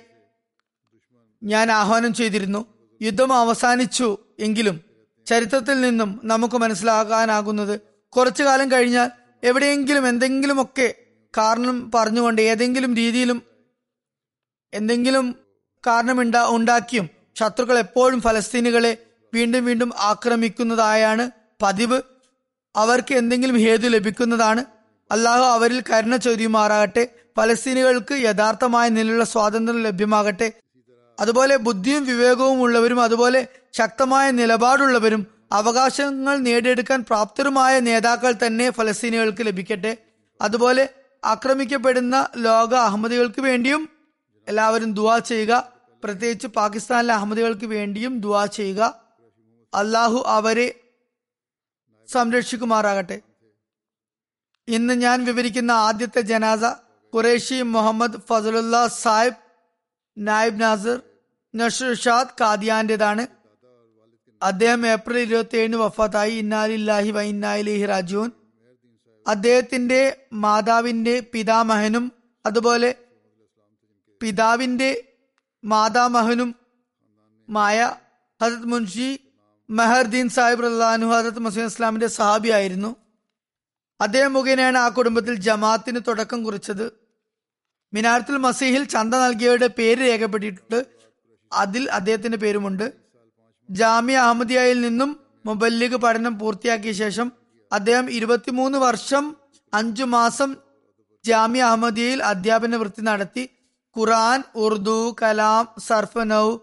ഞാൻ 1.43 1.73
ആഹ്വാനം 1.73 2.15
ചെയ്തിരുന്നു. 2.15 2.67
യുദ്ധം 3.03 3.33
അവസാനിച്ചു 3.33 4.19
എങ്കിലും 4.39 4.81
ചരിത്രത്തിൽ 5.27 5.81
നിന്നും 5.81 6.21
നമുക്ക് 6.25 6.55
മനസ്സിലാകാനാകുന്നത് 6.55 7.81
കുറച്ചു 8.09 8.43
കാലം 8.43 8.73
കഴിഞ്ഞാൽ 8.73 9.11
എവിടെയെങ്കിലും 9.45 10.09
എന്തെങ്കിലുമൊക്കെ 10.09 10.95
കാരണം 11.39 11.91
പറഞ്ഞുകൊണ്ട് 11.95 12.43
ഏതെങ്കിലും 12.43 12.97
രീതിയിലും 12.97 13.43
എന്തെങ്കിലും 14.75 15.37
കാരണമുണ്ടാ 15.87 16.47
ഉണ്ടാക്കിയും 16.49 17.11
ശത്രുക്കൾ 17.39 17.79
എപ്പോഴും 17.79 18.21
ഫലസ്തീനുകളെ 18.21 18.97
വീണ്ടും 19.35 19.65
വീണ്ടും 19.65 19.93
ആക്രമിക്കുന്നതായാണ് 19.99 21.31
പതിവ്. 21.63 22.03
അവർക്ക് 22.77 23.15
എന്തെങ്കിലും 23.15 23.57
ഹേതു 23.57 23.89
ലഭിക്കുന്നതാണ്. 23.89 24.65
അല്ലാഹു 25.11 25.41
അവരിൽ 25.41 25.83
കരുണ 25.91 26.17
ചൊരിയുമാറാകട്ടെ. 26.17 27.09
ഫലസ്തീനുകൾക്ക് 27.37 28.13
യഥാർത്ഥമായ 28.13 28.89
നിലയിലുള്ള 28.89 29.25
സ്വാതന്ത്ര്യം 29.25 29.83
ലഭ്യമാകട്ടെ. 29.83 30.53
അതുപോലെ 31.21 31.57
ബുദ്ധിയും 31.57 32.05
വിവേകവും 32.05 32.63
ഉള്ളവരും 32.63 33.01
അതുപോലെ 33.01 33.49
ശക്തമായ 33.73 34.31
നിലപാടുള്ളവരും 34.31 35.38
അവകാശങ്ങൾ 35.53 36.39
നേടിയെടുക്കാൻ 36.39 37.05
പ്രാപ്തരുമായ 37.05 37.81
നേതാക്കൾ 37.81 38.35
തന്നെ 38.47 38.71
ഫലസ്തീനികൾക്ക് 38.71 39.47
ലഭിക്കട്ടെ. 39.47 39.97
അതുപോലെ 40.41 40.89
ആക്രമിക്കപ്പെടുന്ന 41.25 42.29
ലോക 42.37 42.75
അഹമ്മദികൾക്ക് 42.75 43.41
വേണ്ടിയും 43.41 43.89
എല്ലാവരും 44.49 44.95
ദുവാ 44.95 45.19
ചെയ്യുക. 45.19 45.73
പ്രത്യേകിച്ച് 46.05 46.47
പാകിസ്ഥാനിലെ 46.47 47.15
അഹമ്മദികൾക്ക് 47.15 47.67
വേണ്ടിയും 47.67 48.21
ദുവാ 48.21 48.47
ചെയ്യുക. 48.47 49.01
അള്ളാഹു 49.75 50.25
അവരെ 50.27 50.75
സംരക്ഷിക്കുമാറാകട്ടെ. 52.09 53.21
ഇന്ന് 54.69 54.95
ഞാൻ 54.95 55.25
വിവരിക്കുന്ന 55.25 55.73
ആദ്യത്തെ 55.73 56.21
ജനാസ 56.21 56.65
ഖുറേഷി 57.15 57.63
മുഹമ്മദ് 57.63 58.21
ഫസലുല്ല 58.29 58.87
സാഹിബ് 58.87 59.35
നായിബ് 60.19 60.61
നാസർ 60.61 61.01
നഷർഷാദ് 61.57 62.29
കാദിയാന്റേതാണ് 62.41 63.38
അദ്ദേഹം 64.43 64.87
ഏപ്രിൽ 64.87 65.19
ഇരുപത്തി 65.19 65.57
ഏഴിന് 65.57 65.77
വഫാത്തായി. 65.77 66.35
ഇന്നാലില്ലാഹി 66.35 67.11
വൈനായി 67.11 67.31
ഇന്നാലിഹി 67.31 67.87
രാജുൻ 67.87 68.31
അദ്ദേഹത്തിന്റെ 69.29 70.27
മാതാവിന്റെ 70.33 71.31
പിതാമഹനും 71.35 72.13
അതുപോലെ 72.47 72.95
പിതാവിന്റെ 74.23 75.05
മാതാമഹനും 75.65 76.55
മായ 77.49 77.97
ഹജത് 78.43 78.65
മുൻഷി 78.65 79.19
മെഹർദീൻ 79.71 80.29
സാഹിബ് 80.29 80.65
റഹ്ലാനു 80.65 81.07
ഹജത് 81.07 81.39
മസീം 81.39 81.65
ഇസ്ലാമിന്റെ 81.65 82.07
സഹാബിയായിരുന്നു 82.07 82.97
അദ്ദേഹം 84.01 84.33
മുഖേനയാണ് 84.33 84.79
ആ 84.79 84.89
കുടുംബത്തിൽ 84.89 85.35
ജമാഅത്തിന് 85.35 86.01
തുടക്കം 86.09 86.45
കുറിച്ചത്. 86.45 86.93
മിനാരത്തുൽ 87.95 88.37
മസീഹിൽ 88.37 88.85
ചന്ത 88.85 89.15
നൽകിയവരുടെ 89.15 89.67
പേര് 89.67 89.99
രേഖപ്പെട്ടിട്ടുണ്ട്. 89.99 90.87
അതിൽ 91.53 91.91
അദ്ദേഹത്തിന്റെ 91.91 92.39
പേരുമുണ്ട്. 92.39 92.98
ജാമ്യ 93.71 94.17
അഹമ്മദിയയിൽ 94.17 94.81
നിന്നും 94.81 95.21
മുബല്ലിഗ് 95.47 95.97
പഠനം 95.97 96.39
പൂർത്തിയാക്കിയ 96.39 96.93
ശേഷം 96.93 97.33
അദ്ദേഹം 97.73 98.11
ഇരുപത്തിമൂന്ന് 98.11 98.79
വർഷം 98.79 99.37
അഞ്ചു 99.75 100.05
മാസം 100.05 100.57
ജാമ്യ 101.25 101.63
അഹമ്മദിയയിൽ 101.63 102.23
അധ്യാപന 102.23 102.77
വൃത്തി 102.77 103.01
നടത്തി. 103.01 103.51
ഖുറാൻ 103.99 104.43
ഉറുദു 104.55 105.17
കലാം 105.23 105.69
സർഫ് 105.79 106.19
നൌ 106.19 106.59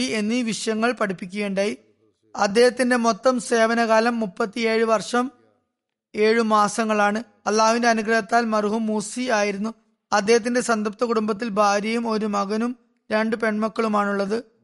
എന്നീ 0.00 0.42
വിഷയങ്ങൾ 0.42 0.92
പഠിപ്പിക്കുകയുണ്ടായി. 0.92 1.78
അദ്ദേഹത്തിന്റെ 2.36 2.96
മൊത്തം 2.96 3.40
സേവനകാലം 3.40 4.20
മുപ്പത്തിയേഴ് 4.20 4.84
വർഷം 4.84 5.30
ഏഴു 6.16 6.40
മാസങ്ങളാണ്. 6.40 7.22
അള്ളാഹുവിന്റെ 7.46 7.88
അനുഗ്രഹത്താൽ 7.88 8.44
മർഹൂം 8.44 8.86
മൂസി 8.86 9.20
ആയിരുന്നു. 9.20 9.74
അദ്ദേഹത്തിന്റെ 10.12 10.60
സംതൃപ്ത 10.60 11.04
കുടുംബത്തിൽ 11.04 11.48
ഭാര്യയും 11.48 12.10
ഒരു 12.10 12.26
മകനും 12.26 12.76
രണ്ട് 13.12 13.36
പെൺമക്കളുമാണുള്ളത്. 13.36 14.55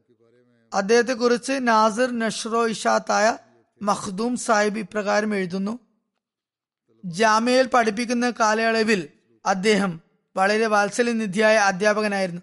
അദ്ദേഹത്തെ 0.73 1.13
കുറിച്ച് 1.13 1.53
നാസിർ 1.61 2.19
നഷ്റോ 2.19 2.67
ഇഷാത്തായ 2.67 3.37
മഖ്ദൂം 3.81 4.37
സാഹിബ് 4.37 4.79
ഇപ്രകാരം 4.79 5.35
എഴുതുന്നു. 5.35 5.79
ജാമ്യയിൽ 7.05 7.69
പഠിപ്പിക്കുന്ന 7.73 8.33
കാലയളവിൽ 8.39 9.09
അദ്ദേഹം 9.45 10.01
വളരെ 10.35 10.65
വാത്സല്യനിധിയായ 10.65 11.57
അധ്യാപകനായിരുന്നു. 11.57 12.41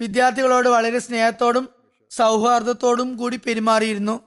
വിദ്യാർത്ഥികളോട് 0.00 0.68
വളരെ 0.68 0.98
സ്നേഹത്തോടും 0.98 1.68
സൗഹാർദ്ദത്തോടും 2.10 3.16
കൂടി 3.16 3.36
പെരുമാറിയിരുന്നു. 3.36 4.20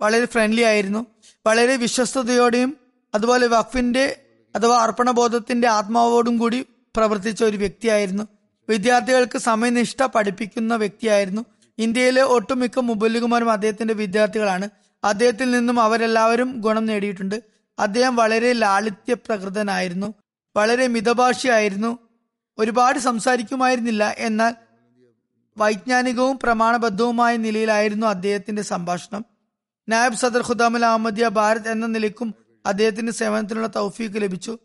വളരെ 0.00 0.26
ഫ്രണ്ട്ലി 0.26 0.62
ആയിരുന്നു. 0.62 1.06
വളരെ 1.46 1.76
വിശ്വസ്തയോടെയും 1.76 2.76
അതുപോലെ 3.14 3.46
വഖഫിന്റെ 3.46 4.20
അഥവാ 4.56 4.82
അർപ്പണബോധത്തിന്റെ 4.82 5.68
ആത്മാവോടും 5.68 6.38
കൂടി 6.38 6.66
പ്രവർത്തിച്ച 6.96 7.44
ഒരു 7.44 7.56
വ്യക്തിയായിരുന്നു. 7.56 8.28
വിദ്യാർത്ഥികൾക്ക് 8.68 9.38
സമയനിഷ്ഠ 9.38 10.02
പഠിപ്പിക്കുന്ന 10.02 10.76
വ്യക്തിയായിരുന്നു. 10.76 11.44
ഇന്ത്യയിലെ 11.78 12.22
ഒട്ടുമിക്ക 12.22 12.78
മുബല്ലികുമാരും 12.78 13.50
അദ്ദേഹത്തിന്റെ 13.50 13.94
വിദ്യാർത്ഥികളാണ്. 13.94 14.68
അദ്ദേഹത്തിൽ 15.04 15.50
നിന്നും 15.50 15.80
അവരെല്ലാവരും 15.80 16.60
ഗുണം 16.60 16.86
നേടിയിട്ടുണ്ട്. 16.86 17.42
അദ്ദേഹം 17.78 18.16
വളരെ 18.16 18.52
ലാളിത്യ 18.52 19.14
പ്രകൃതനായിരുന്നു 19.14 20.14
വളരെ 20.56 20.86
മിതഭാഷയായിരുന്നു. 20.86 21.98
ഒരുപാട് 22.58 22.98
സംസാരിക്കുമായിരുന്നില്ല. 22.98 24.14
എന്നാൽ 24.18 24.54
വൈജ്ഞാനികവും 25.56 26.38
പ്രമാണബദ്ധവുമായ 26.42 27.36
നിലയിലായിരുന്നു 27.36 28.06
അദ്ദേഹത്തിന്റെ 28.06 28.62
സംഭാഷണം. 28.62 29.24
നായബ് 29.88 30.14
സദർ 30.14 30.48
ഖുദാമുൽ 30.48 30.84
അഹമ്മദിയ 30.84 31.28
ഭാരത് 31.28 31.68
എന്ന 31.68 31.86
നിലയ്ക്കും 31.86 32.34
അദ്ദേഹത്തിന്റെ 32.66 33.12
സേവനത്തിനുള്ള 33.12 33.66
തൗഫീക്ക് 33.76 34.22
ലഭിച്ചു. 34.22 34.58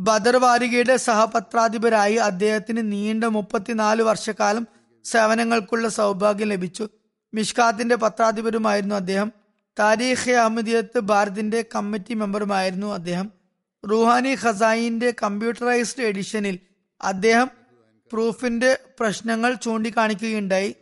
ബദർ 0.00 0.36
വാരികയുടെ 0.36 0.96
സഹപത്രാധിപരായി 0.96 2.14
അദ്ദേഹത്തിന് 2.14 2.92
നീണ്ട 2.92 3.24
മുപ്പത്തിനാല് 3.24 4.02
വർഷക്കാലം 4.02 4.66
സേവനങ്ങൾക്കുള്ള 5.04 5.88
സൗഭാഗ്യം 5.88 6.48
ലഭിച്ചു. 6.48 6.88
മിഷ്കാത്തിന്റെ 7.34 7.94
പത്രാധിപരുമായിരുന്നു 7.94 8.94
അദ്ദേഹം. 8.94 9.32
താരീഖ് 9.78 10.30
അഹമ്മദിയത്ത് 10.30 10.98
ഭാരതിന്റെ 10.98 11.64
കമ്മിറ്റി 11.74 12.14
മെമ്പറുമായിരുന്നു 12.14 12.94
അദ്ദേഹം. 12.94 13.30
റുഹാനി 13.90 14.36
ഖസായിന്റെ 14.44 15.14
കമ്പ്യൂട്ടറൈസ്ഡ് 15.22 16.04
എഡിഷനിൽ 16.04 16.58
അദ്ദേഹം 17.02 17.50
പ്രൂഫിന്റെ 18.12 18.78
പ്രശ്നങ്ങൾ 19.00 19.54
ചൂണ്ടിക്കാണിക്കുകയുണ്ടായി. 19.54 20.74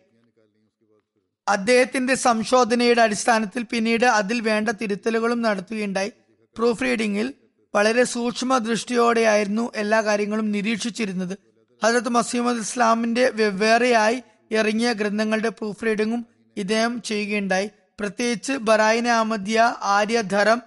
അദ്ദേഹത്തിന്റെ 1.48 2.14
സംശോധനയുടെ 2.14 3.02
അടിസ്ഥാനത്തിൽ 3.02 3.62
പിന്നീട് 3.62 4.06
അതിൽ 4.06 4.40
വേണ്ട 4.40 4.68
തിരുത്തലുകളും 4.68 5.42
നടത്തുകയുണ്ടായി. 5.42 6.12
പ്രൂഫ് 6.56 6.82
റീഡിംഗിൽ 6.82 7.34
വളരെ 7.74 8.04
സൂക്ഷ്മ 8.04 8.58
ദൃഷ്ടിയോടെയായിരുന്നു 8.58 9.72
എല്ലാ 9.76 10.00
കാര്യങ്ങളും 10.00 10.52
നിരീക്ഷിച്ചിരുന്നത്. 10.52 11.38
ഹജരത് 11.84 12.08
മസീമദ് 12.08 12.58
ഇസ്ലാമിന്റെ 12.58 13.30
വെവ്വേറെയായി 13.30 14.22
ഇറങ്ങിയ 14.50 14.92
ഗ്രന്ഥങ്ങളുടെ 14.92 15.48
പ്രൂഫ് 15.48 15.86
റീഡിങ്ങും 15.86 16.26
ഇദ്ദേഹം 16.56 17.02
ചെയ്യുകയുണ്ടായി. 17.02 17.70
പ്രത്യേകിച്ച് 18.00 18.52
ബറായിന 18.52 19.08
അഹമ്മദിയ 19.08 19.76
ആര്യധരം 19.82 20.62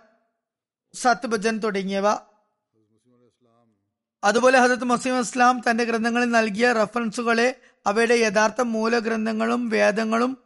സത്ഭജൻ 0.93 1.57
തുടങ്ങിയവ. 1.57 2.07
അതുപോലെ 4.23 4.59
ഹജരത് 4.59 4.83
മസീം 4.83 5.19
ഇസ്ലാം 5.19 5.61
തന്റെ 5.69 5.83
ഗ്രന്ഥങ്ങളിൽ 5.83 6.29
നൽകിയ 6.29 6.73
റഫറൻസുകളെ 6.73 7.59
അവയുടെ 7.87 8.13
യഥാർത്ഥ 8.13 8.61
മൂലഗ്രന്ഥങ്ങളും 8.61 9.69
വേദങ്ങളും 9.69 10.37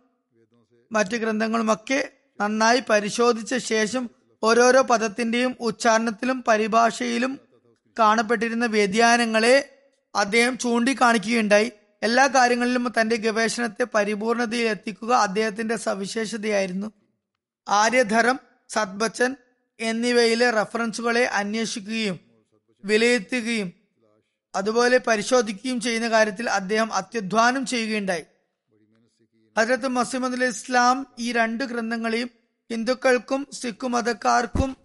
മറ്റു 0.91 1.17
ഗ്രന്ഥങ്ങളുമൊക്കെ 1.17 2.09
നന്നായി 2.41 2.83
പരിശോധിച്ച 2.89 3.55
ശേഷം 3.55 4.09
ഓരോരോ 4.43 4.81
പദത്തിന്റെയും 4.81 5.55
ഉച്ചാരണത്തിലും 5.59 6.43
പരിഭാഷയിലും 6.47 7.39
കാണപ്പെട്ടിരുന്ന 7.99 8.65
വ്യതിയാനങ്ങളെ 8.65 9.76
അദ്ദേഹം 10.17 10.57
ചൂണ്ടിക്കാണിക്കുകയുണ്ടായി. 10.57 11.71
എല്ലാ 12.03 12.27
കാര്യങ്ങളിലും 12.27 12.93
തന്റെ 13.01 13.15
ഗവേഷണത്തെ 13.15 13.83
പരിപൂർണതയിൽ 13.83 14.67
എത്തിക്കുക 14.67 15.13
അദ്ദേഹത്തിന്റെ 15.13 15.75
സവിശേഷതയായിരുന്നു. 15.75 16.91
ആര്യധരം 17.69 18.39
സത്ബച്ചൻ 18.69 19.35
എന്നിവയിലെ 19.79 20.49
റഫറൻസുകളെ 20.49 21.25
അന്വേഷിക്കുകയും 21.25 22.19
വിലയിരുത്തുകയും 22.85 23.73
അതുപോലെ 24.55 24.97
പരിശോധിക്കുകയും 24.97 25.81
ചെയ്യുന്ന 25.81 26.09
കാര്യത്തിൽ 26.09 26.49
അദ്ദേഹം 26.49 26.93
അത്യധ്വാനം 26.93 27.65
ചെയ്യുകയുണ്ടായി. 27.65 28.23
ഹജരത്ത് 29.57 29.87
മസീമദ് 29.87 30.43
ഇസ്ലാം 30.43 31.07
ഈ 31.19 31.31
രണ്ട് 31.31 31.63
ഗ്രന്ഥങ്ങളെയും 31.63 32.29
ഹിന്ദുക്കൾക്കും 32.71 33.47
സിഖ് 33.53 33.87
മതക്കാർക്കും 33.87 34.77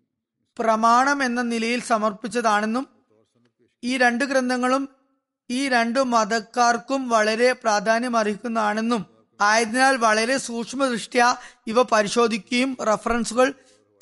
പ്രമാണം 0.58 1.24
എന്ന 1.24 1.42
നിലയിൽ 1.42 1.82
സമർപ്പിച്ചതാണെന്നും 1.82 2.88
ഈ 3.84 3.96
രണ്ട് 3.96 4.24
ഗ്രന്ഥങ്ങളും 4.24 5.01
ഈ 5.52 5.68
രണ്ടു 5.68 6.00
മതക്കാർക്കും 6.14 7.08
വളരെ 7.08 7.48
പ്രാധാന്യം 7.52 8.16
അർഹിക്കുന്നതാണെന്നും 8.16 9.02
ആയതിനാൽ 9.40 9.94
വളരെ 9.96 10.36
സൂക്ഷ്മ 10.38 10.86
ദൃഷ്ട്യാ 10.86 11.28
ഇവ 11.66 11.82
പരിശോധിക്കുകയും 11.82 12.70
റഫറൻസുകൾ 12.90 13.48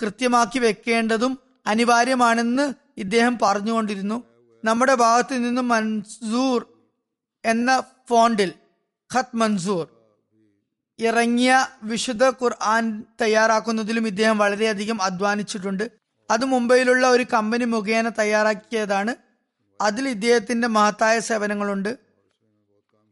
കൃത്യമാക്കി 0.02 0.58
വെക്കേണ്ടതും 0.58 1.32
അനിവാര്യമാണെന്ന് 1.66 2.66
ഇദ്ദേഹം 2.98 3.34
പറഞ്ഞുകൊണ്ടിരുന്നു. 3.42 4.18
നമ്മുടെ 4.64 4.94
ഭാഗത്തു 4.94 5.34
നിന്നും 5.34 5.68
മൻസൂർ 5.68 6.60
എന്ന 7.44 7.82
ഫോണ്ടിൽ 8.08 8.50
ഖത് 9.10 9.36
മൻസൂർ 9.36 9.86
ഇറങ്ങിയ 10.98 11.52
വിശുദ്ധ 11.82 12.24
ഖുർആൻ 12.42 12.84
തയ്യാറാക്കുന്നതിലും 13.20 14.06
ഇദ്ദേഹം 14.06 14.38
വളരെയധികം 14.38 14.98
അധ്വാനിച്ചിട്ടുണ്ട്. 15.02 15.84
അത് 16.30 16.44
മുംബൈയിലുള്ള 16.44 17.04
ഒരു 17.10 17.24
കമ്പനി 17.32 17.64
മുഖേന 17.64 18.08
തയ്യാറാക്കിയതാണ്. 18.18 19.12
അതിൽ 19.80 20.08
ഇദ്ദേഹത്തിന്റെ 20.08 20.68
മഹത്തായ 20.68 21.18
സേവനങ്ങളുണ്ട്. 21.18 21.98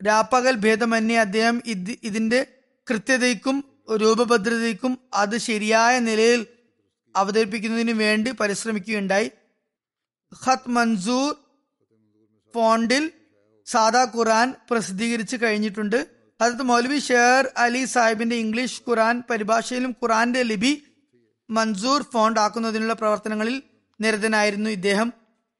രാപ്പകൽ 0.06 0.56
ഭേദമന്യേ 0.56 1.16
അദ്ദേഹം 1.16 1.62
ഇത് 1.66 1.98
ഇതിന്റെ 2.02 2.46
കൃത്യതയ്ക്കും 2.90 3.64
രൂപഭദ്രതയ്ക്കും 3.96 4.98
അത് 5.14 5.38
ശരിയായ 5.38 5.98
നിലയിൽ 5.98 6.46
അവതരിപ്പിക്കുന്നതിന് 7.16 7.90
വേണ്ടി 7.90 8.30
പരിശ്രമിക്കുകയുണ്ടായി. 8.30 9.30
ഖത്ത് 10.46 10.70
മൻസൂർ 10.70 11.36
ഫോണ്ടിൽ 12.54 13.10
സാദാ 13.66 14.06
ഖുറാൻ 14.16 14.54
പ്രസിദ്ധീകരിച്ച് 14.70 15.36
കഴിഞ്ഞിട്ടുണ്ട്. 15.42 16.06
അതത് 16.40 16.62
മൗലവി 16.62 16.98
ഷെയർ 16.98 17.52
അലി 17.56 17.84
സാഹിബിന്റെ 17.84 18.36
ഇംഗ്ലീഷ് 18.36 18.82
ഖുറാൻ 18.88 19.22
പരിഭാഷയിലും 19.30 19.90
ഖുറാന്റെ 19.90 20.42
ലിപി 20.42 20.82
മൻസൂർ 21.50 22.02
ഫോണ്ട് 22.02 22.40
ആക്കുന്നതിനുള്ള 22.40 22.92
പ്രവർത്തനങ്ങളിൽ 22.92 23.62
നിരതനായിരുന്നു 24.00 24.70
ഇദ്ദേഹം. 24.70 25.12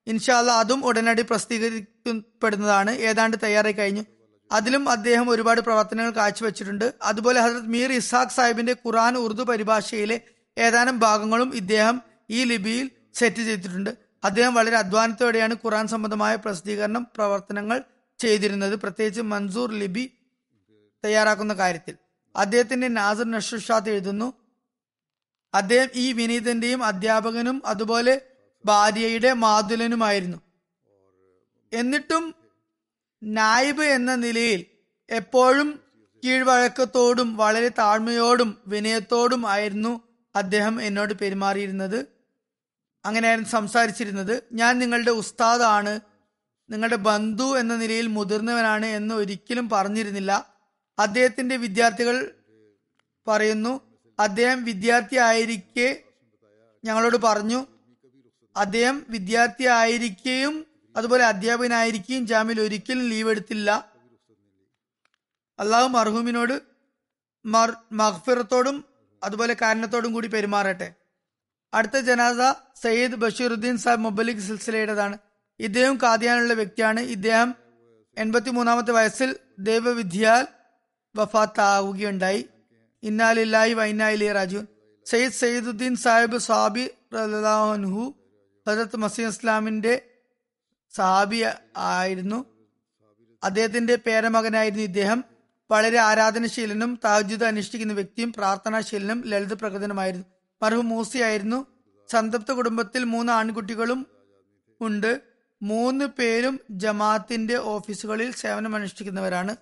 ഇൻഷാല്ല 0.08 0.50
അതും 0.50 0.84
ഉടനടി 0.84 1.22
പ്രസിദ്ധീകരിക്കപ്പെടുന്നതാണ്. 1.22 2.90
ഏതാണ്ട് 2.90 3.36
തയ്യാറായി 3.42 3.72
കഴിഞ്ഞു. 3.72 4.04
അതിലും 4.52 4.88
അദ്ദേഹം 4.88 5.30
ഒരുപാട് 5.30 5.60
പ്രവർത്തനങ്ങൾ 5.60 6.10
കാഴ്ചവെച്ചിട്ടുണ്ട്. 6.10 6.94
അതുപോലെ 7.02 7.40
ഹസരത് 7.40 7.66
മീർ 7.66 7.92
ഇസാഖ് 7.92 8.28
സാഹിബിന്റെ 8.28 8.72
ഖുറാൻ 8.72 9.16
ഉറുദു 9.16 9.42
പരിഭാഷയിലെ 9.42 10.20
ഏതാനും 10.58 10.98
ഭാഗങ്ങളും 10.98 11.54
ഇദ്ദേഹം 11.54 12.02
ഈ 12.30 12.44
ലിപിയിൽ 12.44 12.90
സെറ്റ് 13.14 13.36
ചെയ്തിട്ടുണ്ട്. 13.36 13.90
അദ്ദേഹം 14.24 14.54
വളരെ 14.54 14.76
അധ്വാനത്തോടെയാണ് 14.76 15.54
ഖുറാൻ 15.54 15.86
സംബന്ധമായ 15.86 16.36
പ്രസിദ്ധീകരണം 16.36 17.06
പ്രവർത്തനങ്ങൾ 17.16 17.84
ചെയ്തിരുന്നത്. 18.18 18.74
പ്രത്യേകിച്ച് 18.74 19.20
മൻസൂർ 19.20 19.72
ലിബി 19.72 20.12
തയ്യാറാക്കുന്ന 21.04 21.54
കാര്യത്തിൽ. 21.54 21.94
അദ്ദേഹത്തിന്റെ 22.36 22.88
നാസർ 22.88 23.30
നഷുഷാത്ത് 23.30 23.90
എഴുതുന്നു. 23.90 24.32
അദ്ദേഹം 25.54 25.88
ഈ 25.94 26.12
വിനീതന്റെയും 26.12 26.84
അധ്യാപകനും 26.84 27.62
അതുപോലെ 27.66 28.20
ഭാര്യയുടെ 28.68 29.32
മാതുലനുമായിരുന്നു. 29.32 30.38
എന്നിട്ടും 31.72 32.34
നായിബ് 33.22 33.82
എന്ന 33.82 34.14
നിലയിൽ 34.14 34.64
എപ്പോഴും 35.10 35.80
കീഴ്വഴക്കത്തോടും 36.24 37.36
വളരെ 37.36 37.68
താഴ്മയോടും 37.68 38.58
വിനയത്തോടും 38.66 39.46
ആയിരുന്നു 39.46 40.00
അദ്ദേഹം 40.36 40.82
എന്നോട് 40.82 41.14
പെരുമാറിയിരുന്നത്. 41.14 42.06
അങ്ങനെയായിരുന്നു 43.04 43.50
സംസാരിച്ചിരുന്നത്. 43.50 44.42
ഞാൻ 44.52 44.78
നിങ്ങളുടെ 44.78 45.10
ഉസ്താദാണ്. 45.10 46.00
നിങ്ങളുടെ 46.70 46.96
ബന്ധു 46.96 47.58
എന്ന 47.58 47.76
നിലയിൽ 47.76 48.06
മുതിർന്നവനാണ് 48.06 48.86
എന്ന് 48.86 49.14
ഒരിക്കലും 49.14 49.68
പറഞ്ഞിരുന്നില്ല. 49.68 50.32
അദ്ദേഹത്തിന്റെ 50.98 51.56
വിദ്യാർത്ഥികൾ 51.56 52.16
പറയുന്നു 53.26 53.80
അദ്ദേഹം 54.18 54.64
വിദ്യാർത്ഥി 54.64 55.16
ആയിരിക്കെ 55.16 55.88
ഞങ്ങളോട് 56.84 57.16
പറഞ്ഞു. 57.16 57.66
അദ്ദേഹം 58.58 59.06
വിദ്യാർത്ഥി 59.08 59.64
ആയിരിക്കുകയും 59.64 60.66
അതുപോലെ 60.96 61.24
അധ്യാപകനായിരിക്കുകയും 61.24 62.26
ജാമ്യയിൽ 62.26 62.60
ഒരിക്കലും 62.60 63.08
ലീവ് 63.08 63.30
എടുത്തില്ല. 63.30 63.92
അള്ളാഹു 65.58 65.88
മർഹൂമിനോട് 65.88 66.62
മഹ്ഫിറത്തോടും 67.92 68.84
അതുപോലെ 69.24 69.56
കാരണത്തോടും 69.62 70.12
കൂടി 70.12 70.28
പെരുമാറട്ടെ. 70.28 70.94
അടുത്ത 71.74 71.98
ജനാസ 71.98 72.36
സയ്യിദ് 72.82 73.14
ബഷീറുദ്ദീൻ 73.14 73.76
സാഹിബ് 73.76 74.00
മൊബലിക് 74.00 74.38
സിൽസിലയുടേതാണ്. 74.38 75.18
ഇദ്ദേഹം 75.60 75.98
കാതിയാനുള്ള 76.02 76.52
വ്യക്തിയാണ്. 76.52 77.00
ഇദ്ദേഹം 77.00 77.54
എൺപത്തി 78.18 78.50
മൂന്നാമത്തെ 78.50 78.92
വയസ്സിൽ 78.92 79.36
ദൈവവിദ്യാൽ 79.58 80.46
വഫാത്താവുകയുണ്ടായി. 81.16 82.48
ഇന്നാലില്ലായി 83.02 83.72
വൈനായി 83.72 84.16
രാജു 84.16 84.66
സയ്യിദ് 85.06 85.32
സയ്യിദുദ്ദീൻ 85.32 85.96
സാഹിബ് 85.96 86.38
സാബി 86.38 86.90
റഹു 87.14 88.14
ഹജരത്ത് 88.70 88.96
മസീം 88.96 89.28
ഇസ്ലാമിന്റെ 89.28 90.10
സഹാബി 90.90 91.44
ആയിരുന്നു. 91.76 92.44
അദ്ദേഹത്തിന്റെ 93.44 93.96
പേരമകനായിരുന്നു 93.96 94.82
ഇദ്ദേഹം. 94.82 95.24
വളരെ 95.70 95.98
ആരാധനശീലനും 95.98 97.00
താജുദ് 97.04 97.44
അനുഷ്ഠിക്കുന്ന 97.44 97.92
വ്യക്തിയും 97.92 98.32
പ്രാർത്ഥനാശീലനും 98.32 99.22
ലളിത 99.26 99.52
പ്രകൃതനുമായിരുന്നു 99.52 100.26
മർഹു 100.62 100.80
മൂസിയായിരുന്നു 100.80 101.66
സംതൃപ്ത 102.08 102.52
കുടുംബത്തിൽ 102.52 103.04
മൂന്ന് 103.04 103.32
ആൺകുട്ടികളും 103.32 104.06
ഉണ്ട്. 104.80 105.20
മൂന്ന് 105.62 106.04
പേരും 106.04 106.60
ജമാഅത്തിന്റെ 106.70 107.56
ഓഫീസുകളിൽ 107.56 108.32
സേവനം 108.32 108.76
അനുഷ്ഠിക്കുന്നവരാണ്. 108.76 109.56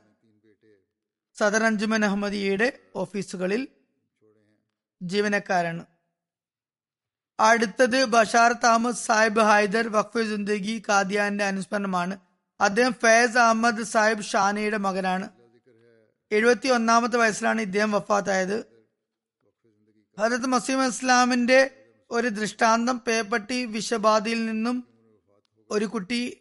സദർ 1.39 1.65
അഞ്ജുമൻ 1.65 2.05
അഹമ്മദിയുടെ 2.05 2.79
ഓഫീസുകളിൽ 2.97 3.69
ജീവനക്കാരാണ്. 5.03 5.87
അടുത്തത് 7.41 8.05
ബഷാർ 8.05 8.53
താമസ് 8.53 9.07
സാഹിബ് 9.07 9.41
ഹൈദർ 9.41 9.89
വഖഫ് 9.89 10.23
ജിന്ദഗി 10.23 10.83
കാദിയാന്റെ 10.89 11.45
അനുസ്മരണമാണ്. 11.45 12.19
അദ്ദേഹം 12.61 12.93
ഫൈസ് 12.93 13.39
അഹമ്മദ് 13.39 13.83
സാഹിബ് 13.83 14.23
ഷാനയുടെ 14.23 14.77
മകനാണ്. 14.77 15.29
എഴുപത്തി 16.33 16.69
ഒന്നാമത്തെ 16.69 17.17
വയസ്സിലാണ് 17.17 17.61
ഇദ്ദേഹം 17.61 17.93
വഫാത്തായത്. 17.93 18.67
ഹജരത്ത് 20.19 20.47
മസീം 20.47 20.87
ഇസ്ലാമിന്റെ 20.87 21.71
ഒരു 22.11 22.29
ദൃഷ്ടാന്തം 22.29 22.99
പേപ്പട്ടി 22.99 23.65
വിഷബാധയിൽ 23.65 24.47
നിന്നും 24.47 24.89
ഒരു 25.71 25.85
കുട്ടി 25.85 26.41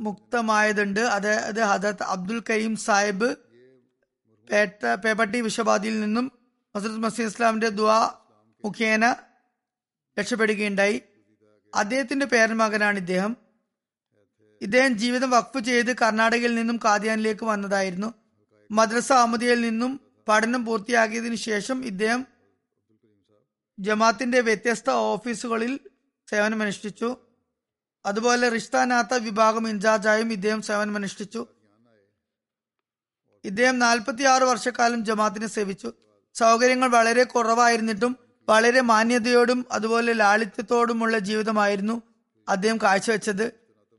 മുക്തമായതുണ്ട്. 0.00 1.00
അതായത് 1.00 1.60
ഹദത്ത് 1.60 2.02
അബ്ദുൽ 2.02 2.42
കരീം 2.50 2.76
സാഹിബ് 2.76 3.36
പേട്ട 4.50 4.94
പേപ്പട്ടി 4.94 5.40
വിഷബാധയിൽ 5.40 6.00
നിന്നും 6.00 6.32
ഹസരത് 6.76 6.96
മസീം 6.96 7.26
ഇസ്ലാമിന്റെ 7.26 7.68
ദുആ 7.68 8.14
മുഖേന 8.64 9.16
രക്ഷപ്പെടുകയുണ്ടായി. 10.20 11.02
അദ്ദേഹത്തിന്റെ 11.74 12.26
പേരൻ 12.26 12.48
പേരമകനാണ് 12.48 12.96
ഇദ്ദേഹം. 12.96 13.36
ഇദ്ദേഹം 14.62 14.98
ജീവിതം 14.98 15.30
വഖഫ് 15.30 15.64
ചെയ്ത് 15.64 15.96
കർണാടകയിൽ 15.96 16.54
നിന്നും 16.54 16.76
കാദ്യാനിലേക്ക് 16.84 17.44
വന്നതായിരുന്നു. 17.44 18.14
മദ്രസ 18.70 19.12
അഹമ്മദിയയിൽ 19.12 19.60
നിന്നും 19.60 20.00
പഠനം 20.28 20.64
പൂർത്തിയാക്കിയതിനു 20.64 21.34
ശേഷം 21.34 21.86
ഇദ്ദേഹം 21.86 22.26
ജമാത്തിന്റെ 23.80 24.40
വ്യത്യസ്ത 24.40 24.90
ഓഫീസുകളിൽ 24.90 25.80
സേവനമനുഷ്ഠിച്ചു. 26.30 27.16
അതുപോലെ 28.06 28.48
റിഷ്താനാത്ത 28.48 29.14
വിഭാഗം 29.14 29.68
ഇൻചാർജായും 29.68 30.32
ഇദ്ദേഹം 30.32 30.62
സേവനമനുഷ്ഠിച്ചു. 30.62 31.46
ഇദ്ദേഹം 33.44 33.78
നാൽപ്പത്തി 33.78 34.22
ആറ് 34.22 34.42
വർഷക്കാലം 34.42 35.04
ജമാത്തിനെ 35.04 35.46
സേവിച്ചു. 35.46 35.92
സൗകര്യങ്ങൾ 36.34 36.88
വളരെ 36.88 37.24
കുറവായിരുന്നിട്ടും 37.24 38.29
വളരെ 38.48 38.80
മാന്യതയോടും 38.80 39.66
അതുപോലെ 39.72 40.12
ലാളിത്യത്തോടുമുള്ള 40.12 41.18
ജീവിതമായിരുന്നു 41.18 42.02
അദ്ദേഹം 42.48 42.76
കാഴ്ചവെച്ചത്. 42.76 43.52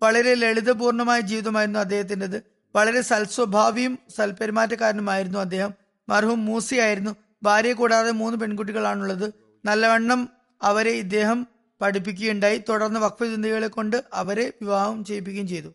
വളരെ 0.03 0.33
ലളിതപൂർണമായ 0.33 1.19
ജീവിതമായിരുന്നു 1.19 1.79
അദ്ദേഹത്തിന്റെത്. 1.79 2.43
വളരെ 2.75 3.01
സൽസ്വഭാവിയും 3.01 3.99
സൽപെരുമാറ്റക്കാരനുമായിരുന്നു 4.17 5.39
അദ്ദേഹം. 5.39 5.73
മർഹൂം 6.09 6.45
മൂസിയായിരുന്നു 6.45 7.15
ഭാര്യയെ 7.43 7.73
കൂടാതെ 7.73 8.11
മൂന്ന് 8.11 8.39
പെൺകുട്ടികളാണുള്ളത്. 8.39 9.33
നല്ലവണ്ണം 9.65 10.29
അവരെ 10.61 10.91
ഇദ്ദേഹം 10.91 11.47
പഠിപ്പിക്കുകയുണ്ടായി. 11.81 12.63
തുടർന്ന് 12.69 12.99
വഖഫ് 12.99 13.23
ചിന്തകളെ 13.23 13.67
കൊണ്ട് 13.67 14.03
അവരെ 14.13 14.53
വിവാഹം 14.61 15.05
ചെയ്യിപ്പിക്കുകയും 15.05 15.47
ചെയ്തു. 15.47 15.73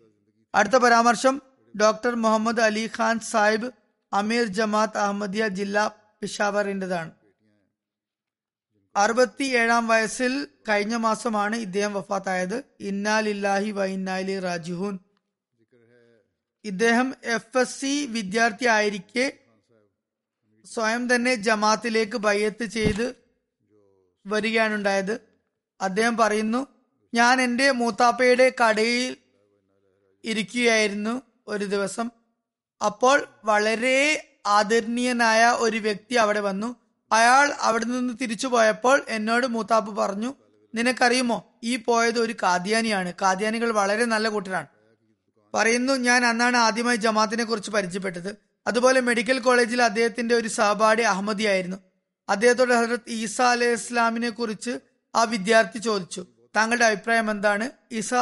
അടുത്ത 0.55 0.77
പരാമർശം 0.77 1.43
ഡോക്ടർ 1.81 2.14
മുഹമ്മദ് 2.14 2.61
അലി 2.61 2.91
ഖാൻ 2.99 3.21
സാഹിബ് 3.21 3.71
അമീർ 4.12 4.45
ജമാത്ത് 4.45 4.99
അഹമ്മദിയ 4.99 5.49
ജില്ല 5.49 5.95
പിഷാവറിന്റെതാണ്. 6.21 7.11
അറുപത്തി 8.97 9.44
ഏഴാം 9.44 9.88
വയസ്സിൽ 9.88 10.49
കഴിഞ്ഞ 10.68 10.97
മാസമാണ് 10.97 11.57
ഇദ്ദേഹം 11.57 11.94
വഫാത്തായത്. 11.94 12.64
ഇന്നാലില്ലാഹി 12.80 13.70
വ 13.70 13.84
ഇന്നാലി 13.84 14.38
റാജിഹൂൻ 14.38 14.99
ഇദ്ദേഹം 16.64 17.14
എഫ് 17.24 17.59
എസ് 17.59 17.80
സി 17.80 18.07
വിദ്യാർത്ഥി 18.07 18.66
ആയിരിക്കെ 18.66 19.32
സ്വയം 20.64 21.14
തന്നെ 21.14 21.34
ജമാത്തിലേക്ക് 21.34 22.16
ബയ്യത്ത് 22.16 22.64
ചെയ്ത് 22.64 23.16
വരികയാണുണ്ടായത്. 24.26 25.20
അദ്ദേഹം 25.80 26.16
പറയുന്നു 26.16 26.66
ഞാൻ 27.14 27.40
എന്റെ 27.40 27.70
മൂത്താപ്പയുടെ 27.70 28.53
കടയിൽ 28.61 29.16
ഇരിക്കുകയായിരുന്നു 30.24 31.22
ഒരു 31.49 31.64
ദിവസം. 31.64 32.11
അപ്പോൾ 32.86 33.28
വളരെ 33.44 33.99
ആദരണീയനായ 34.47 35.44
ഒരു 35.59 35.76
വ്യക്തി 35.76 36.14
അവിടെ 36.14 36.40
വന്നു. 36.40 36.86
അയാൾ 37.12 37.52
അവിടെ 37.61 37.84
നിന്ന് 37.84 38.14
തിരിച്ചു 38.22 38.46
പോയപ്പോൾ 38.46 39.02
എന്നോട് 39.09 39.46
മൂത്താപ്പ് 39.46 39.96
പറഞ്ഞു 39.96 40.34
നിനക്കറിയുമോ 40.74 41.54
ഈ 41.64 41.76
പോയത് 41.76 42.18
ഒരു 42.18 42.34
കാദ്യാനിയാണ്. 42.42 43.12
കാദ്യാനികൾ 43.22 43.70
വളരെ 43.70 44.04
നല്ല 44.04 44.28
കൂട്ടരാണ്. 44.28 44.66
പറയുന്നു 45.54 45.92
ഞാൻ 45.92 46.24
അന്നാണ് 46.24 46.57
ആദ്യമായി 46.57 46.96
ജമാത്തിനെ 46.96 47.44
കുറിച്ച് 47.44 47.70
പരിചയപ്പെട്ടത്. 47.70 48.36
അതുപോലെ 48.66 49.00
മെഡിക്കൽ 49.00 49.38
കോളേജിൽ 49.38 49.82
അദ്ദേഹത്തിന്റെ 49.82 50.34
ഒരു 50.34 50.48
സഹപാഠി 50.48 51.02
അഹമ്മദിയായിരുന്നു. 51.02 51.76
അദ്ദേഹത്തോട് 52.28 52.74
ഹസരത് 52.74 53.00
ഈസ 53.09 53.40
അലൈഹി 53.40 53.72
ഇസ്ലാമിനെ 53.72 54.30
കുറിച്ച് 54.30 54.78
ആ 55.14 55.22
വിദ്യാർത്ഥി 55.22 55.78
ചോദിച്ചു 55.78 56.26
താങ്കളുടെ 56.57 56.84
അഭിപ്രായം 56.84 57.30
എന്താണ്? 57.30 57.70
ഈസ 57.92 58.14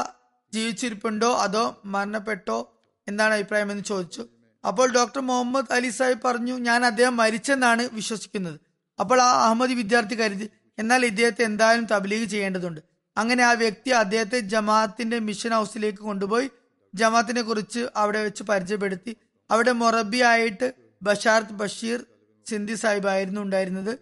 ജീവിച്ചിരിപ്പുണ്ടോ? 0.53 1.35
അതോ 1.35 1.80
മരണപ്പെട്ടോ? 1.85 2.80
എന്താണ് 3.09 3.35
അഭിപ്രായം? 3.35 3.70
എന്ന് 3.70 3.85
ചോദിച്ചു. 3.85 4.28
അപ്പോൾ 4.66 4.93
ഡോക്ടർ 4.93 5.20
മുഹമ്മദ് 5.20 5.72
അലി 5.72 5.91
സാഹിബ് 5.91 6.22
പറഞ്ഞു 6.22 6.59
ഞാൻ 6.59 6.87
അദ്ദേഹം 6.87 7.16
മരിച്ചെന്നാണ് 7.16 7.89
വിശ്വസിക്കുന്നത്. 7.93 8.61
അപ്പോൾ 8.99 9.21
ആ 9.23 9.31
അഹമ്മദി 9.45 9.75
വിദ്യാർത്ഥി 9.75 10.15
കരുതി 10.15 10.51
എന്നാൽ 10.79 11.07
ഇദ്ദേഹത്തെ 11.07 11.43
എന്തായാലും 11.43 11.85
തബ്ലീഗ് 11.85 12.25
ചെയ്യേണ്ടതുണ്ട്. 12.25 12.81
അങ്ങനെ 13.17 13.43
ആ 13.45 13.53
വ്യക്തി 13.53 13.91
അദ്ദേഹത്തെ 13.91 14.39
ജമാഅത്തിന്റെ 14.39 15.19
മിഷൻ 15.19 15.53
ഹൗസിലേക്ക് 15.53 15.99
കൊണ്ടുപോയി 15.99 16.51
ജമാഅത്തിനെ 16.95 17.43
കുറിച്ച് 17.43 17.89
അവിടെ 17.97 18.23
വെച്ച് 18.23 18.43
പരിചയപ്പെടുത്തി. 18.43 19.17
അവിടെ 19.51 19.73
മൊറബി 19.73 20.21
ആയിട്ട് 20.23 20.75
ബഷാർത്ത് 21.03 21.53
ബഷീർ 21.53 22.01
സിന്ധി 22.49 22.75
സാഹിബ് 22.75 23.09
ആയിരുന്നു 23.09 23.41
ഉണ്ടായിരുന്നത്. 23.41 23.99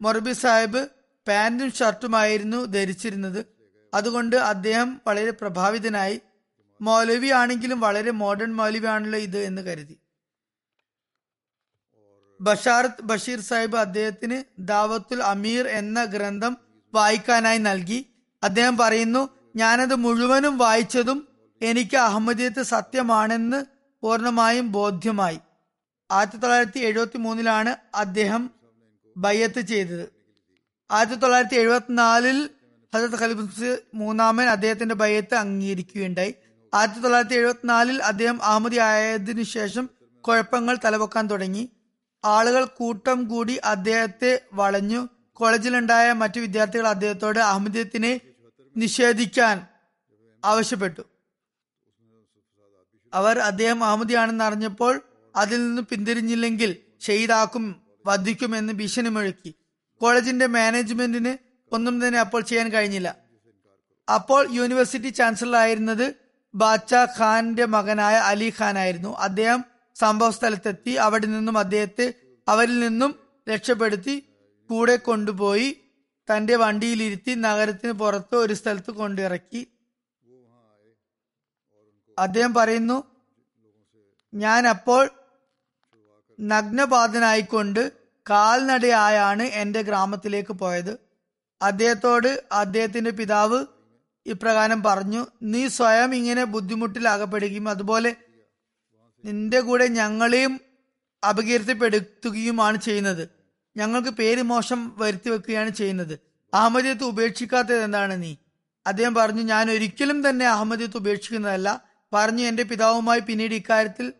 മൊറബി 0.00 0.32
സാഹിബ് 0.32 0.88
പാന്റും 1.28 1.70
ഷർട്ടുമായിരുന്നു 1.72 2.64
ധരിച്ചിരുന്നത്. 2.64 3.40
അതുകൊണ്ട് 3.94 4.36
അദ്ദേഹം 4.36 5.00
വളരെ 5.06 5.30
പ്രഭാവിതനായി. 5.30 6.20
മൗലവി 6.80 7.28
ആണെങ്കിലും 7.40 7.80
വളരെ 7.80 8.10
മോഡേൺ 8.10 8.52
മൗലവി 8.54 8.86
ആണല്ലോ 8.86 9.18
ഇത് 9.18 9.38
എന്ന് 9.38 9.62
കരുതി. 9.62 9.96
ബഷാർത്ത് 12.40 13.02
ബഷീർ 13.02 13.40
സാഹിബ് 13.40 13.76
അദ്ദേഹത്തിന് 13.76 14.42
ദാവത്തുൽ 14.58 15.22
അമീർ 15.22 15.68
എന്ന 15.68 16.04
ഗ്രന്ഥം 16.04 16.56
വായിക്കാനായി 16.94 17.58
നൽകി. 17.58 18.06
അദ്ദേഹം 18.42 18.76
പറയുന്നു 18.76 19.28
ഞാനത് 19.56 19.94
മുഴുവനും 19.94 20.58
വായിച്ചതും 20.58 21.28
എനിക്ക് 21.62 21.96
അഹമ്മദിയത്ത് 21.96 22.62
സത്യമാണെന്ന് 22.62 23.64
പൂർണമായും 24.02 24.72
ബോധ്യമായി. 24.72 25.38
ആയിരത്തി 26.10 26.36
തൊള്ളായിരത്തി 26.36 26.78
എഴുപത്തി 26.78 27.18
മൂന്നിലാണ് 27.18 27.76
അദ്ദേഹം 27.94 28.50
ബയ്യത്ത് 29.16 29.60
ചെയ്തത്. 29.60 30.12
ആയിരത്തി 30.90 31.14
തൊള്ളായിരത്തി 31.14 31.54
എഴുപത്തിനാലിൽ 31.54 32.50
ഹസരത് 32.94 33.20
ഖലീഫ് 33.20 33.82
മൂന്നാമൻ 33.94 34.46
അദ്ദേഹത്തിന്റെ 34.46 34.94
ബയ്യത്ത് 34.94 35.34
അംഗീകരിക്കുകയുണ്ടായി. 35.34 36.34
ആയിരത്തി 36.74 37.00
തൊള്ളായിരത്തി 37.00 37.34
എഴുപത്തിനാലിൽ 37.34 38.02
അദ്ദേഹം 38.02 38.42
അഹമ്മദി 38.42 38.76
ആയതിനു 38.76 39.42
ശേഷം 39.42 39.90
കുഴപ്പങ്ങൾ 40.20 40.78
തലവെക്കാൻ 40.84 41.26
തുടങ്ങി. 41.26 41.70
ആളുകൾ 42.24 42.64
കൂട്ടം 42.64 43.28
കൂടി 43.28 43.54
അദ്ദേഹത്തെ 43.56 44.40
വളഞ്ഞു. 44.52 45.08
കോളേജിലുണ്ടായ 45.32 46.12
മറ്റു 46.12 46.40
വിദ്യാർത്ഥികൾ 46.40 46.88
അദ്ദേഹത്തോട് 46.88 47.38
അഹമ്മദിയത്തിനെ 47.38 48.20
നിഷേധിക്കാൻ 48.76 49.66
ആവശ്യപ്പെട്ടു. 50.44 51.02
അവർ 53.14 53.38
അദ്ദേഹം 53.38 53.84
അഹമ്മദിയാണെന്ന് 53.84 54.44
അറിഞ്ഞപ്പോൾ 54.44 55.02
അതിൽ 55.36 55.66
നിന്ന് 55.66 55.82
പിന്തിരിഞ്ഞില്ലെങ്കിൽ 55.82 56.76
ഷെയ്ദാക്കും 57.00 57.82
വധിക്കുമെന്ന് 58.06 58.72
ഭീഷണി 58.72 59.08
മുഴക്കി 59.08 59.54
കോളേജിന്റെ 60.00 60.46
മാനേജ്മെന്റിന് 60.46 61.38
ഒന്നും 61.72 62.06
തന്നെ 62.06 62.20
അപ്പോൾ 62.20 62.42
ചെയ്യാൻ 62.42 62.68
കഴിഞ്ഞില്ല. 62.68 63.16
അപ്പോൾ 64.14 64.48
യൂണിവേഴ്സിറ്റി 64.50 65.08
ചാൻസലർ 65.08 65.56
ആയിരുന്നത് 65.56 66.14
ബാച്ച 66.54 66.94
ഖാന്റെ 66.94 67.64
മകനായ 67.64 68.14
അലി 68.14 68.52
ഖാൻ 68.60 68.78
ആയിരുന്നു 68.78 69.16
അദ്ദേഹം 69.16 69.64
സംഭവ 69.94 70.30
സ്ഥലത്തെത്തി 70.30 70.92
അവിടെ 71.04 71.26
നിന്നും 71.26 71.58
അദ്ദേഹത്തെ 71.58 72.06
അവരിൽ 72.48 72.78
നിന്നും 72.78 73.12
രക്ഷപ്പെടുത്തി 73.48 74.14
കൂടെ 74.70 74.96
കൊണ്ടുപോയി 74.96 75.68
തന്റെ 76.28 76.56
വണ്ടിയിലിരുത്തി 76.56 77.32
നഗരത്തിന് 77.34 77.92
പുറത്ത് 77.92 78.36
ഒരു 78.36 78.54
സ്ഥലത്ത് 78.54 78.90
കൊണ്ടിറക്കി. 78.90 79.62
അദ്ദേഹം 82.18 82.54
പറയുന്നു 82.54 83.04
ഞാൻ 84.32 84.66
അപ്പോൾ 84.66 85.10
നഗ്നപാതനായിക്കൊണ്ട് 86.40 87.92
കാൽനടയായാണ് 88.26 89.42
എന്റെ 89.42 89.82
ഗ്രാമത്തിലേക്ക് 89.82 90.52
പോയത്. 90.52 90.98
അദ്ദേഹത്തോട് 91.62 92.44
അദ്ദേഹത്തിന്റെ 92.52 93.10
പിതാവ് 93.10 93.58
ഇപ്രകാരം 94.26 94.82
പറഞ്ഞു 94.82 95.26
നീ 95.42 95.68
സ്വയം 95.68 96.14
ഇങ്ങനെ 96.14 96.44
ബുദ്ധിമുട്ടിലാകപ്പെടുകയും 96.44 97.68
അതുപോലെ 97.68 98.10
നിന്റെ 99.24 99.60
കൂടെ 99.60 99.86
ഞങ്ങളെയും 99.86 100.60
അപകീർത്തിപ്പെടുത്തുകയുമാണ് 101.28 102.80
ചെയ്യുന്നത്. 102.80 103.28
ഞങ്ങൾക്ക് 103.76 104.08
പേര് 104.08 104.42
മോശം 104.42 104.94
വരുത്തി 104.98 105.30
വെക്കുകയാണ് 105.30 105.70
ചെയ്യുന്നത്. 105.70 106.18
അഹമ്മദിയത്ത് 106.54 107.04
ഉപേക്ഷിക്കാത്തത് 107.04 107.84
എന്താണ് 107.84 108.22
നീ? 108.22 108.36
അദ്ദേഹം 108.86 109.14
പറഞ്ഞു 109.14 109.42
ഞാൻ 109.42 109.70
ഒരിക്കലും 109.70 110.28
തന്നെ 110.28 110.46
അഹമ്മദിയത്ത് 110.46 110.96
ഉപേക്ഷിക്കുന്നതല്ല. 110.96 111.82
പറഞ്ഞു 112.12 112.44
എന്റെ 112.44 112.62
പിതാവുമായി 112.62 113.20
പിന്നീട് 113.20 113.54
ഇക്കാര്യത്തിൽ 113.54 114.12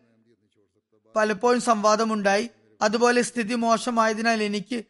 പലപ്പോഴും 1.15 1.61
സംവാദമുണ്ടായി. 1.61 2.49
അതുപോലെ 2.81 3.21
സ്ഥിതി 3.21 3.53
മോശമായതിനാൽ 3.53 4.43
എനിക്ക് 4.43 4.83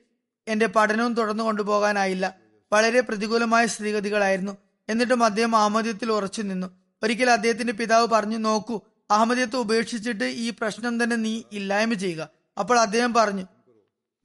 എന്റെ 0.47 0.67
പഠനവും 0.67 1.13
തുടർന്നു 1.13 1.43
കൊണ്ടുപോകാനായില്ല. 1.43 2.35
വളരെ 2.71 2.99
പ്രതികൂലമായ 3.01 3.65
സ്ഥിതിഗതികളായിരുന്നു. 3.65 4.57
എന്നിട്ടും 4.89 5.23
അദ്ദേഹം 5.23 5.55
അഹമ്മദിയത്തിൽ 5.55 6.11
ഉറച്ചു 6.11 6.41
നിന്നു 6.41 6.67
ഒരിക്കൽ 7.03 7.29
അദ്ദേഹത്തിന്റെ 7.29 7.73
പിതാവ് 7.73 8.07
പറഞ്ഞു 8.07 8.37
നോക്കൂ 8.37 8.81
അഹമ്മദിയത്ത് 9.09 9.55
ഉപേക്ഷിച്ചിട്ട് 9.55 10.27
ഈ 10.45 10.49
പ്രശ്നം 10.59 11.03
തന്നെ 11.03 11.15
നീ 11.15 11.33
ഇല്ലായ്മ 11.51 11.93
ചെയ്യുക. 11.93 12.29
അപ്പോൾ 12.57 12.79
അദ്ദേഹം 12.79 13.13
പറഞ്ഞു 13.13 13.45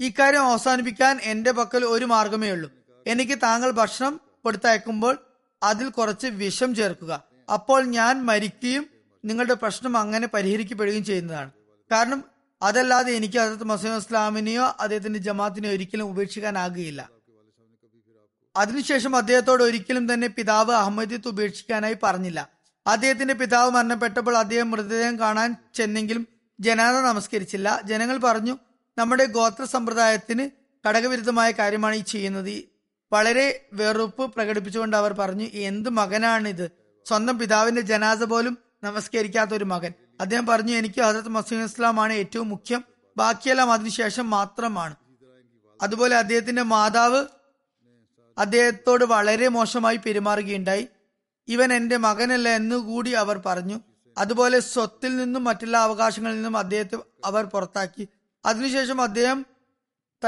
ഇക്കാര്യം 0.00 0.44
അവസാനിപ്പിക്കാൻ 0.50 1.14
എന്റെ 1.32 1.50
പക്കൽ 1.58 1.84
ഒരു 1.84 2.04
മാർഗമേ 2.04 2.50
ഉള്ളൂ. 2.50 2.68
എനിക്ക് 3.06 3.38
താങ്കൾ 3.42 3.70
ഭക്ഷണം 3.70 4.20
കൊടുത്തയക്കുമ്പോൾ 4.44 5.14
അതിൽ 5.62 5.88
കുറച്ച് 5.88 6.28
വിഷം 6.42 6.74
ചേർക്കുക. 6.74 7.12
അപ്പോൾ 7.56 7.80
ഞാൻ 7.98 8.14
മരിക്കുകയും 8.24 8.84
നിങ്ങളുടെ 9.24 9.56
പ്രശ്നം 9.62 9.96
അങ്ങനെ 9.96 10.26
പരിഹരിക്കപ്പെടുകയും 10.26 11.04
ചെയ്യുന്നതാണ്. 11.04 11.50
കാരണം 11.90 12.20
അതല്ലാതെ 12.62 13.10
എനിക്ക് 13.16 13.38
ഹസരത്ത് 13.38 13.64
മസീം 13.64 13.96
ഇസ്ലാമിനെയോ 13.96 14.64
അദ്ദേഹത്തിന്റെ 14.80 15.18
ജമാത്തിനെയോ 15.18 15.72
ഒരിക്കലും 15.72 16.06
ഉപേക്ഷിക്കാനാകുകയില്ല 16.12 17.08
അതിനുശേഷം 18.56 19.16
അദ്ദേഹത്തോട് 19.16 19.62
ഒരിക്കലും 19.62 20.12
തന്നെ 20.12 20.28
പിതാവ് 20.28 20.72
അഹമ്മദിയത്ത് 20.72 21.28
ഉപേക്ഷിക്കാനായി 21.28 21.96
പറഞ്ഞില്ല. 22.02 22.40
അദ്ദേഹത്തിന്റെ 22.86 23.34
പിതാവ് 23.34 23.70
മരണപ്പെട്ടപ്പോൾ 23.70 24.36
അദ്ദേഹം 24.36 24.70
മൃതദേഹം 24.70 25.18
കാണാൻ 25.18 25.56
ചെന്നെങ്കിലും 25.74 26.26
ജനാദ 26.60 26.94
നമസ്കരിച്ചില്ല. 26.94 27.80
ജനങ്ങൾ 27.84 28.16
പറഞ്ഞു 28.16 28.58
നമ്മുടെ 28.98 29.24
ഗോത്ര 29.24 29.64
സമ്പ്രദായത്തിന് 29.64 30.50
ഘടകവിരുദ്ധമായ 30.88 31.50
കാര്യമാണ് 31.50 31.94
ഈ 31.94 32.00
ചെയ്യുന്നത്. 32.00 32.64
വളരെ 33.12 33.68
വെറുപ്പ് 33.72 34.34
പ്രകടിപ്പിച്ചുകൊണ്ട് 34.34 34.96
അവർ 34.96 35.12
പറഞ്ഞു 35.12 35.44
എന്ത് 35.44 35.90
മകനാണിത്? 35.90 36.70
സ്വന്തം 37.04 37.38
പിതാവിന്റെ 37.38 37.80
ജനാസ 37.80 38.22
പോലും 38.22 38.58
നമസ്കരിക്കാത്ത 38.84 39.50
ഒരു 39.50 39.64
മകൻ. 39.64 39.92
അദ്ദേഹം 40.20 40.46
പറഞ്ഞു 40.46 40.72
എനിക്ക് 40.72 41.00
ഹസരത്ത് 41.00 41.28
മസീം 41.28 41.64
ഇസ്ലാമാണ് 41.64 42.12
ഏറ്റവും 42.12 42.48
മുഖ്യം. 42.48 42.84
ബാക്കിയെല്ലാം 43.16 43.72
അതിനുശേഷം 43.72 44.30
മാത്രമാണ്. 44.30 44.96
അതുപോലെ 45.82 46.16
അദ്ദേഹത്തിന്റെ 46.16 46.62
മാതാവ് 46.62 47.24
അദ്ദേഹത്തോട് 48.38 49.04
വളരെ 49.04 49.48
മോശമായി 49.48 49.96
പെരുമാറുകയുണ്ടായി. 49.96 50.88
ഇവൻ 51.50 51.72
എന്റെ 51.72 51.96
മകനല്ല 51.96 52.48
എന്നുകൂടി 52.48 53.10
അവർ 53.10 53.42
പറഞ്ഞു. 53.46 53.80
അതുപോലെ 54.18 54.60
സ്വത്തിൽ 54.60 55.16
നിന്നും 55.16 55.44
മറ്റുള്ള 55.44 55.76
അവകാശങ്ങളിൽ 55.76 56.34
നിന്നും 56.34 56.56
അദ്ദേഹത്തെ 56.56 56.98
അവർ 57.24 57.44
പുറത്താക്കി. 57.44 58.08
അതിനുശേഷം 58.44 59.00
അദ്ദേഹം 59.00 59.46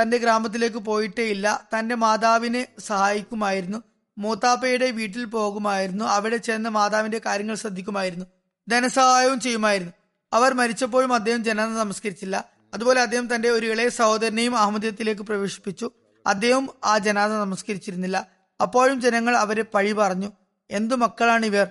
തന്റെ 0.03 0.17
ഗ്രാമത്തിലേക്ക് 0.17 0.77
പോയിട്ടേ 0.77 1.23
ഇല്ല. 1.23 1.69
തന്റെ 1.79 1.95
മാതാവിനെ 1.95 2.69
സഹായിക്കുമായിരുന്നു. 2.79 3.83
മൂത്താപ്പയുടെ 4.19 4.91
വീട്ടിൽ 4.91 5.25
പോകുമായിരുന്നു. 5.25 6.05
അവിടെ 6.05 6.37
ചെന്ന് 6.37 6.71
മാതാവിന്റെ 6.71 7.21
കാര്യങ്ങൾ 7.27 7.55
ശ്രദ്ധിക്കുമായിരുന്നു. 7.55 8.27
ധനസഹായവും 8.69 9.41
ചെയ്യുമായിരുന്നു. 9.41 9.93
അവർ 10.33 10.55
മരിച്ചപ്പോഴും 10.55 11.15
അദ്ദേഹം 11.15 11.45
ജനന 11.45 11.69
നമസ്കരിച്ചില്ല. 11.69 12.45
അതുപോലെ 12.75 13.01
അദ്ദേഹം 13.03 13.35
തന്റെ 13.35 13.51
ഒരു 13.51 13.67
ഇളയ 13.67 13.89
സഹോദരനെയും 13.89 14.57
അഹമ്മദീയത്തിലേക്ക് 14.57 15.23
പ്രവേശിപ്പിച്ചു. 15.23 15.91
അദ്ദേഹം 16.27 16.69
ആ 16.85 16.99
ജനാദ 16.99 17.31
നമസ്കരിച്ചിരുന്നില്ല. 17.31 18.27
അപ്പോഴും 18.63 19.01
ജനങ്ങൾ 19.01 19.37
അവരെ 19.37 19.63
പഴി 19.63 19.93
പറഞ്ഞു. 19.93 20.33
എന്തു 20.73 20.95
മക്കളാണ് 20.95 21.47
ഇവർ? 21.47 21.69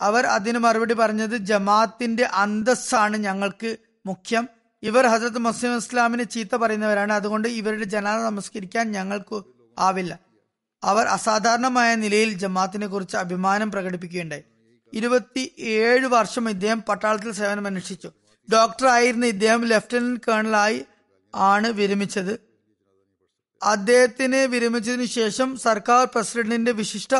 അവർ 0.00 0.26
അതിന് 0.26 0.58
മറുപടി 0.58 0.94
പറഞ്ഞത് 0.94 1.36
ജമാഅത്തിന്റെ 1.36 2.24
അന്തസ്സാണ് 2.24 3.16
ഞങ്ങൾക്ക് 3.16 3.76
മുഖ്യം. 4.06 4.48
ഇവർ 4.82 5.06
ഹസരത്ത് 5.06 5.38
മുസ്ലിം 5.38 5.76
ഇസ്ലാമിനെ 5.76 6.24
ചീത്ത 6.24 6.56
പറയുന്നവരാണ്. 6.56 7.12
അതുകൊണ്ട് 7.12 7.48
ഇവരുടെ 7.48 7.84
ജനാദ 7.84 8.20
നമസ്കരിക്കാൻ 8.20 8.92
ഞങ്ങൾക്ക് 8.92 9.42
ആവില്ല. 9.78 10.18
അവർ 10.84 11.06
അസാധാരണമായ 11.06 11.94
നിലയിൽ 11.94 12.32
ജമാഅത്തിനെ 12.32 12.86
കുറിച്ച് 12.86 13.16
അഭിമാനം 13.16 13.70
പ്രകടിപ്പിക്കുകയുണ്ടായി. 13.70 14.42
ഇരുപത്തി 14.92 15.54
ഏഴ് 15.58 16.06
വർഷം 16.06 16.50
ഇദ്ദേഹം 16.50 16.82
പട്ടാളത്തിൽ 16.82 17.32
സേവനം 17.32 17.66
അനുഷ്ഠിച്ചു. 17.66 18.12
ഡോക്ടർ 18.52 18.86
ആയിരുന്ന 18.86 19.26
ഇദ്ദേഹം 19.26 19.64
ലഫ്റ്റനന്റ് 19.64 20.20
കേണലായി 20.28 20.84
ആണ് 21.34 21.68
വിരമിച്ചത്. 21.68 22.40
അദ്ദേഹത്തിന് 23.62 24.36
വിരമിച്ചതിനു 24.36 25.04
ശേഷം 25.04 25.56
സർക്കാർ 25.56 26.04
പ്രസിഡന്റിന്റെ 26.04 26.72
വിശിഷ്ട 26.72 27.14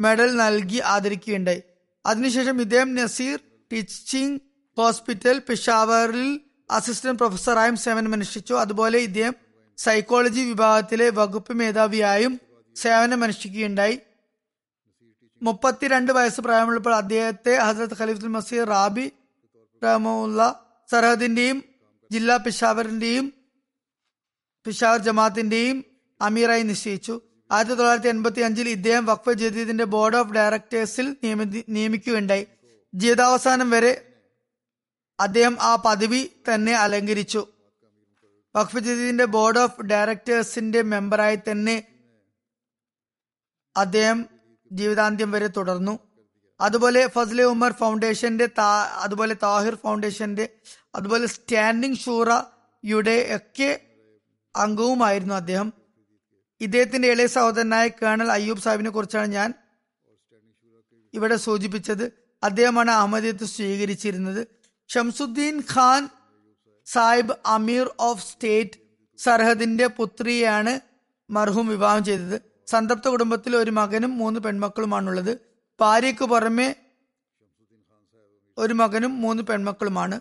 മെഡൽ 0.00 0.36
നൽകി 0.36 0.78
ആദരിക്കുകയുണ്ടായി. 0.78 1.62
അതിനുശേഷം 2.06 2.60
ഇദ്ദേഹം 2.60 2.94
നസീർ 2.94 3.40
ടീച്ചിങ് 3.72 4.38
ഹോസ്പിറ്റൽ 4.76 5.38
പെഷാവറിൽ 5.38 6.40
അസിസ്റ്റന്റ് 6.70 7.18
പ്രൊഫസറായും 7.18 7.76
സേവനമനുഷ്ഠിച്ചു. 7.76 8.54
അതുപോലെ 8.54 8.98
ഇദ്ദേഹം 8.98 9.34
സൈക്കോളജി 9.78 10.40
വിഭാഗത്തിലെ 10.40 11.10
വകുപ്പ് 11.10 11.52
മേധാവിയായും 11.52 12.40
സേവനമനുഷ്ഠിക്കുകയുണ്ടായി. 12.76 13.98
മുപ്പത്തിരണ്ട് 15.42 16.12
വയസ്സ് 16.12 16.40
പ്രായമുള്ളപ്പോൾ 16.40 16.94
അദ്ദേഹത്തെ 16.94 17.54
ഹസരത് 17.56 17.96
ഖലീഫുൽ 18.00 18.28
മസീർ 18.28 18.68
റാബി 18.68 19.12
റഹമുല്ല 19.84 20.40
സർഹദിന്റെയും 20.90 21.64
ജില്ലാ 22.10 22.36
പിഷാവറിന്റെയും 22.36 23.32
പിഷാവർ 24.66 24.98
ജമാഅത്തിന്റെയും 24.98 25.84
അമീറായി 26.20 26.62
നിശ്ചയിച്ചു. 26.62 27.20
ആയിരത്തി 27.54 27.74
തൊള്ളായിരത്തി 27.74 28.08
എൺപത്തി 28.08 28.40
അഞ്ചിൽ 28.40 28.68
ഇദ്ദേഹം 28.68 29.06
വഖഫ് 29.06 29.32
ജദീദിന്റെ 29.32 29.84
ബോർഡ് 29.84 30.16
ഓഫ് 30.16 30.32
ഡയറക്ടേഴ്സിൽ 30.32 31.16
നിയമിക്കുകയുണ്ടായി. 31.68 32.46
ജീവിതാവസാനം 32.94 33.70
വരെ 33.70 33.92
അദ്ദേഹം 35.20 35.56
ആ 35.60 35.76
പദവി 35.76 36.30
തന്നെ 36.48 36.74
അലങ്കരിച്ചു. 36.74 37.46
വഖഫ് 38.56 38.78
ജദീദിന്റെ 38.78 39.24
ബോർഡ് 39.24 39.58
ഓഫ് 39.58 39.82
ഡയറക്ടേഴ്സിന്റെ 39.82 40.82
മെമ്പറായി 40.82 41.38
തന്നെ 41.50 41.76
അദ്ദേഹം 43.76 44.26
ജീവിതാന്ത്യം 44.72 45.30
വരെ 45.30 45.46
തുടർന്നു. 45.46 45.98
അതുപോലെ 46.60 47.06
ഫസ്ലെ 47.06 47.44
ഉമർ 47.44 47.72
ഫൗണ്ടേഷന്റെ 47.72 48.48
അതുപോലെ 48.98 49.34
താഹിർ 49.42 49.74
ഫൗണ്ടേഷന്റെ 49.74 50.48
അതുപോലെ 50.94 51.26
സ്റ്റാൻഡിംഗ് 51.26 51.96
ഷൂറയുടെ 51.96 53.16
ഒക്കെ 53.36 53.80
അംഗവുമായിരുന്നു 54.56 55.34
അദ്ദേഹം. 55.34 55.83
ഇദ്ദേഹത്തിന്റെ 56.60 57.08
ഇളയ 57.08 57.26
സഹോദരനായ 57.26 57.88
കേണൽ 57.88 58.32
അയ്യൂബ് 58.32 58.60
സാഹിബിനെ 58.60 58.90
കുറിച്ചാണ് 58.90 59.32
ഞാൻ 59.32 59.54
ഇവിടെ 61.14 61.36
സൂചിപ്പിച്ചത്. 61.36 62.12
അദ്ദേഹമാണ് 62.42 62.90
അഹമ്മദിയത്ത് 62.90 63.44
സ്വീകരിച്ചിരുന്നത്. 63.44 64.46
ഷംസുദ്ദീൻ 64.88 65.62
ഖാൻ 65.74 66.08
സാഹിബ് 66.86 67.34
അമീർ 67.46 67.94
ഓഫ് 68.00 68.32
സ്റ്റേറ്റ് 68.32 68.70
സർഹദിന്റെ 69.18 69.86
പുത്രിയെയാണ് 69.86 70.80
മർഹൂം 71.30 71.68
വിവാഹം 71.68 72.04
ചെയ്തത്. 72.04 72.40
സന്തപ്ത 72.66 73.08
കുടുംബത്തിൽ 73.08 73.56
ഒരു 73.56 73.70
മകനും 73.70 74.18
മൂന്ന് 74.18 74.40
പെൺമക്കളുമാണുള്ളത്. 74.40 75.38
ഭാര്യയ്ക്ക് 75.80 76.24
പുറമെ 76.24 76.76
ഒരു 78.58 78.74
മകനും 78.74 79.20
മൂന്ന് 79.20 79.42
പെൺമക്കളുമാണ്. 79.42 80.20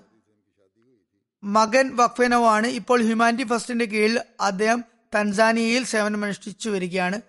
മകൻ 1.43 1.95
വഖഫനവാണ്. 1.95 2.67
ഇപ്പോൾ 2.67 3.01
ഹ്യൂമാനിറ്റി 3.01 3.49
ഫസ്റ്റിന്റെ 3.49 3.85
കീഴിൽ 3.85 4.21
അദ്ദേഹം 4.41 4.92
തൻസാനിയയിൽ 5.15 5.83
സേവനമനുഷ്ഠിച്ചു 5.83 6.69
വരികയാണ്. 6.69 7.21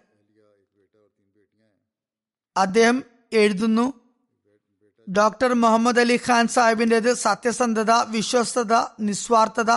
അദ്ദേഹം 2.57 3.03
എഴുതുന്നു 3.33 3.93
ഡോക്ടർ 5.07 5.53
മുഹമ്മദ് 5.53 6.01
അലി 6.01 6.21
ഖാൻ 6.29 6.49
സാഹിബിന്റെത് 6.49 7.15
സത്യസന്ധത 7.15 7.93
വിശ്വസ്തത 7.93 8.75
നിസ്വാർത്ഥത 9.01 9.73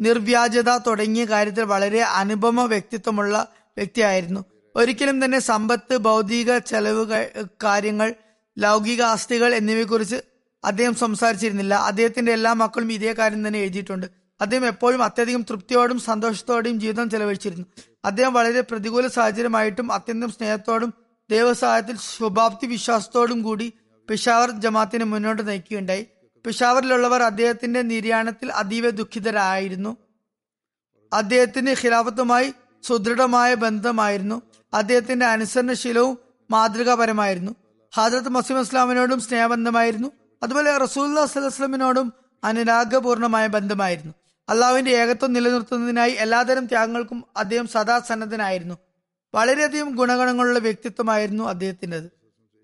നിർവ്യാജത 0.00 0.76
തുടങ്ങിയ 0.76 1.24
കാര്യത്തിൽ 1.24 1.62
വളരെ 1.62 2.00
അനുപമ 2.00 2.64
വ്യക്തിത്വമുള്ള 2.64 3.52
വ്യക്തിയായിരുന്നു. 3.76 4.44
ഒരിക്കലും 4.76 5.24
തന്നെ 5.24 5.38
സമ്പത്ത് 5.38 5.96
ഭൗതിക 5.96 6.58
ചെലവ് 6.58 7.28
കാര്യങ്ങൾ 7.62 8.14
ലൗകിക 8.58 9.02
ആസ്തികൾ 9.02 9.54
എന്നിവയെക്കുറിച്ച് 9.54 10.16
അദ്ദേഹം 10.64 10.94
സംസാരിച്ചിരുന്നില്ല. 10.94 11.74
അദ്ദേഹത്തിന്റെ 11.74 12.32
എല്ലാ 12.32 12.52
മക്കളും 12.52 12.92
ഇതേ 12.92 13.12
കാര്യം 13.12 13.48
തന്നെ 13.48 13.58
എഴുതിയിട്ടുണ്ട്. 13.58 14.21
അദ്ദേഹം 14.42 14.66
എപ്പോഴും 14.66 15.04
അത്യധികം 15.04 15.42
തൃപ്തിയോടും 15.42 15.98
സന്തോഷത്തോടെയും 16.00 16.80
ജീവിതം 16.80 17.10
ചെലവഴിച്ചിരുന്നു. 17.10 17.66
അദ്ദേഹം 18.04 18.32
വളരെ 18.34 18.60
പ്രതികൂല 18.60 19.06
സാഹചര്യമായിട്ടും 19.06 19.92
അത്യന്തം 19.92 20.30
സ്നേഹത്തോടും 20.30 20.94
ദൈവസഹായത്തിൽ 21.30 21.96
ശുഭാപ്തി 21.96 22.66
വിശ്വാസത്തോടും 22.66 23.42
കൂടി 23.42 23.72
പിഷാവർ 24.08 24.50
ജമാത്തിനെ 24.50 25.04
മുന്നോട്ട് 25.04 25.48
നയിക്കുകയുണ്ടായി. 25.48 26.06
പിഷാവറിലുള്ളവർ 26.46 27.22
അദ്ദേഹത്തിന്റെ 27.22 27.82
നിര്യാണത്തിൽ 27.82 28.52
അതീവ 28.52 28.90
ദുഃഖിതരായിരുന്നു. 28.90 29.96
അദ്ദേഹത്തിന് 31.12 31.70
ഖിലാഫത്തുമായി 31.70 32.52
സുദൃഢമായ 32.82 33.54
ബന്ധമായിരുന്നു. 33.54 34.42
അദ്ദേഹത്തിന്റെ 34.74 35.26
അനുസരണശീലവും 35.26 36.18
മാതൃകാപരമായിരുന്നു. 36.50 37.52
ഹാജറത്ത് 37.96 38.28
മസീം 38.28 38.60
ഇസ്ലാമിനോടും 38.60 39.20
സ്നേഹബന്ധമായിരുന്നു. 39.20 40.12
അതുപോലെ 40.42 40.78
റസൂല്ലാ 40.78 41.26
സ്വലസ്ലമിനോടും 41.26 42.12
അനുരാഗപൂർണമായ 42.44 43.46
ബന്ധമായിരുന്നു. 43.46 44.14
അള്ളാഹുവിന്റെ 44.48 44.90
ഏകത്വം 44.90 45.32
നിലനിർത്തുന്നതിനായി 45.32 46.12
എല്ലാതരം 46.12 46.66
ത്യാഗങ്ങൾക്കും 46.66 47.24
അദ്ദേഹം 47.36 47.68
സദാ 47.68 47.98
സന്നദ്ധനായിരുന്നു. 47.98 48.74
വളരെയധികം 49.34 49.94
ഗുണഗണങ്ങളുള്ള 49.94 50.58
വ്യക്തിത്വമായിരുന്നു 50.58 51.44
അദ്ദേഹത്തിന്റെത്. 51.44 52.12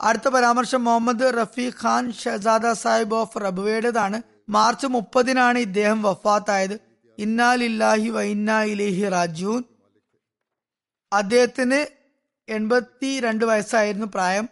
അടുത്ത 0.01 0.29
പരാമർശം 0.29 0.85
മുഹമ്മദ് 0.85 1.35
റഫീഖ് 1.43 1.72
ഖാൻ 1.85 2.12
ഷഹസാദ 2.12 2.72
സാഹിബ് 2.72 3.14
ഓഫ് 3.14 3.41
റബുവേടേതാണ്. 3.41 4.22
മാർച്ച് 4.49 4.87
മുപ്പതിനാണ് 4.87 5.59
ഇദ്ദേഹം 5.59 6.03
വഫാത്തായത്. 6.03 6.81
ഇന്നാലില്ലാഹി 7.18 8.09
വൈന്നാ 8.09 8.62
ഇലേഹി 8.62 9.09
റാജൂൻ 9.09 9.62
അദ്ദേഹത്തിന് 11.12 11.87
എൺപത്തി 12.49 13.20
രണ്ട് 13.20 13.45
വയസ്സായിരുന്നു 13.45 14.07
പ്രായം. 14.07 14.49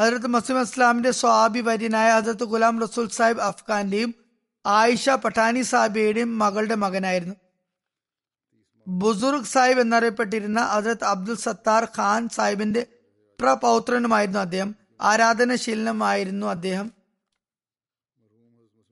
ഹജറത്ത് 0.00 0.26
മസീം 0.26 0.60
ഇസ്ലാമിന്റെ 0.60 1.10
സ്വാബി 1.10 1.60
വര്യനായ 1.60 2.10
ഹജറത്ത് 2.10 2.44
ഗുലാം 2.44 2.80
റസൂൽ 2.80 3.08
സാഹിബ് 3.08 3.40
അഫ്ഖാന്റെയും 3.40 4.14
ആയിഷ 4.66 5.10
പട്ടാനി 5.10 5.62
സാബിയുടെയും 5.62 6.38
മകളുടെ 6.38 6.74
മകനായിരുന്നു. 6.74 7.34
ബുസുർഗ് 8.88 9.44
സാഹിബ് 9.44 9.80
എന്നറിയപ്പെട്ടിരുന്ന 9.80 10.60
ഹജറത്ത് 10.60 11.04
അബ്ദുൽ 11.04 11.36
സത്താർ 11.36 11.88
ഖാൻ 11.98 12.28
സാഹിബിന്റെ 12.28 12.86
പ്രപൗത്രനുമായിരുന്നു 13.40 14.40
അദ്ദേഹം. 14.40 14.74
ആരാധനശീലനമായിരുന്നു 15.00 16.46
അദ്ദേഹം. 16.46 16.92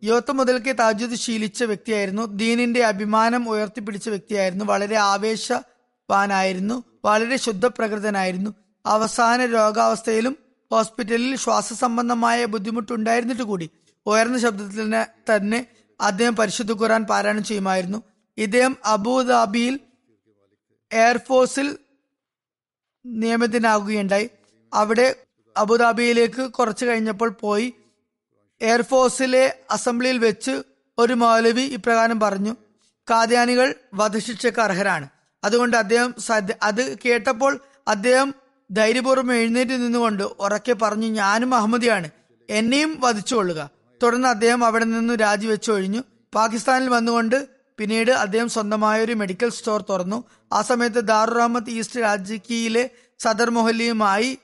യുവത്വം 0.05 0.37
മുതൽക്കേ 0.37 0.73
താജുദ് 0.73 1.15
ശീലിച്ച 1.15 1.65
വ്യക്തിയായിരുന്നു. 1.65 2.23
ദീനിന്റെ 2.23 2.85
അഭിമാനം 2.85 3.49
ഉയർത്തിപ്പിടിച്ച 3.49 4.09
വ്യക്തിയായിരുന്നു. 4.09 4.65
വളരെ 4.65 4.97
ആവേശവാനായിരുന്നു. 4.97 6.85
വളരെ 7.05 7.37
ശുദ്ധപ്രകൃതനായിരുന്നു. 7.37 8.55
അവസാന 8.87 9.45
രോഗാവസ്ഥയിലും 9.45 10.37
ഹോസ്പിറ്റലിൽ 10.71 11.37
ശ്വാസസംബന്ധമായ 11.37 12.45
ബുദ്ധിമുട്ടുണ്ടായിരുന്നിട്ട് 12.45 13.43
കൂടി 13.43 13.71
ഉയർന്ന 14.09 14.39
ശബ്ദത്തിൽ 14.39 14.95
തന്നെ 15.37 15.67
അദ്ദേഹം 16.01 16.37
പരിശുദ്ധ 16.37 16.73
ഖുറാൻ 16.73 17.05
പാരായണം 17.05 17.45
ചെയ്യുമായിരുന്നു. 17.45 18.03
ഇദ്ദേഹം 18.39 18.77
അബുദാബിയിൽ 18.85 19.81
എയർഫോഴ്സിൽ 20.93 21.79
നിയമിതനാകുകയുണ്ടായി. 23.07 24.31
അവിടെ 24.75 25.07
അബുദാബിയിലേക്ക് 25.57 26.43
കുറച്ചു 26.51 26.85
കഴിഞ്ഞപ്പോൾ 26.87 27.29
പോയി. 27.29 27.75
എയർഫോഴ്സിലെ 28.61 29.59
അസംബ്ലിയിൽ 29.71 30.19
വെച്ച് 30.19 30.63
ഒരു 30.99 31.13
മൗലവി 31.13 31.61
ഇപ്രകാരം 31.61 32.21
പറഞ്ഞു 32.21 32.57
കാദ്യാനികൾ 33.11 33.75
വധശിക്ഷയ്ക്ക് 33.95 34.61
അർഹരാണ്. 34.61 35.09
അതുകൊണ്ട് 35.45 35.77
അദ്ദേഹം 35.77 36.15
അത് 36.63 36.99
കേട്ടപ്പോൾ 37.05 37.61
അദ്ദേഹം 37.89 38.35
ധൈര്യപൂർവം 38.71 39.35
എഴുന്നേറ്റ് 39.35 39.71
നിന്നുകൊണ്ട് 39.71 40.23
ഉറക്കെ 40.23 40.73
പറഞ്ഞു 40.73 41.07
ഞാനും 41.07 41.55
അഹമ്മദിയാണ്. 41.55 42.11
എന്നെയും 42.51 43.01
വധിച്ചുകൊള്ളുക. 43.01 43.78
തുടർന്ന് 44.03 44.29
അദ്ദേഹം 44.29 44.65
അവിടെ 44.65 44.85
നിന്നും 44.85 45.17
രാജിവെച്ച് 45.17 45.71
ഒഴിഞ്ഞു. 45.71 46.03
പാകിസ്ഥാനിൽ 46.35 46.89
വന്നുകൊണ്ട് 46.89 47.49
പിന്നീട് 47.79 48.11
അദ്ദേഹം 48.11 48.49
സ്വന്തമായ 48.49 49.03
ഒരു 49.03 49.13
മെഡിക്കൽ 49.13 49.49
സ്റ്റോർ 49.49 49.85
തുറന്നു. 49.91 50.25
ആ 50.53 50.63
സമയത്ത് 50.63 51.01
ദാറുർ 51.01 51.39
അഹമ്മദ് 51.39 51.71
ഈസ്റ്റ് 51.71 52.01
രാജകീയിലെ 52.01 52.91
സദർ 53.19 53.51
മൊഹല്ലിയുമായി 53.51 54.39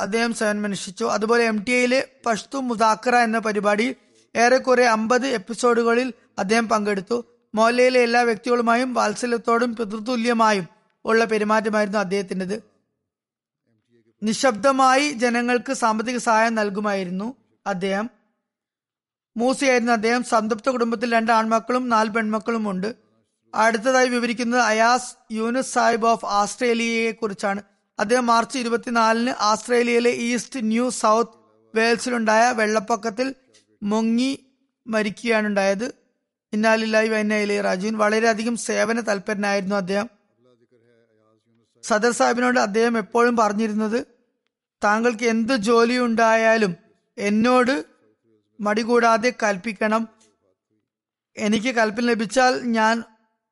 അദ്ദേഹം 0.00 0.34
സേവനമനുഷ്ഠിച്ചു 0.34 1.04
അതുപോലെ 1.04 1.44
എം 1.44 1.64
ടി 1.64 1.72
ഐയിലെ 1.72 2.08
പഷ്തു 2.26 2.58
മുദാക്കറ 2.58 3.16
എന്ന 3.16 3.38
പരിപാടി 3.38 3.96
ഏറെക്കുറെ 4.36 4.86
അമ്പത് 4.86 5.26
എപ്പിസോഡുകളിൽ 5.26 6.12
അദ്ദേഹം 6.38 6.68
പങ്കെടുത്തു. 6.68 7.24
മൊഹല്ലയിലെ 7.54 8.00
എല്ലാ 8.00 8.20
വ്യക്തികളുമായും 8.20 8.94
വാത്സല്യത്തോടും 8.94 9.76
പിതൃതുല്യമായും 9.76 10.68
ഉള്ള 11.04 11.24
പെരുമാറ്റമായിരുന്നു 11.24 11.98
അദ്ദേഹത്തിന്റെത്. 11.98 12.62
നിശബ്ദമായി 14.22 15.10
ജനങ്ങൾക്ക് 15.12 15.72
സാമ്പത്തിക 15.72 16.16
സഹായം 16.16 16.54
നൽകുമായിരുന്നു 16.54 17.36
അദ്ദേഹം. 17.66 18.10
മൂസയായിരുന്നു 19.36 19.92
അദ്ദേഹം 19.92 20.24
സംതൃപ്ത 20.24 20.70
കുടുംബത്തിൽ 20.70 21.12
രണ്ട് 21.12 21.32
ആൺമക്കളും 21.32 21.88
നാല് 21.88 22.10
പെൺമക്കളും 22.10 22.70
ഉണ്ട്. 22.70 22.96
അടുത്തതായി 23.54 24.08
വിവരിക്കുന്നത് 24.08 24.60
അയാസ് 24.60 25.16
യൂനസ് 25.32 25.72
സാഹിബ് 25.72 26.06
ഓഫ് 26.06 26.26
ആസ്ട്രേലിയയെ 26.26 27.12
കുറിച്ചാണ് 27.12 27.62
അദ്ദേഹം 28.00 28.26
മാർച്ച് 28.26 28.58
ഇരുപത്തിനാലിന് 28.58 29.34
ആസ്ട്രേലിയയിലെ 29.40 30.10
ഈസ്റ്റ് 30.10 30.60
ന്യൂ 30.62 30.90
സൗത്ത് 30.90 31.36
വെയിൽസിലുണ്ടായ 31.76 32.52
വെള്ളപ്പൊക്കത്തിൽ 32.52 33.34
മുങ്ങി 33.82 34.30
മരിക്കുകയാണ് 34.86 35.46
ഉണ്ടായത് 35.46 35.94
ഇന്നാലില്ലായി 36.52 37.08
വൈനയിലെ 37.08 37.60
രാജീവൻ 37.60 37.96
വളരെയധികം 37.96 38.56
സേവന 38.56 39.00
തൽപരനായിരുന്നു 39.00 39.76
അദ്ദേഹം. 39.76 40.08
സദർ 41.84 42.12
സാഹിബിനോട് 42.12 42.58
അദ്ദേഹം 42.60 42.98
എപ്പോഴും 42.98 43.36
പറഞ്ഞിരുന്നത് 43.36 44.06
താങ്കൾക്ക് 44.84 45.24
എന്ത് 45.24 45.54
ജോലി 45.56 45.98
ഉണ്ടായാലും 45.98 46.76
എന്നോട് 47.18 47.91
മടികൂടാതെ 48.62 49.34
കൽപ്പിക്കണം. 49.42 50.08
എനിക്ക് 51.36 51.74
കൽപ്പന 51.74 52.04
ലഭിച്ചാൽ 52.04 52.60
ഞാൻ 52.60 53.02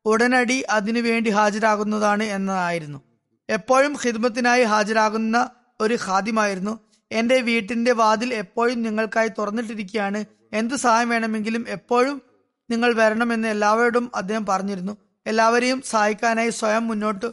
ഉടനടി 0.04 0.60
അതിനു 0.60 1.00
വേണ്ടി 1.00 1.30
ഹാജരാകുന്നതാണ് 1.30 2.22
എന്നതായിരുന്നു. 2.22 3.02
എപ്പോഴും 3.50 3.96
ഹിദ്മത്തിനായി 3.96 4.62
ഹാജരാകുന്ന 4.62 5.50
ഒരു 5.80 5.98
ഖാദിമായിരുന്നു. 6.06 6.80
എന്റെ 7.12 7.40
വീട്ടിന്റെ 7.40 7.92
വാതിൽ 7.92 8.34
എപ്പോഴും 8.34 8.82
നിങ്ങൾക്കായി 8.82 9.28
തുറന്നിട്ടിരിക്കുകയാണ്. 9.28 10.24
എന്ത് 10.52 10.74
സഹായം 10.74 11.08
വേണമെങ്കിലും 11.08 11.64
എപ്പോഴും 11.68 12.22
നിങ്ങൾ 12.70 12.94
വരണമെന്ന് 12.94 13.48
എല്ലാവരോടും 13.48 14.10
അദ്ദേഹം 14.14 14.46
പറഞ്ഞിരുന്നു. 14.46 14.96
എല്ലാവരെയും 15.26 15.82
സഹായിക്കാനായി 15.82 16.50
സ്വയം 16.50 16.88
മുന്നോട്ട് 16.88 17.26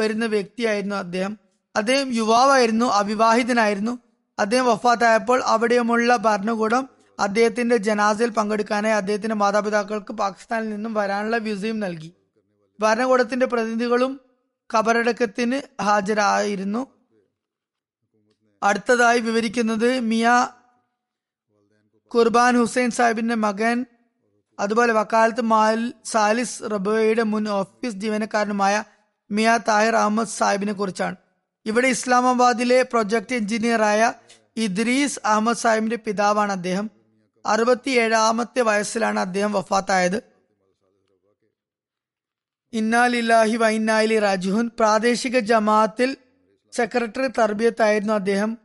വരുന്ന 0.00 0.26
വ്യക്തിയായിരുന്നു 0.26 0.96
അദ്ദേഹം. 0.96 1.38
അദ്ദേഹം 1.76 2.14
യുവാവായിരുന്നു 2.14 2.86
അവിവാഹിതനായിരുന്നു. 2.86 3.98
അദ്ദേഹം 4.38 4.66
വഫാത്തായപ്പോൾ 4.66 5.42
അവിടെയുമുള്ള 5.44 6.16
ഭരണകൂടം 6.16 6.93
അദ്ദേഹത്തിന്റെ 7.20 7.76
ജനാസയിൽ 7.76 8.30
പങ്കെടുക്കാനായി 8.30 8.94
അദ്ദേഹത്തിന്റെ 8.94 9.34
മാതാപിതാക്കൾക്ക് 9.34 10.12
പാകിസ്ഥാനിൽ 10.12 10.70
നിന്നും 10.70 10.94
വരാനുള്ള 10.94 11.36
വിസയും 11.36 11.80
നൽകി. 11.80 12.12
ഭരണകൂടത്തിന്റെ 12.80 13.46
പ്രതിനിധികളും 13.46 14.20
കബറടക്കത്തിന് 14.76 15.82
ഹാജരായിരുന്നു. 15.82 16.86
അടുത്തതായി 18.62 19.20
വിവരിക്കുന്നത് 19.20 20.00
മിയ 20.00 20.48
കുർബാൻ 22.06 22.56
ഹുസൈൻ 22.56 22.90
സാഹിബിന്റെ 22.90 23.34
മകൻ 23.34 23.86
അതുപോലെ 24.58 24.92
വക്കാലത്ത് 24.92 25.40
മാൽ 25.40 25.92
സാലിസ് 26.04 26.62
റബയുടെ 26.62 27.22
മുൻ 27.22 27.48
ഓഫീസ് 27.48 27.94
ജീവനക്കാരനുമായ 27.94 28.84
മിയ 29.30 29.58
താഹിർ 29.68 29.96
അഹമ്മദ് 29.96 30.28
സാഹിബിനെ 30.28 30.72
കുറിച്ചാണ്. 30.72 31.16
ഇവിടെ 31.66 31.88
ഇസ്ലാമാബാദിലെ 31.88 32.82
പ്രൊജക്ട് 32.82 33.34
എഞ്ചിനീയറായ 33.34 34.12
ഇദ്രീസ് 34.56 35.20
അഹമ്മദ് 35.24 35.56
സാഹിബിന്റെ 35.56 35.96
പിതാവാണ് 35.96 36.52
അദ്ദേഹം. 36.52 36.90
അറുപത്തിയേഴാമത്തെ 37.46 38.60
വയസ്സിലാണ് 38.60 39.20
അദ്ദേഹം 39.20 39.52
വഫാത്തായത്. 39.52 40.22
ഇന്നാലില്ലാഹി 42.72 43.56
വൈനാലി 43.56 44.18
രാജുഹുൻ 44.18 44.68
പ്രാദേശിക 44.68 45.38
ജമാഅത്തിൽ 45.38 46.16
സെക്രട്ടറി 46.72 47.26
തർബിയത്തായിരുന്നു 47.26 48.12
അദ്ദേഹം. 48.12 48.58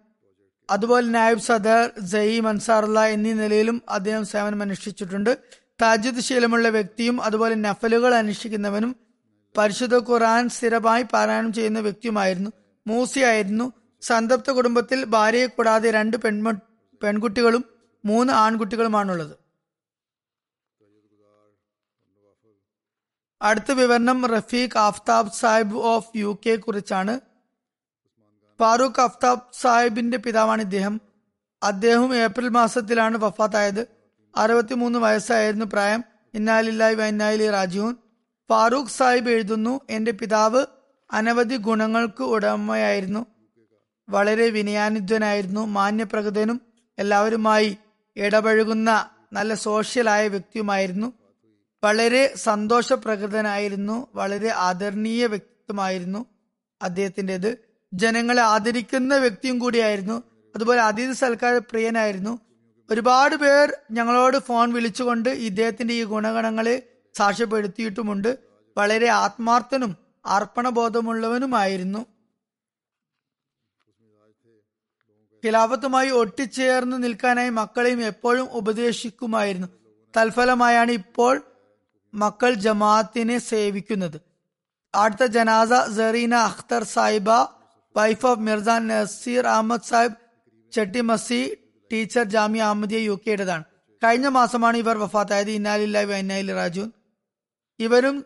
അതുപോലെ 0.69 1.07
നായബ് 1.07 1.39
സദർ 1.39 1.91
ജയി 1.99 2.41
അൻസാറുള്ള 2.45 3.05
എന്നീ 3.05 3.33
നിലയിലും 3.33 3.81
അദ്ദേഹം 3.89 4.25
സേവനം 4.25 4.61
അനുഷ്ഠിച്ചിട്ടുണ്ട്. 4.61 5.37
താജിദ് 5.81 6.19
ശീലമുള്ള 6.19 6.69
വ്യക്തിയും 6.69 7.21
അതുപോലെ 7.21 7.55
നഫലുകൾ 7.55 8.15
അനുഷ്ഠിക്കുന്നവനും 8.15 8.95
പരിശുദ്ധ 9.57 9.97
ഖുറാൻ 9.97 10.49
സ്ഥിരമായി 10.49 11.03
പാരായണം 11.03 11.53
ചെയ്യുന്ന 11.53 11.79
വ്യക്തിയുമായിരുന്നു. 11.79 12.49
മൂസിയായിരുന്നു. 12.87 13.73
സന്തപ്ത 14.01 14.51
കുടുംബത്തിൽ 14.51 15.05
ഭാര്യയെ 15.05 15.45
കൂടാതെ 15.45 15.91
രണ്ട് 15.91 16.17
പെൺമ 16.17 16.51
പെൺകുട്ടികളും 17.03 17.78
മൂന്ന് 18.05 18.33
ആൺകുട്ടികളുമാണുള്ളത്. 18.33 19.37
അടുത്ത 23.41 23.71
വിവരണം 23.71 24.25
Rafiq 24.25 24.77
Aftab 24.77 25.31
Sahib 25.31 25.77
of 25.77 26.17
U 26.17 26.39
K 26.45 26.55
കുറിച്ചാണ്. 26.55 27.19
ഫാറൂഖ് 28.59 29.01
അഫ്താബ് 29.01 29.41
സാഹിബിന്റെ 29.53 30.17
പിതാവാണ് 30.17 30.61
ഇദ്ദേഹം. 30.61 31.01
അദ്ദേഹം 31.63 32.15
ഏപ്രിൽ 32.15 32.49
മാസത്തിലാണ് 32.49 33.17
വഫാത്തായത്. 33.17 33.87
അറുപത്തിമൂന്ന് 34.35 34.99
വയസ്സായിരുന്നു 34.99 35.65
പ്രായം. 35.65 36.03
ഇന്നാലില്ലായി 36.33 36.95
വൈനാലി 36.95 37.49
രാജീവൻ 37.49 37.95
ഫാറൂഖ് 38.49 38.87
സാഹിബ് 38.87 39.29
എഴുതുന്നു 39.29 39.79
എന്റെ 39.89 40.11
പിതാവ് 40.11 40.65
അനവധി 41.11 41.57
ഗുണങ്ങൾക്ക് 41.57 42.23
ഉടമയായിരുന്നു. 42.23 43.25
വളരെ 44.09 44.49
വിനയാനിധ്വനായിരുന്നു 44.49 45.65
മാന്യപ്രകൃതനും 45.65 46.61
എല്ലാവരുമായി 46.97 47.77
ഇടപഴകുന്ന 48.17 49.09
നല്ല 49.33 49.53
സോഷ്യലായ 49.53 50.27
വ്യക്തിയുമായിരുന്നു. 50.27 51.13
വളരെ 51.83 52.33
സന്തോഷപ്രകൃതനായിരുന്നു 52.35 54.07
വളരെ 54.15 54.49
ആദരണീയ 54.49 55.25
വ്യക്തിത്വമായിരുന്നു 55.25 56.25
അദ്ദേഹത്തിന്റെത്. 56.81 57.57
ജനങ്ങളെ 57.93 58.41
ആദരിക്കുന്ന 58.41 59.17
വ്യക്തിയും 59.17 59.59
കൂടിയായിരുന്നു. 59.59 60.23
അതുപോലെ 60.55 60.81
അതിഥി 60.81 61.13
സൽക്കാര 61.13 61.57
പ്രിയനായിരുന്നു. 61.57 62.39
ഒരുപാട് 62.89 63.35
പേർ 63.35 63.73
ഞങ്ങളോട് 63.91 64.37
ഫോൺ 64.37 64.73
വിളിച്ചുകൊണ്ട് 64.73 65.29
ഇദ്ദേഹത്തിന്റെ 65.29 65.93
ഈ 65.93 66.03
ഗുണഗണങ്ങളെ 66.03 66.83
സാക്ഷ്യപ്പെടുത്തിയിട്ടുമുണ്ട്. 67.17 68.39
വളരെ 68.77 69.07
ആത്മാർത്ഥനും 69.07 69.97
അർപ്പണബോധമുള്ളവനുമായിരുന്നു 70.25 72.05
ഖിലാഫത്തുമായി 75.45 76.09
ഒട്ടിച്ചേർന്ന് 76.09 77.03
നിൽക്കാനായി 77.03 77.49
മക്കളെയും 77.49 78.05
എപ്പോഴും 78.05 78.47
ഉപദേശിക്കുമായിരുന്നു. 78.51 79.67
തൽഫലമായാണ് 80.17 80.91
ഇപ്പോൾ 80.91 81.41
മക്കൾ 82.13 82.53
ജമാഅത്തിനെ 82.53 83.37
സേവിക്കുന്നത്. 83.37 84.21
അടുത്ത 84.95 85.23
ജനാസ 85.23 85.69
Serena 85.95 86.35
Akhtar 86.35 86.83
Sahiba 86.83 87.29
wife 87.97 88.25
of 88.25 88.39
Mirza 88.39 88.69
Naseer 88.69 89.47
Ahmad 89.47 89.81
Sahib 89.81 90.15
ചെട്ടി 90.71 91.01
മസി 91.01 91.57
ടീച്ചർ 91.93 92.23
ജാമിയ 92.23 92.61
അഹമ്മദിയ 92.61 92.97
യു 92.97 93.19
കെയുടേതാണ് 93.27 93.63
കഴിഞ്ഞ 94.03 94.27
മാസമാണ് 94.27 94.77
ഇവർ 94.77 94.97
വഫാത്തായത്. 94.97 95.49
ഇന്നാലില്ലായി 95.49 96.05
വൈനാലി 96.05 96.53
രാജുൻ 96.53 96.91
ഇവരും 97.79 98.25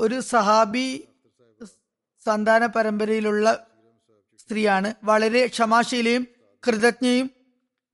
ഒരു 0.00 0.20
സഹാബി 0.20 1.08
സന്താന 2.26 2.66
പരമ്പരയിലുള്ള 2.66 3.66
സ്ത്രീയാണ്. 4.38 4.94
വളരെ 5.04 5.46
ക്ഷമാശീലയും 5.46 6.33
കൃതജ്ഞയും 6.66 7.30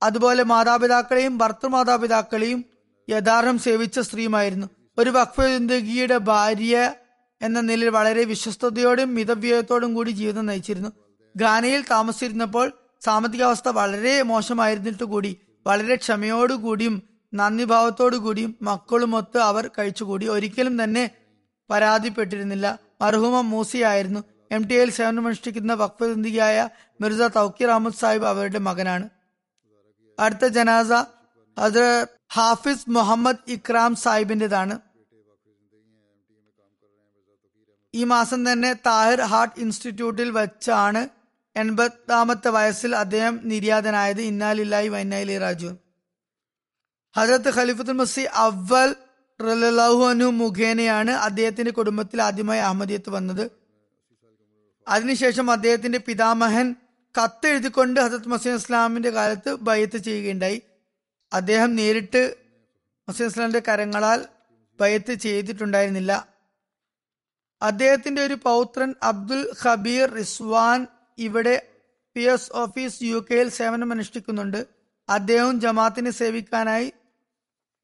അതുപോലെ 0.03 0.43
മാതാപിതാക്കളെയും 0.43 1.39
ഭർത്തൃമാതാപിതാക്കളെയും 1.39 2.65
യഥാർത്ഥം 3.11 3.59
സേവിച്ച 3.59 3.99
സ്ത്രീയുമായിരുന്നു. 3.99 4.67
ഒരു 4.99 5.11
വഖഫ് 5.11 6.19
ഭാര്യ 6.19 6.95
എന്ന 7.43 7.61
നിലയിൽ 7.61 7.89
വളരെ 7.89 8.25
വിശ്വസ്തയോടും 8.25 9.15
മിതവ്യയത്തോടും 9.15 9.95
കൂടി 9.95 10.11
ജീവിതം 10.11 10.47
നയിച്ചിരുന്നു. 10.47 10.93
ഗാനയിൽ 11.37 11.85
താമസിച്ചിരുന്നപ്പോൾ 11.91 12.73
സാമ്പത്തികാവസ്ഥ 13.01 13.69
വളരെ 13.69 14.23
മോശമായിരുന്നിട്ട് 14.23 15.05
കൂടി 15.05 15.37
വളരെ 15.67 15.95
ക്ഷമയോടുകൂടിയും 15.97 17.03
നന്ദിഭാവത്തോടു 17.35 18.17
കൂടിയും 18.17 18.57
മക്കളുമൊത്ത് 18.63 19.39
അവർ 19.39 19.71
കഴിച്ചുകൂടി. 19.79 20.27
ഒരിക്കലും 20.27 20.85
തന്നെ 20.85 21.11
പരാതിപ്പെട്ടിരുന്നില്ല. 21.71 22.79
മർഹൂമ 23.01 23.41
മൂസിയായിരുന്നു. 23.41 24.25
എം 24.51 24.67
ടി 24.67 24.75
എയിൽ 24.75 24.91
സേവനമനുഷ്ഠിക്കുന്ന 24.91 25.75
വഖഫ് 25.75 26.05
ജിന്ദിയായ 26.05 26.69
മിർസ 27.01 27.21
തൗക്കീർ 27.21 27.71
അഹമ്മദ് 27.71 27.95
സാഹിബ് 27.95 28.25
അവരുടെ 28.25 28.59
മകനാണ്. 28.59 29.09
അടുത്ത 30.21 30.45
ജനാസ 30.45 30.93
അത് 31.59 32.07
ഹാഫിസ് 32.33 32.91
മുഹമ്മദ് 32.91 33.37
ഇക്രാം 33.49 33.97
സാഹിബിന്റേതാണ്. 33.97 34.81
ഈ 37.95 38.05
മാസം 38.05 38.53
തന്നെ 38.53 38.73
താഹിർ 38.73 39.21
ഹാർട്ട് 39.21 39.61
ഇൻസ്റ്റിറ്റ്യൂട്ടിൽ 39.61 40.31
വെച്ചാണ് 40.31 41.09
എൺപതാമത്തെ 41.57 42.49
വയസ്സിൽ 42.49 42.97
അദ്ദേഹം 42.97 43.41
നിര്യാതനായത്. 43.45 44.21
ഇന്നാലില്ലായി 44.21 44.89
വൈനാലി 44.89 45.39
രാജു 45.39 45.77
ഹജരത്ത് 47.17 47.55
ഖലീഫത്തുൽ 47.55 47.93
മസി 47.93 48.21
അവൽ 48.21 48.95
റലാഹു 49.41 50.31
മുഖേനയാണ് 50.31 51.11
അദ്ദേഹത്തിന്റെ 51.11 51.71
കുടുംബത്തിൽ 51.71 52.23
ആദ്യമായി 52.23 52.61
അഹമ്മദിയത്ത് 52.61 53.11
വന്നത്. 53.11 53.60
അതിനുശേഷം 54.89 55.51
അദ്ദേഹത്തിന്റെ 55.51 55.99
പിതാമഹൻ 55.99 56.77
കത്തെഴുതിക്കൊണ്ട് 57.23 58.01
ഹസത്ത് 58.01 58.29
മസീം 58.29 58.55
ഇസ്ലാമിന്റെ 58.55 59.11
കാലത്ത് 59.11 59.55
ബയ്യത്ത് 59.55 59.97
ചെയ്യുകയുണ്ടായി. 59.97 60.63
അദ്ദേഹം 61.33 61.77
നേരിട്ട് 61.77 62.35
മസീം 63.09 63.27
ഇസ്ലാമിന്റെ 63.27 63.63
കരങ്ങളാൽ 63.69 64.27
ബയ്യത്ത് 64.81 65.15
ചെയ്തിട്ടുണ്ടായിരുന്നില്ല. 65.15 66.29
അദ്ദേഹത്തിന്റെ 67.63 68.23
ഒരു 68.23 68.35
പൗത്രൻ 68.35 68.95
അബ്ദുൽ 69.03 69.51
ഖബീർ 69.65 70.11
റിസ്വാൻ 70.11 70.87
ഇവിടെ 71.19 71.69
പി 72.15 72.21
എസ് 72.21 72.53
ഓഫീസ് 72.53 73.03
യു 73.03 73.27
കെയിൽ 73.31 73.49
സേവനമനുഷ്ഠിക്കുന്നുണ്ട്. 73.49 74.67
അദ്ദേഹവും 75.09 75.61
ജമാത്തിനെ 75.61 76.11
സേവിക്കാനായി 76.11 76.93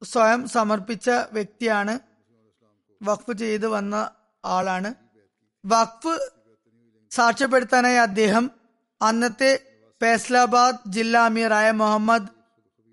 സ്വയം 0.03 0.47
സമർപ്പിച്ച 0.47 1.09
വ്യക്തിയാണ്. 1.09 1.99
വഖഫ് 3.03 3.37
ചെയ്ത് 3.37 3.67
വന്ന 3.67 4.11
ആളാണ്. 4.45 4.93
വഖഫ് 5.65 6.36
സാക്ഷ്യപ്പെടുത്താനായി 7.17 7.99
അദ്ദേഹം 8.07 8.45
അന്നത്തെ 9.01 9.51
ഫൈസലാബാദ് 10.01 10.79
ജില്ലാ 10.87 11.21
അമീറായ 11.25 11.67
മുഹമ്മദ് 11.71 12.29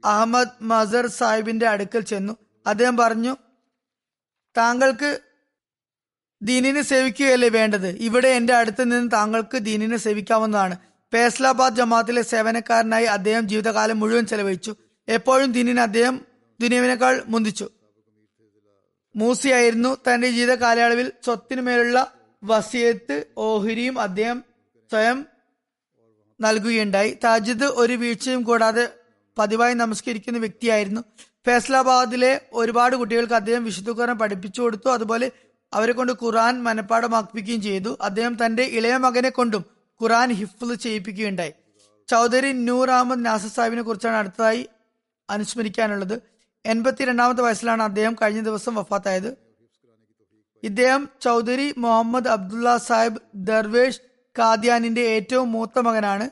അഹമ്മദ് 0.04 0.56
മസർ 0.62 1.06
സാഹിബിന്റെ 1.18 1.66
അടുക്കൽ 1.66 2.02
ചെന്നു. 2.10 2.34
അദ്ദേഹം 2.66 2.96
പറഞ്ഞു 2.96 3.32
താങ്കൾക്ക് 4.56 5.10
ദീനിനെ 6.42 6.82
സേവിക്കുകയല്ലേ 6.82 7.48
വേണ്ടത്? 7.48 7.88
ഇവിടെ 8.06 8.28
എന്റെ 8.28 8.54
അടുത്ത് 8.54 8.82
നിന്ന് 8.92 9.10
താങ്കൾക്ക് 9.12 9.58
ദീനിനെ 9.58 9.96
സേവിക്കാവുന്നതാണ്. 9.96 10.74
ഫൈസലാബാദ് 11.12 11.76
ജമാഅത്തിലെ 11.76 12.22
സേവനക്കാരനായി 12.22 13.06
അദ്ദേഹം 13.16 13.44
ജീവിതകാലം 13.48 13.98
മുഴുവൻ 14.00 14.26
ചെലവഴിച്ചു. 14.26 14.72
എപ്പോഴും 15.08 15.48
ദീനിനെ 15.52 15.82
അദ്ദേഹം 15.82 16.16
ദുനിയവിനേക്കാൾ 16.60 17.14
മുന്തിച്ചു. 17.26 17.66
മൂസിയായിരുന്നു 19.14 19.90
തന്റെ 20.06 20.28
ജീവിത 20.30 20.54
കാലയളവിൽ 20.54 21.08
സ്വത്തിനുമേലുള്ള 21.24 21.98
വസിയത്ത് 22.44 23.26
ഓഹരിയും 23.38 24.00
അദ്ദേഹം 24.00 24.44
സ്വയം 24.90 25.26
നൽകുകയുണ്ടായി. 26.40 27.18
താജിദ് 27.24 27.64
ഒരു 27.64 27.92
വീഴ്ചയും 27.92 28.42
കൂടാതെ 28.42 28.88
പതിവായി 29.38 29.74
നമസ്കരിക്കുന്ന 29.74 30.38
വ്യക്തിയായിരുന്നു. 30.38 31.00
ഫൈസലാബാദിലെ 31.46 32.40
ഒരുപാട് 32.52 32.96
കുട്ടികൾക്ക് 32.96 33.32
അദ്ദേഹം 33.32 33.64
വിശുദ്ധ 33.64 33.90
ഖുർആൻ 33.90 34.18
പഠിപ്പിച്ചു 34.18 34.62
കൊടുത്തു. 34.62 34.90
അതുപോലെ 34.90 35.30
അവരെ 35.72 35.92
കൊണ്ട് 35.92 36.12
ഖുർആൻ 36.12 36.62
മനഃപ്പാടമാക്കിപ്പിക്കുകയും 36.62 37.62
ചെയ്തു. 37.62 37.98
അദ്ദേഹം 38.00 38.46
തന്റെ 38.46 38.62
ഇളയ 38.62 38.96
മകനെ 38.96 39.28
കൊണ്ടും 39.28 39.64
ഖുർആൻ 40.02 40.32
ഹിഫ്ല് 40.32 40.74
ചെയ്യിപ്പിക്കുകയുണ്ടായി. 40.74 41.52
ചൗധരി 42.08 42.52
നൂർ 42.52 42.90
അഹമ്മദ് 42.90 43.26
നാസർ 43.26 43.48
സാഹിബിനെ 43.48 43.82
കുറിച്ചാണ് 43.82 44.16
അടുത്തതായി 44.16 44.68
അനുസ്മരിക്കാനുള്ളത്. 45.30 46.22
എൺപത്തിരണ്ടാമത്തെ 46.66 47.42
വയസ്സിലാണ് 47.42 47.82
അദ്ദേഹം 47.82 48.16
കഴിഞ്ഞ 48.22 48.40
ദിവസം 48.40 48.74
വഫാത്തായത്. 48.74 49.43
ഇദ്ദേഹം 50.64 51.08
ചൗധരി 51.20 51.74
മുഹമ്മദ് 51.78 52.28
അബ്ദുള്ള 52.28 52.76
സാഹിബ് 52.76 53.18
ദർവേഷ് 53.34 54.00
കാദ്യാനിന്റെ 54.38 55.00
ഏറ്റവും 55.00 55.52
മൂത്ത 55.52 55.78
മകനാണ്. 55.78 56.30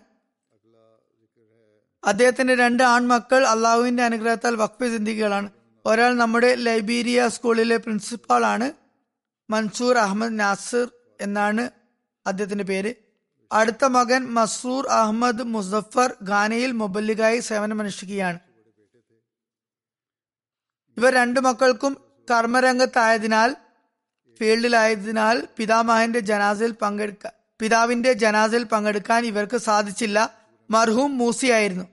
അദ്ദേഹത്തിന്റെ 2.05 2.55
രണ്ട് 2.55 2.83
ആൺമക്കൾ 2.83 3.47
അള്ളാഹുവിന്റെ 3.47 4.03
അനുഗ്രഹത്താൽ 4.03 4.57
വഖഫ് 4.57 4.97
സിന്ധികളാണ് 4.97 5.51
ഒരാൾ 5.87 6.15
നമ്മുടെ 6.15 6.55
ലൈബീരിയ 6.55 7.29
സ്കൂളിലെ 7.29 7.77
പ്രിൻസിപ്പാളാണ് 7.77 8.73
മൻസൂർ 9.51 9.99
അഹമ്മദ് 9.99 10.41
നാസിർ 10.41 10.91
എന്നാണ് 11.21 11.71
അദ്ദേഹത്തിന്റെ 12.27 12.65
പേര്. 12.65 12.95
അടുത്ത 13.53 13.85
മകൻ 13.85 14.35
മസൂർ 14.35 14.87
അഹമ്മദ് 14.87 15.43
മുസഫർ 15.43 16.15
ഖാനയിൽ 16.29 16.71
മൊബല്ലിഗായി 16.73 17.41
സേവനമനുഷ്ഠിക്കുകയാണ്. 17.41 18.39
ഇവർ 20.99 21.15
രണ്ടു 21.15 21.41
മക്കൾക്കും 21.41 21.97
കർമ്മരംഗത്തായതിനാൽ 22.31 23.57
ഫീൽഡിലായതിനാൽ 24.43 25.49
പിതാമഹന്റെ 25.57 26.21
ജനാസിൽ 26.21 26.71
പങ്കെടുക്ക 26.83 27.27
പിതാവിന്റെ 27.61 28.13
ജനാസിൽ 28.13 28.65
പങ്കെടുക്കാൻ 28.65 29.27
ഇവർക്ക് 29.27 29.57
സാധിച്ചില്ല. 29.57 30.19
മർഹൂം 30.71 31.19
മൂസിയായിരുന്നു 31.19 31.85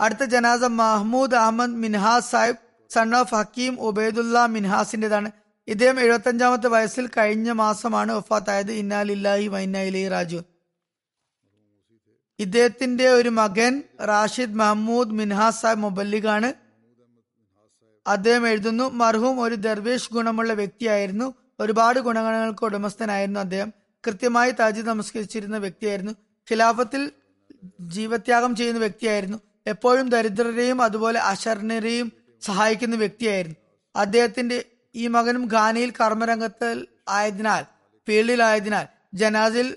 അടുത്ത 0.00 0.24
ജനാസ 0.24 0.62
മഹ്മൂദ് 0.62 1.34
അഹമ്മദ് 1.34 1.76
മിൻഹാസ് 1.82 2.30
സാഹിബ് 2.30 2.62
സൺ 2.90 3.16
ഓഫ് 3.16 3.34
ഹക്കീം 3.34 3.80
ഉബൈദുല്ല 3.80 4.46
മിൻഹാസിന്റേതാണ്. 4.46 5.30
ഇദ്ദേഹം 5.68 6.00
എഴുപത്തഞ്ചാമത്തെ 6.00 6.68
വയസ്സിൽ 6.68 7.06
കഴിഞ്ഞ 7.16 7.50
മാസമാണ് 7.50 8.12
വഫാത്തായത്. 8.12 8.72
ഇന്നാലില്ലാഹി 8.72 9.46
വൈനാലി 9.46 10.08
രാജു 10.08 10.40
ഇദ്ദേഹത്തിന്റെ 12.38 13.08
ഒരു 13.08 13.28
മകൻ 13.28 13.82
റാഷിദ് 14.04 14.54
മഹമ്മൂദ് 14.54 15.10
മിൻഹാസ് 15.10 15.62
സാഹിബ് 15.62 15.80
മുബല്ലിഖാണ് 15.80 16.54
അദ്ദേഹം 18.06 18.48
എഴുതുന്നു 18.48 18.90
മർഹൂം 18.90 19.40
ഒരു 19.40 19.54
ദർവേഷ് 19.54 20.12
ഗുണമുള്ള 20.12 20.52
വ്യക്തിയായിരുന്നു. 20.52 21.34
ഒരുപാട് 21.62 22.00
ഗുണഗണങ്ങൾക്ക് 22.00 22.64
ഉടമസ്ഥനായിരുന്നു 22.64 23.40
അദ്ദേഹം. 23.40 23.72
കൃത്യമായി 24.06 24.50
താജി 24.50 24.80
നമസ്കരിച്ചിരുന്ന 24.80 25.56
വ്യക്തിയായിരുന്നു. 25.56 26.12
ഖിലാഫത്തിൽ 26.50 27.12
ജീവത്യാഗം 27.80 28.56
ചെയ്യുന്ന 28.56 28.78
വ്യക്തിയായിരുന്നു. 28.78 29.38
എപ്പോഴും 29.66 30.08
ദരിദ്രരെയും 30.08 30.82
അതുപോലെ 30.82 31.20
അശരണരെയും 31.20 32.12
സഹായിക്കുന്ന 32.42 32.96
വ്യക്തിയായിരുന്നു. 32.96 33.56
അദ്ദേഹത്തിന്റെ 33.96 34.64
ഈ 34.94 35.06
മകനും 35.06 35.48
ഖാനയിൽ 35.52 35.90
കർമ്മരംഗത്ത് 35.90 36.86
ആയതിനാൽ 37.08 37.62
ഫീൽഡിലായതിനാൽ 38.08 38.86
ജനാസിൽ 39.14 39.76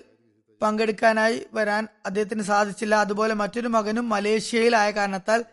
പങ്കെടുക്കാനായി 0.62 1.46
വരാൻ 1.52 1.88
അദ്ദേഹത്തിന് 2.06 2.42
സാധിച്ചില്ല. 2.42 2.94
അതുപോലെ 2.94 3.34
മറ്റൊരു 3.34 3.68
മകനും 3.68 4.08
മലേഷ്യയിലായ 4.08 4.90
കാരണത്താൽ 4.90 5.44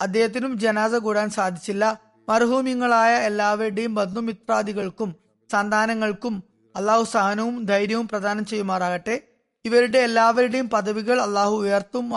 അദ്ദേഹത്തിനും 0.00 0.58
ജനാസ 0.58 0.92
കൂടാൻ 0.92 1.30
സാധിച്ചില്ല. 1.30 2.03
മർഹൂമിങ്ങളായ 2.28 3.16
എല്ലാവരുടെയും 3.16 3.94
ബന്ധുമിത്രാദികൾക്കും 3.94 5.14
സന്താനങ്ങൾക്കും 5.52 6.42
അള്ളാഹു 6.76 7.04
സഹനവും 7.04 7.64
ധൈര്യവും 7.64 8.08
പ്രദാനം 8.08 8.44
ചെയ്യുമാറാകട്ടെ. 8.44 9.20
ഇവരുടെ 9.64 9.98
എല്ലാവരുടെയും 9.98 10.70
പദവികൾ 10.70 11.20
അള്ളാഹു 11.20 11.54
ഉയർത്തും 11.54 12.16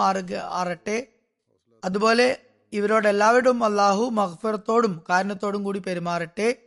ആറട്ടെ. 0.60 1.08
അതുപോലെ 1.86 2.40
ഇവരോടെല്ലാവരോടും 2.74 3.64
അള്ളാഹു 3.64 4.10
മഹ്ഫറത്തോടും 4.10 5.04
കാരണത്തോടും 5.10 5.64
കൂടി 5.64 5.80
പെരുമാറട്ടെ. 5.80 6.67